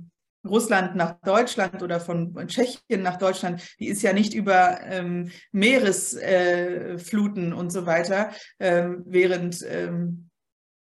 Russland 0.47 0.95
nach 0.95 1.19
Deutschland 1.21 1.83
oder 1.83 1.99
von 1.99 2.33
Tschechien 2.47 3.03
nach 3.03 3.17
Deutschland, 3.17 3.61
die 3.79 3.87
ist 3.87 4.01
ja 4.01 4.13
nicht 4.13 4.33
über 4.33 4.79
ähm, 4.83 5.31
Meeresfluten 5.51 7.51
äh, 7.51 7.55
und 7.55 7.71
so 7.71 7.85
weiter, 7.85 8.31
ähm, 8.59 9.03
während 9.05 9.61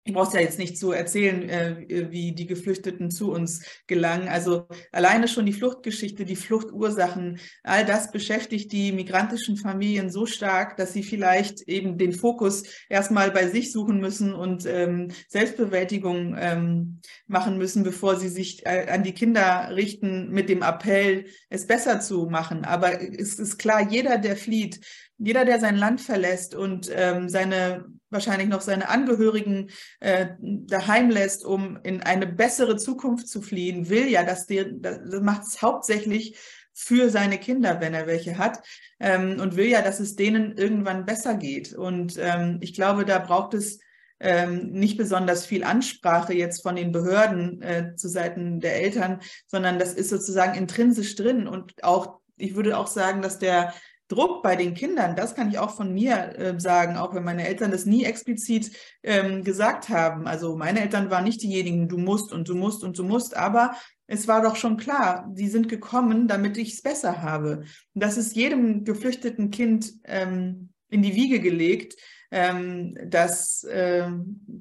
ich 0.06 0.12
brauche 0.12 0.36
ja 0.36 0.42
jetzt 0.42 0.58
nicht 0.58 0.76
zu 0.76 0.92
erzählen, 0.92 1.48
äh, 1.48 2.10
wie 2.10 2.32
die 2.32 2.46
Geflüchteten 2.46 3.10
zu 3.10 3.32
uns 3.32 3.64
gelangen. 3.86 4.28
Also 4.28 4.68
alleine 4.92 5.28
schon 5.28 5.46
die 5.46 5.54
Fluchtgeschichte, 5.54 6.26
die 6.26 6.36
Fluchtursachen, 6.36 7.38
all 7.62 7.86
das 7.86 8.10
beschäftigt 8.12 8.70
die 8.72 8.92
migrantischen 8.92 9.56
Familien 9.56 10.10
so 10.10 10.26
stark, 10.26 10.76
dass 10.76 10.92
sie 10.92 11.02
vielleicht 11.02 11.62
eben 11.62 11.96
den 11.96 12.12
Fokus 12.12 12.64
erstmal 12.90 13.30
bei 13.30 13.48
sich 13.48 13.72
suchen 13.72 13.98
müssen 13.98 14.34
und 14.34 14.66
ähm, 14.66 15.10
Selbstbewältigung 15.28 16.36
ähm, 16.38 17.00
machen 17.26 17.56
müssen, 17.56 17.82
bevor 17.82 18.16
sie 18.16 18.28
sich 18.28 18.66
äh, 18.66 18.86
an 18.90 19.04
die 19.04 19.14
Kinder 19.14 19.70
richten 19.74 20.28
mit 20.28 20.50
dem 20.50 20.60
Appell, 20.60 21.24
es 21.48 21.66
besser 21.66 22.00
zu 22.00 22.26
machen. 22.26 22.66
Aber 22.66 23.00
es 23.00 23.38
ist 23.38 23.56
klar, 23.56 23.90
jeder, 23.90 24.18
der 24.18 24.36
flieht, 24.36 24.80
jeder, 25.16 25.46
der 25.46 25.60
sein 25.60 25.76
Land 25.76 26.02
verlässt 26.02 26.54
und 26.54 26.90
ähm, 26.92 27.30
seine 27.30 27.86
wahrscheinlich 28.10 28.48
noch 28.48 28.60
seine 28.60 28.88
Angehörigen 28.88 29.70
äh, 30.00 30.28
daheim 30.40 31.10
lässt, 31.10 31.44
um 31.44 31.78
in 31.82 32.02
eine 32.02 32.26
bessere 32.26 32.76
Zukunft 32.76 33.28
zu 33.28 33.42
fliehen, 33.42 33.88
will 33.88 34.08
ja, 34.08 34.22
dass 34.22 34.46
der, 34.46 34.66
das 34.66 35.20
macht 35.20 35.42
es 35.42 35.62
hauptsächlich 35.62 36.38
für 36.72 37.08
seine 37.08 37.38
Kinder, 37.38 37.80
wenn 37.80 37.94
er 37.94 38.06
welche 38.06 38.36
hat, 38.36 38.60
ähm, 38.98 39.40
und 39.40 39.56
will 39.56 39.68
ja, 39.68 39.80
dass 39.80 40.00
es 40.00 40.16
denen 40.16 40.56
irgendwann 40.56 41.06
besser 41.06 41.34
geht. 41.36 41.72
Und 41.72 42.16
ähm, 42.18 42.58
ich 42.60 42.74
glaube, 42.74 43.04
da 43.04 43.18
braucht 43.20 43.54
es 43.54 43.78
ähm, 44.20 44.70
nicht 44.72 44.96
besonders 44.96 45.46
viel 45.46 45.64
Ansprache 45.64 46.34
jetzt 46.34 46.62
von 46.62 46.76
den 46.76 46.92
Behörden 46.92 47.62
äh, 47.62 47.94
zu 47.96 48.08
Seiten 48.08 48.60
der 48.60 48.76
Eltern, 48.76 49.20
sondern 49.46 49.78
das 49.78 49.94
ist 49.94 50.10
sozusagen 50.10 50.54
intrinsisch 50.54 51.14
drin 51.14 51.46
und 51.46 51.82
auch 51.82 52.20
ich 52.36 52.56
würde 52.56 52.76
auch 52.76 52.88
sagen, 52.88 53.22
dass 53.22 53.38
der 53.38 53.74
Druck 54.08 54.42
bei 54.42 54.54
den 54.54 54.74
Kindern, 54.74 55.16
das 55.16 55.34
kann 55.34 55.48
ich 55.48 55.58
auch 55.58 55.74
von 55.74 55.92
mir 55.92 56.38
äh, 56.38 56.60
sagen, 56.60 56.96
auch 56.96 57.14
wenn 57.14 57.24
meine 57.24 57.46
Eltern 57.46 57.70
das 57.70 57.86
nie 57.86 58.04
explizit 58.04 58.70
ähm, 59.02 59.44
gesagt 59.44 59.88
haben. 59.88 60.26
Also 60.26 60.56
meine 60.56 60.80
Eltern 60.80 61.10
waren 61.10 61.24
nicht 61.24 61.42
diejenigen, 61.42 61.88
du 61.88 61.96
musst 61.96 62.32
und 62.32 62.48
du 62.48 62.54
musst 62.54 62.84
und 62.84 62.98
du 62.98 63.04
musst, 63.04 63.36
aber 63.36 63.74
es 64.06 64.28
war 64.28 64.42
doch 64.42 64.56
schon 64.56 64.76
klar, 64.76 65.30
sie 65.34 65.48
sind 65.48 65.68
gekommen, 65.68 66.28
damit 66.28 66.58
ich 66.58 66.74
es 66.74 66.82
besser 66.82 67.22
habe. 67.22 67.64
Das 67.94 68.18
ist 68.18 68.36
jedem 68.36 68.84
geflüchteten 68.84 69.50
Kind 69.50 69.94
ähm, 70.04 70.68
in 70.90 71.02
die 71.02 71.14
Wiege 71.14 71.40
gelegt. 71.40 71.94
Ähm, 72.36 72.98
das 73.06 73.62
äh, 73.62 74.08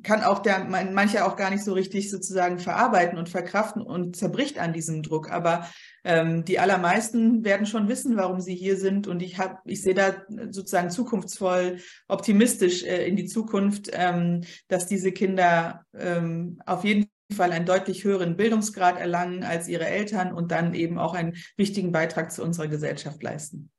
kann 0.03 0.21
auch 0.21 0.43
der, 0.43 0.65
mancher 0.65 1.25
auch 1.25 1.35
gar 1.35 1.49
nicht 1.49 1.63
so 1.63 1.73
richtig 1.73 2.11
sozusagen 2.11 2.59
verarbeiten 2.59 3.17
und 3.17 3.29
verkraften 3.29 3.81
und 3.81 4.15
zerbricht 4.15 4.59
an 4.59 4.73
diesem 4.73 5.01
Druck. 5.01 5.31
Aber 5.31 5.67
ähm, 6.03 6.45
die 6.45 6.59
allermeisten 6.59 7.43
werden 7.43 7.65
schon 7.65 7.87
wissen, 7.87 8.15
warum 8.15 8.41
sie 8.41 8.53
hier 8.53 8.77
sind. 8.77 9.07
Und 9.07 9.23
ich 9.23 9.39
habe, 9.39 9.57
ich 9.65 9.81
sehe 9.81 9.95
da 9.95 10.13
sozusagen 10.51 10.91
zukunftsvoll 10.91 11.79
optimistisch 12.07 12.83
äh, 12.83 13.07
in 13.07 13.15
die 13.15 13.25
Zukunft, 13.25 13.89
ähm, 13.91 14.41
dass 14.67 14.85
diese 14.85 15.11
Kinder 15.11 15.83
ähm, 15.97 16.61
auf 16.67 16.83
jeden 16.83 17.09
Fall 17.35 17.51
einen 17.51 17.65
deutlich 17.65 18.03
höheren 18.03 18.37
Bildungsgrad 18.37 18.99
erlangen 18.99 19.43
als 19.43 19.67
ihre 19.67 19.87
Eltern 19.87 20.31
und 20.31 20.51
dann 20.51 20.75
eben 20.75 20.99
auch 20.99 21.15
einen 21.15 21.37
wichtigen 21.57 21.91
Beitrag 21.91 22.31
zu 22.31 22.43
unserer 22.43 22.67
Gesellschaft 22.67 23.23
leisten. 23.23 23.71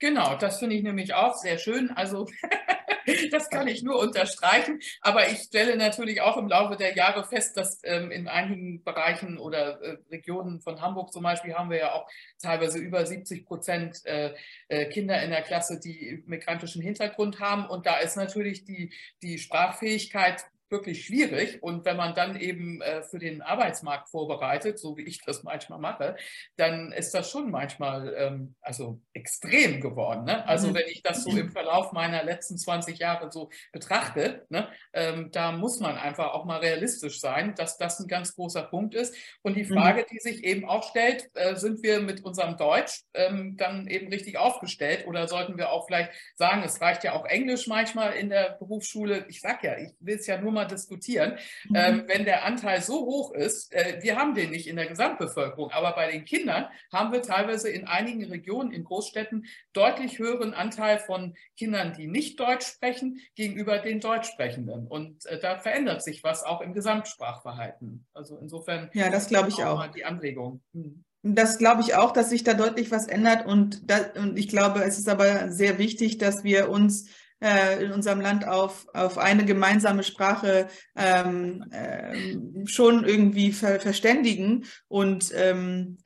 Genau, 0.00 0.36
das 0.36 0.58
finde 0.58 0.76
ich 0.76 0.82
nämlich 0.82 1.14
auch 1.14 1.34
sehr 1.34 1.56
schön. 1.56 1.90
Also 1.90 2.26
das 3.30 3.50
kann 3.50 3.68
ich 3.68 3.82
nur 3.82 3.98
unterstreichen. 3.98 4.80
Aber 5.00 5.28
ich 5.28 5.38
stelle 5.38 5.76
natürlich 5.76 6.20
auch 6.20 6.36
im 6.36 6.48
Laufe 6.48 6.76
der 6.76 6.94
Jahre 6.94 7.24
fest, 7.24 7.56
dass 7.56 7.80
ähm, 7.84 8.10
in 8.10 8.28
einigen 8.28 8.82
Bereichen 8.84 9.38
oder 9.38 9.80
äh, 9.82 9.96
Regionen 10.10 10.60
von 10.60 10.80
Hamburg 10.80 11.12
zum 11.12 11.22
Beispiel 11.22 11.54
haben 11.54 11.70
wir 11.70 11.78
ja 11.78 11.92
auch 11.92 12.08
teilweise 12.40 12.78
über 12.78 13.04
70 13.04 13.46
Prozent 13.46 14.04
äh, 14.04 14.34
äh, 14.68 14.86
Kinder 14.86 15.22
in 15.22 15.30
der 15.30 15.42
Klasse, 15.42 15.80
die 15.80 16.22
migrantischen 16.26 16.82
Hintergrund 16.82 17.40
haben. 17.40 17.66
Und 17.66 17.86
da 17.86 17.98
ist 17.98 18.16
natürlich 18.16 18.64
die, 18.64 18.92
die 19.22 19.38
Sprachfähigkeit 19.38 20.44
wirklich 20.70 21.04
schwierig. 21.04 21.62
Und 21.62 21.84
wenn 21.84 21.96
man 21.96 22.14
dann 22.14 22.38
eben 22.38 22.80
äh, 22.80 23.02
für 23.02 23.18
den 23.18 23.42
Arbeitsmarkt 23.42 24.08
vorbereitet, 24.08 24.78
so 24.78 24.96
wie 24.96 25.02
ich 25.02 25.22
das 25.24 25.42
manchmal 25.42 25.78
mache, 25.78 26.16
dann 26.56 26.92
ist 26.92 27.12
das 27.14 27.30
schon 27.30 27.50
manchmal 27.50 28.14
ähm, 28.16 28.54
also 28.60 29.00
extrem 29.12 29.80
geworden. 29.80 30.24
Ne? 30.24 30.46
Also 30.46 30.68
mhm. 30.68 30.74
wenn 30.74 30.86
ich 30.88 31.02
das 31.02 31.24
so 31.24 31.30
im 31.30 31.50
Verlauf 31.50 31.92
meiner 31.92 32.22
letzten 32.24 32.58
20 32.58 32.98
Jahre 32.98 33.30
so 33.30 33.50
betrachte, 33.72 34.46
ne, 34.48 34.68
ähm, 34.92 35.30
da 35.32 35.52
muss 35.52 35.80
man 35.80 35.96
einfach 35.96 36.32
auch 36.32 36.44
mal 36.44 36.58
realistisch 36.58 37.20
sein, 37.20 37.54
dass 37.54 37.78
das 37.78 37.98
ein 38.00 38.08
ganz 38.08 38.34
großer 38.34 38.62
Punkt 38.62 38.94
ist. 38.94 39.14
Und 39.42 39.56
die 39.56 39.64
mhm. 39.64 39.74
Frage, 39.74 40.06
die 40.10 40.18
sich 40.18 40.44
eben 40.44 40.68
auch 40.68 40.88
stellt, 40.88 41.30
äh, 41.34 41.56
sind 41.56 41.82
wir 41.82 42.00
mit 42.00 42.24
unserem 42.24 42.56
Deutsch 42.56 43.02
ähm, 43.14 43.56
dann 43.56 43.86
eben 43.86 44.08
richtig 44.08 44.38
aufgestellt 44.38 45.06
oder 45.06 45.28
sollten 45.28 45.56
wir 45.56 45.70
auch 45.70 45.86
vielleicht 45.86 46.12
sagen, 46.36 46.62
es 46.62 46.80
reicht 46.80 47.04
ja 47.04 47.12
auch 47.12 47.24
Englisch 47.24 47.66
manchmal 47.66 48.14
in 48.14 48.28
der 48.28 48.56
Berufsschule. 48.58 49.26
Ich 49.28 49.40
sage 49.40 49.66
ja, 49.66 49.78
ich 49.78 49.90
will 50.00 50.16
es 50.16 50.26
ja 50.26 50.40
nur 50.40 50.52
mal 50.52 50.57
mal 50.58 50.66
diskutieren. 50.66 51.38
Mhm. 51.68 51.76
Ähm, 51.76 52.04
wenn 52.06 52.24
der 52.24 52.44
Anteil 52.44 52.82
so 52.82 53.06
hoch 53.06 53.32
ist, 53.32 53.72
äh, 53.72 53.98
wir 54.02 54.16
haben 54.16 54.34
den 54.34 54.50
nicht 54.50 54.66
in 54.66 54.76
der 54.76 54.86
Gesamtbevölkerung, 54.86 55.70
aber 55.70 55.92
bei 55.92 56.10
den 56.10 56.24
Kindern 56.24 56.66
haben 56.92 57.12
wir 57.12 57.22
teilweise 57.22 57.70
in 57.70 57.86
einigen 57.86 58.24
Regionen, 58.24 58.72
in 58.72 58.84
Großstädten, 58.84 59.46
deutlich 59.72 60.18
höheren 60.18 60.54
Anteil 60.54 60.98
von 60.98 61.34
Kindern, 61.56 61.94
die 61.96 62.06
nicht 62.06 62.40
Deutsch 62.40 62.66
sprechen, 62.66 63.20
gegenüber 63.34 63.78
den 63.78 64.00
Deutschsprechenden. 64.00 64.86
Und 64.86 65.26
äh, 65.26 65.38
da 65.38 65.58
verändert 65.58 66.02
sich 66.02 66.22
was 66.24 66.42
auch 66.42 66.60
im 66.60 66.74
Gesamtsprachverhalten. 66.74 68.06
Also 68.12 68.38
insofern. 68.38 68.90
Ja, 68.94 69.10
das 69.10 69.28
glaube 69.28 69.48
ich 69.48 69.62
auch. 69.64 69.86
Die 69.88 70.04
Anregung. 70.04 70.62
Hm. 70.74 71.04
Das 71.22 71.58
glaube 71.58 71.82
ich 71.82 71.94
auch, 71.94 72.12
dass 72.12 72.30
sich 72.30 72.44
da 72.44 72.54
deutlich 72.54 72.90
was 72.90 73.08
ändert. 73.08 73.44
Und, 73.44 73.90
da, 73.90 73.98
und 74.16 74.38
ich 74.38 74.48
glaube, 74.48 74.84
es 74.84 74.98
ist 74.98 75.08
aber 75.08 75.50
sehr 75.50 75.78
wichtig, 75.78 76.18
dass 76.18 76.44
wir 76.44 76.70
uns 76.70 77.08
äh, 77.40 77.84
in 77.84 77.92
unserem 77.92 78.20
Land 78.20 78.46
auf, 78.46 78.86
auf 78.94 79.18
eine 79.18 79.44
gemeinsame 79.44 80.02
Sprache 80.02 80.68
ähm, 80.96 81.64
äh, 81.70 82.66
schon 82.66 83.04
irgendwie 83.04 83.52
ver 83.52 83.80
verständigen. 83.80 84.64
Und 84.88 85.32
ähm, 85.34 85.98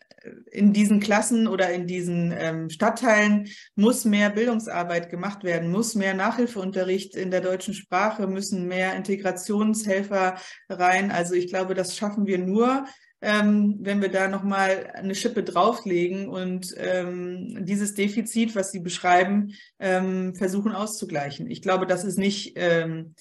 in 0.51 0.73
diesen 0.73 1.01
Klassen 1.01 1.49
oder 1.49 1.71
in 1.71 1.87
diesen 1.87 2.33
ähm, 2.37 2.71
Stadtteilen 2.71 3.49
muss 3.75 4.05
mehr 4.05 4.31
Bildungsarbeit 4.31 5.11
gemacht 5.11 5.43
werden, 5.45 5.71
muss 5.71 5.95
mehr 5.95 6.15
Nachhilfeunterricht 6.15 7.17
in 7.17 7.31
der 7.31 7.41
deutschen 7.41 7.75
Sprache, 7.75 8.27
müssen 8.27 8.69
mehr 8.69 8.95
Integrationshelfer 8.95 10.37
rein. 10.69 11.11
Also 11.11 11.35
ich 11.35 11.49
glaube, 11.49 11.75
das 11.75 11.97
schaffen 11.97 12.27
wir 12.27 12.39
nur, 12.39 12.85
ähm, 13.23 13.79
wenn 13.81 14.03
wir 14.03 14.11
da 14.11 14.27
nochmal 14.27 14.91
eine 14.95 15.15
Schippe 15.15 15.45
drauflegen 15.45 16.29
und 16.29 16.75
ähm, 16.77 17.65
dieses 17.65 17.95
Defizit, 17.95 18.57
was 18.57 18.73
Sie 18.73 18.81
beschreiben, 18.81 19.55
ähm, 19.79 20.35
versuchen 20.35 20.73
auszugleichen. 20.73 21.49
Ich 21.49 21.63
glaube, 21.63 21.87
das 21.87 22.03
ist 22.03 22.19
nicht, 22.19 22.55
ähm, 22.57 23.15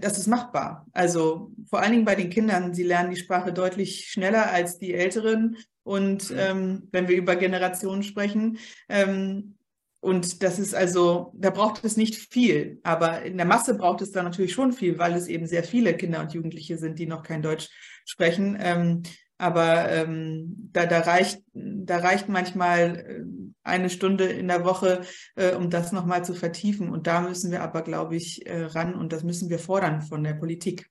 das 0.00 0.18
ist 0.18 0.28
machbar. 0.28 0.86
Also 0.92 1.52
vor 1.68 1.80
allen 1.80 1.92
Dingen 1.92 2.04
bei 2.06 2.14
den 2.14 2.30
Kindern, 2.30 2.72
sie 2.72 2.84
lernen 2.84 3.10
die 3.10 3.20
Sprache 3.20 3.52
deutlich 3.52 4.08
schneller 4.08 4.50
als 4.50 4.78
die 4.78 4.94
Älteren. 4.94 5.56
Und 5.84 6.32
ähm, 6.36 6.88
wenn 6.90 7.08
wir 7.08 7.16
über 7.16 7.36
Generationen 7.36 8.02
sprechen, 8.02 8.58
ähm, 8.88 9.57
und 10.00 10.42
das 10.42 10.58
ist 10.58 10.74
also, 10.74 11.32
da 11.34 11.50
braucht 11.50 11.84
es 11.84 11.96
nicht 11.96 12.14
viel, 12.14 12.78
aber 12.84 13.22
in 13.22 13.36
der 13.36 13.46
Masse 13.46 13.74
braucht 13.74 14.00
es 14.00 14.12
da 14.12 14.22
natürlich 14.22 14.52
schon 14.52 14.72
viel, 14.72 14.98
weil 14.98 15.14
es 15.14 15.26
eben 15.26 15.46
sehr 15.46 15.64
viele 15.64 15.96
Kinder 15.96 16.20
und 16.20 16.32
Jugendliche 16.32 16.78
sind, 16.78 16.98
die 16.98 17.06
noch 17.06 17.24
kein 17.24 17.42
Deutsch 17.42 17.68
sprechen. 18.04 18.56
Ähm, 18.60 19.02
aber 19.38 19.90
ähm, 19.90 20.70
da, 20.72 20.86
da, 20.86 21.00
reicht, 21.00 21.42
da 21.52 21.98
reicht 21.98 22.28
manchmal 22.28 22.96
äh, 22.96 23.24
eine 23.62 23.90
Stunde 23.90 24.24
in 24.24 24.48
der 24.48 24.64
Woche, 24.64 25.02
äh, 25.36 25.54
um 25.54 25.70
das 25.70 25.92
nochmal 25.92 26.24
zu 26.24 26.34
vertiefen. 26.34 26.90
Und 26.90 27.06
da 27.06 27.20
müssen 27.20 27.50
wir 27.50 27.62
aber, 27.62 27.82
glaube 27.82 28.16
ich, 28.16 28.46
äh, 28.46 28.64
ran 28.64 28.94
und 28.94 29.12
das 29.12 29.22
müssen 29.24 29.48
wir 29.48 29.58
fordern 29.58 30.02
von 30.02 30.24
der 30.24 30.34
Politik. 30.34 30.90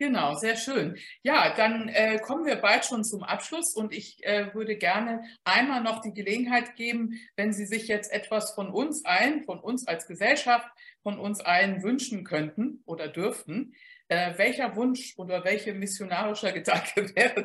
Genau, 0.00 0.32
sehr 0.32 0.56
schön. 0.56 0.96
Ja, 1.22 1.54
dann 1.54 1.90
äh, 1.90 2.18
kommen 2.20 2.46
wir 2.46 2.56
bald 2.56 2.86
schon 2.86 3.04
zum 3.04 3.22
Abschluss 3.22 3.74
und 3.74 3.92
ich 3.92 4.24
äh, 4.24 4.54
würde 4.54 4.76
gerne 4.76 5.22
einmal 5.44 5.82
noch 5.82 6.00
die 6.00 6.14
Gelegenheit 6.14 6.74
geben, 6.74 7.20
wenn 7.36 7.52
Sie 7.52 7.66
sich 7.66 7.86
jetzt 7.86 8.10
etwas 8.10 8.54
von 8.54 8.70
uns 8.70 9.04
allen, 9.04 9.44
von 9.44 9.60
uns 9.60 9.86
als 9.86 10.06
Gesellschaft, 10.06 10.66
von 11.02 11.18
uns 11.18 11.40
allen 11.40 11.82
wünschen 11.82 12.24
könnten 12.24 12.82
oder 12.86 13.08
dürften, 13.08 13.74
äh, 14.08 14.38
welcher 14.38 14.74
Wunsch 14.74 15.12
oder 15.18 15.44
welche 15.44 15.74
missionarischer 15.74 16.52
Gedanke 16.54 17.14
wäre 17.14 17.44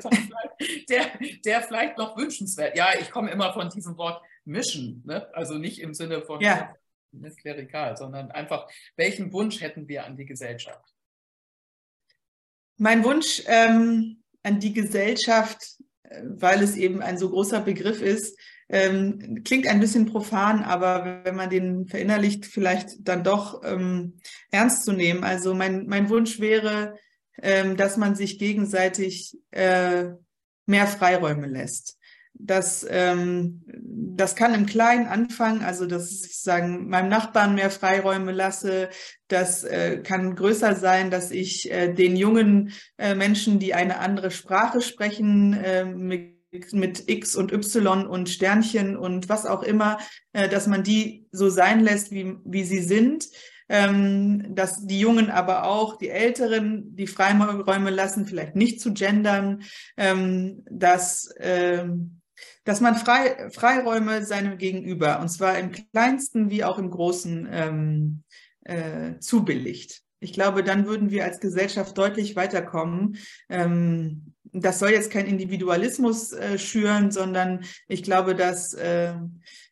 der, 0.87 1.11
der 1.43 1.61
vielleicht 1.61 1.97
noch 1.97 2.15
wünschenswert? 2.15 2.77
Ja, 2.77 2.87
ich 2.97 3.11
komme 3.11 3.31
immer 3.31 3.51
von 3.51 3.69
diesem 3.69 3.97
Wort 3.97 4.23
Mission, 4.45 5.03
ne? 5.05 5.27
also 5.33 5.57
nicht 5.57 5.81
im 5.81 5.93
Sinne 5.93 6.21
von 6.21 6.39
ja. 6.39 6.73
klerikal, 7.41 7.97
sondern 7.97 8.31
einfach, 8.31 8.69
welchen 8.95 9.33
Wunsch 9.33 9.59
hätten 9.59 9.89
wir 9.89 10.05
an 10.05 10.15
die 10.15 10.25
Gesellschaft? 10.25 10.94
Mein 12.77 13.03
Wunsch 13.03 13.43
ähm, 13.47 14.21
an 14.43 14.59
die 14.59 14.73
Gesellschaft, 14.73 15.77
äh, 16.03 16.21
weil 16.23 16.61
es 16.61 16.75
eben 16.75 17.01
ein 17.01 17.17
so 17.17 17.29
großer 17.29 17.61
Begriff 17.61 18.01
ist, 18.01 18.37
ähm, 18.67 19.43
klingt 19.43 19.67
ein 19.67 19.79
bisschen 19.79 20.07
profan, 20.07 20.63
aber 20.63 21.21
wenn 21.23 21.35
man 21.35 21.49
den 21.49 21.87
verinnerlicht, 21.87 22.45
vielleicht 22.45 23.07
dann 23.07 23.23
doch 23.23 23.61
ähm, 23.63 24.19
ernst 24.51 24.85
zu 24.85 24.91
nehmen. 24.91 25.23
Also 25.23 25.53
mein, 25.53 25.85
mein 25.85 26.09
Wunsch 26.09 26.39
wäre, 26.39 26.97
ähm, 27.41 27.77
dass 27.77 27.97
man 27.97 28.15
sich 28.15 28.39
gegenseitig 28.39 29.37
äh, 29.51 30.05
mehr 30.65 30.87
Freiräume 30.87 31.47
lässt. 31.47 31.97
Das, 32.37 32.85
ähm, 32.89 33.63
das 33.65 34.35
kann 34.35 34.53
im 34.53 34.65
Kleinen 34.65 35.07
anfangen, 35.07 35.63
also 35.63 35.85
dass 35.85 36.25
ich 36.25 36.41
sagen, 36.41 36.89
meinem 36.89 37.09
Nachbarn 37.09 37.55
mehr 37.55 37.71
Freiräume 37.71 38.31
lasse. 38.31 38.89
Das 39.27 39.63
äh, 39.63 40.01
kann 40.03 40.35
größer 40.35 40.75
sein, 40.75 41.11
dass 41.11 41.31
ich 41.31 41.71
äh, 41.71 41.93
den 41.93 42.15
jungen 42.15 42.73
äh, 42.97 43.15
Menschen, 43.15 43.59
die 43.59 43.73
eine 43.73 43.99
andere 43.99 44.31
Sprache 44.31 44.81
sprechen, 44.81 45.53
äh, 45.53 45.85
mit 45.85 46.35
mit 46.71 47.09
X 47.09 47.35
und 47.35 47.51
Y 47.51 48.07
und 48.07 48.29
Sternchen 48.29 48.95
und 48.95 49.27
was 49.27 49.45
auch 49.45 49.61
immer, 49.61 49.97
äh, 50.31 50.47
dass 50.47 50.67
man 50.67 50.83
die 50.83 51.27
so 51.33 51.49
sein 51.49 51.81
lässt, 51.83 52.11
wie, 52.11 52.35
wie 52.45 52.63
sie 52.63 52.79
sind. 52.79 53.27
Ähm, 53.67 54.53
dass 54.53 54.85
die 54.85 54.99
Jungen 54.99 55.31
aber 55.31 55.63
auch, 55.63 55.97
die 55.97 56.09
Älteren, 56.09 56.95
die 56.95 57.07
Freiräume 57.07 57.89
lassen, 57.89 58.27
vielleicht 58.27 58.55
nicht 58.55 58.79
zu 58.79 58.93
gendern, 58.93 59.63
ähm, 59.97 60.63
dass, 60.69 61.33
ähm, 61.39 62.14
dass 62.65 62.81
man 62.81 62.95
frei, 62.95 63.49
Freiräume 63.51 64.25
seinem 64.25 64.57
Gegenüber, 64.57 65.19
und 65.21 65.29
zwar 65.29 65.57
im 65.57 65.71
kleinsten 65.71 66.49
wie 66.49 66.63
auch 66.63 66.77
im 66.77 66.91
großen, 66.91 67.47
ähm, 67.49 68.23
äh, 68.65 69.19
zubilligt. 69.19 70.01
Ich 70.19 70.33
glaube, 70.33 70.63
dann 70.63 70.87
würden 70.87 71.11
wir 71.11 71.23
als 71.23 71.39
Gesellschaft 71.39 71.97
deutlich 71.97 72.35
weiterkommen. 72.35 73.17
Ähm, 73.47 74.33
das 74.51 74.79
soll 74.79 74.89
jetzt 74.89 75.11
kein 75.11 75.27
Individualismus 75.27 76.31
äh, 76.33 76.57
schüren, 76.57 77.11
sondern 77.11 77.63
ich 77.87 78.03
glaube, 78.03 78.35
dass, 78.35 78.73
äh, 78.73 79.13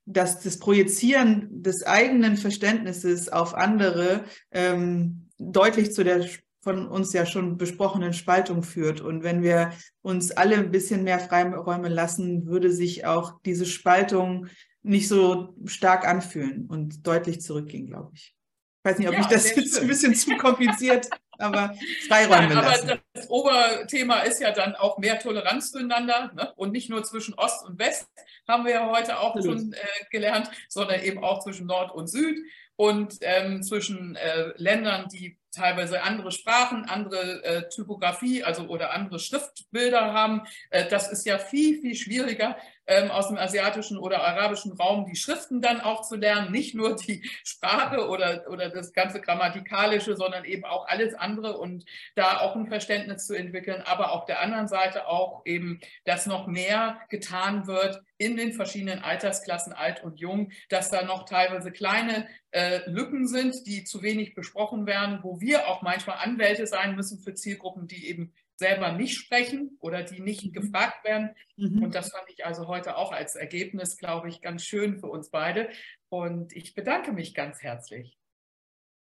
dass 0.06 0.41
das 0.41 0.60
Projizieren 0.60 1.64
des 1.64 1.84
eigenen 1.84 2.38
Verständnisses 2.38 3.30
auf 3.30 3.56
andere 3.56 4.26
ähm, 4.52 5.30
deutlich 5.39 5.94
zu 5.94 6.04
der 6.04 6.28
von 6.64 6.88
uns 6.88 7.14
ja 7.14 7.26
schon 7.26 7.57
besprochenen 7.57 8.14
Spaltung 8.14 8.64
führt. 8.64 9.01
Und 9.01 9.24
wenn 9.24 9.43
wir 9.43 9.74
uns 10.01 10.32
alle 10.32 10.55
ein 10.55 10.72
bisschen 10.72 11.03
mehr 11.03 11.20
Freiräume 11.20 11.89
lassen, 11.89 12.47
würde 12.47 12.72
sich 12.72 13.05
auch 13.05 13.39
diese 13.45 13.66
Spaltung 13.66 14.47
nicht 14.82 15.07
so 15.07 15.55
stark 15.66 16.07
anfühlen 16.07 16.66
und 16.68 17.05
deutlich 17.05 17.41
zurückgehen, 17.41 17.88
glaube 17.88 18.11
ich. 18.16 18.36
Ich 18.80 18.91
weiß 18.91 18.97
nicht, 18.97 19.07
ob 19.07 19.14
ja, 19.14 19.22
ich 19.22 19.28
das 19.28 19.55
jetzt 19.55 19.74
schön. 19.74 19.84
ein 19.84 19.88
bisschen 19.88 20.16
zu 20.16 20.36
kompliziert 20.38 21.09
aber 21.38 21.76
Freiräume 22.07 22.53
Nein, 22.53 22.64
lassen. 22.64 22.89
Aber 22.91 23.01
das 23.14 23.30
Oberthema 23.30 24.20
ist 24.20 24.39
ja 24.39 24.51
dann 24.51 24.76
auch 24.76 24.97
mehr 24.97 25.20
Toleranz 25.20 25.72
zueinander 25.72 26.32
ne? 26.34 26.53
und 26.55 26.72
nicht 26.72 26.89
nur 26.89 27.03
zwischen 27.03 27.34
Ost 27.36 27.66
und 27.66 27.80
West, 27.80 28.07
haben 28.47 28.66
wir 28.66 28.74
ja 28.74 28.89
heute 28.89 29.20
auch 29.20 29.36
Absolut. 29.36 29.59
schon 29.59 29.74
äh, 29.74 29.78
gelernt, 30.11 30.49
sondern 30.70 31.01
eben 31.01 31.24
auch 31.24 31.43
zwischen 31.43 31.68
Nord 31.68 31.93
und 31.93 32.07
Süd 32.07 32.38
und 32.76 33.18
ähm, 33.22 33.64
zwischen 33.64 34.16
äh, 34.16 34.53
Ländern, 34.57 35.07
die 35.09 35.38
teilweise 35.54 36.04
andere 36.04 36.32
Sprachen, 36.32 36.86
andere 36.86 37.43
äh, 37.43 37.70
Typografie, 37.70 38.43
also 38.43 38.64
oder 38.68 38.93
andere 38.93 39.20
Schriftbilder 39.20 40.14
haben. 40.14 40.41
Äh, 40.70 40.88
das 40.89 41.12
ist 41.12 41.26
ja 41.26 41.38
viel, 41.38 41.80
viel 41.82 41.95
schwieriger, 41.95 42.58
ähm, 42.88 43.12
aus 43.12 43.28
dem 43.28 43.38
asiatischen 43.38 43.98
oder 43.98 44.24
arabischen 44.24 44.74
Raum 44.74 45.06
die 45.06 45.16
Schriften 45.16 45.62
dann 45.62 45.82
auch 45.82 46.02
zu 46.02 46.16
lernen, 46.16 46.52
nicht 46.52 46.76
nur 46.76 46.96
die 46.96 47.30
Sprache 47.44 48.08
oder, 48.08 48.46
oder 48.50 48.70
das 48.70 48.94
ganze 48.94 49.22
Grammatikalische, 49.22 50.16
sondern 50.16 50.46
eben 50.46 50.66
auch 50.66 50.88
alles 50.88 51.14
andere 51.14 51.58
und 51.58 51.86
da 52.16 52.40
auch 52.40 52.56
ein 52.56 52.68
Verständnis 52.68 53.26
zu 53.26 53.34
entwickeln, 53.34 53.82
aber 53.86 54.12
auf 54.12 54.26
der 54.26 54.42
anderen 54.42 54.68
Seite 54.68 55.08
auch 55.08 55.42
eben, 55.46 55.80
dass 56.06 56.26
noch 56.26 56.48
mehr 56.48 57.00
getan 57.10 57.68
wird 57.68 58.02
in 58.18 58.38
den 58.38 58.54
verschiedenen 58.54 59.00
Altersklassen, 59.00 59.74
alt 59.74 60.04
und 60.04 60.20
jung, 60.20 60.52
dass 60.70 60.90
da 60.90 61.04
noch 61.04 61.26
teilweise 61.26 61.72
kleine 61.72 62.28
äh, 62.52 62.82
Lücken 62.90 63.28
sind, 63.28 63.56
die 63.66 63.84
zu 63.84 64.02
wenig 64.02 64.36
besprochen 64.36 64.86
werden, 64.86 65.20
wo 65.24 65.42
wir 65.42 65.68
auch 65.68 65.82
manchmal 65.82 66.18
Anwälte 66.18 66.68
sein 66.68 66.96
müssen 66.96 67.20
für 67.20 67.34
Zielgruppen, 67.34 67.88
die 67.88 68.08
eben 68.08 68.34
selber 68.64 68.93
nicht 68.93 69.18
sprechen 69.18 69.78
oder 69.82 70.03
die 70.03 70.22
nicht 70.22 70.45
mhm. 70.45 70.53
gefragt 70.53 71.03
werden. 71.03 71.36
Mhm. 71.57 71.84
Und 71.84 71.95
das 71.95 72.11
fand 72.11 72.24
ich 72.30 72.45
also 72.45 72.68
heute 72.68 72.95
auch 72.95 73.11
als 73.11 73.36
Ergebnis, 73.36 73.97
glaube 73.97 74.30
ich, 74.30 74.41
ganz 74.41 74.64
schön 74.64 74.99
für 74.99 75.07
uns 75.07 75.30
beide. 75.30 75.70
Und 76.09 76.53
ich 76.55 76.74
bedanke 76.74 77.11
mich 77.11 77.34
ganz 77.34 77.61
herzlich. 77.61 78.18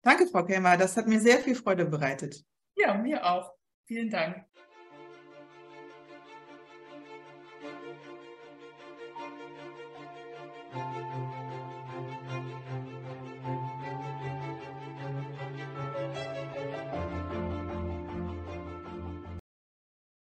Danke, 0.02 0.26
Frau 0.28 0.44
Kelmer. 0.44 0.78
Das 0.78 0.98
hat 0.98 1.08
mir 1.08 1.20
sehr 1.20 1.38
viel 1.38 1.56
Freude 1.56 1.86
bereitet. 1.86 2.44
Ja, 2.76 2.96
mir 2.96 3.24
auch. 3.24 3.54
Vielen 3.86 4.10
Dank. 4.10 4.46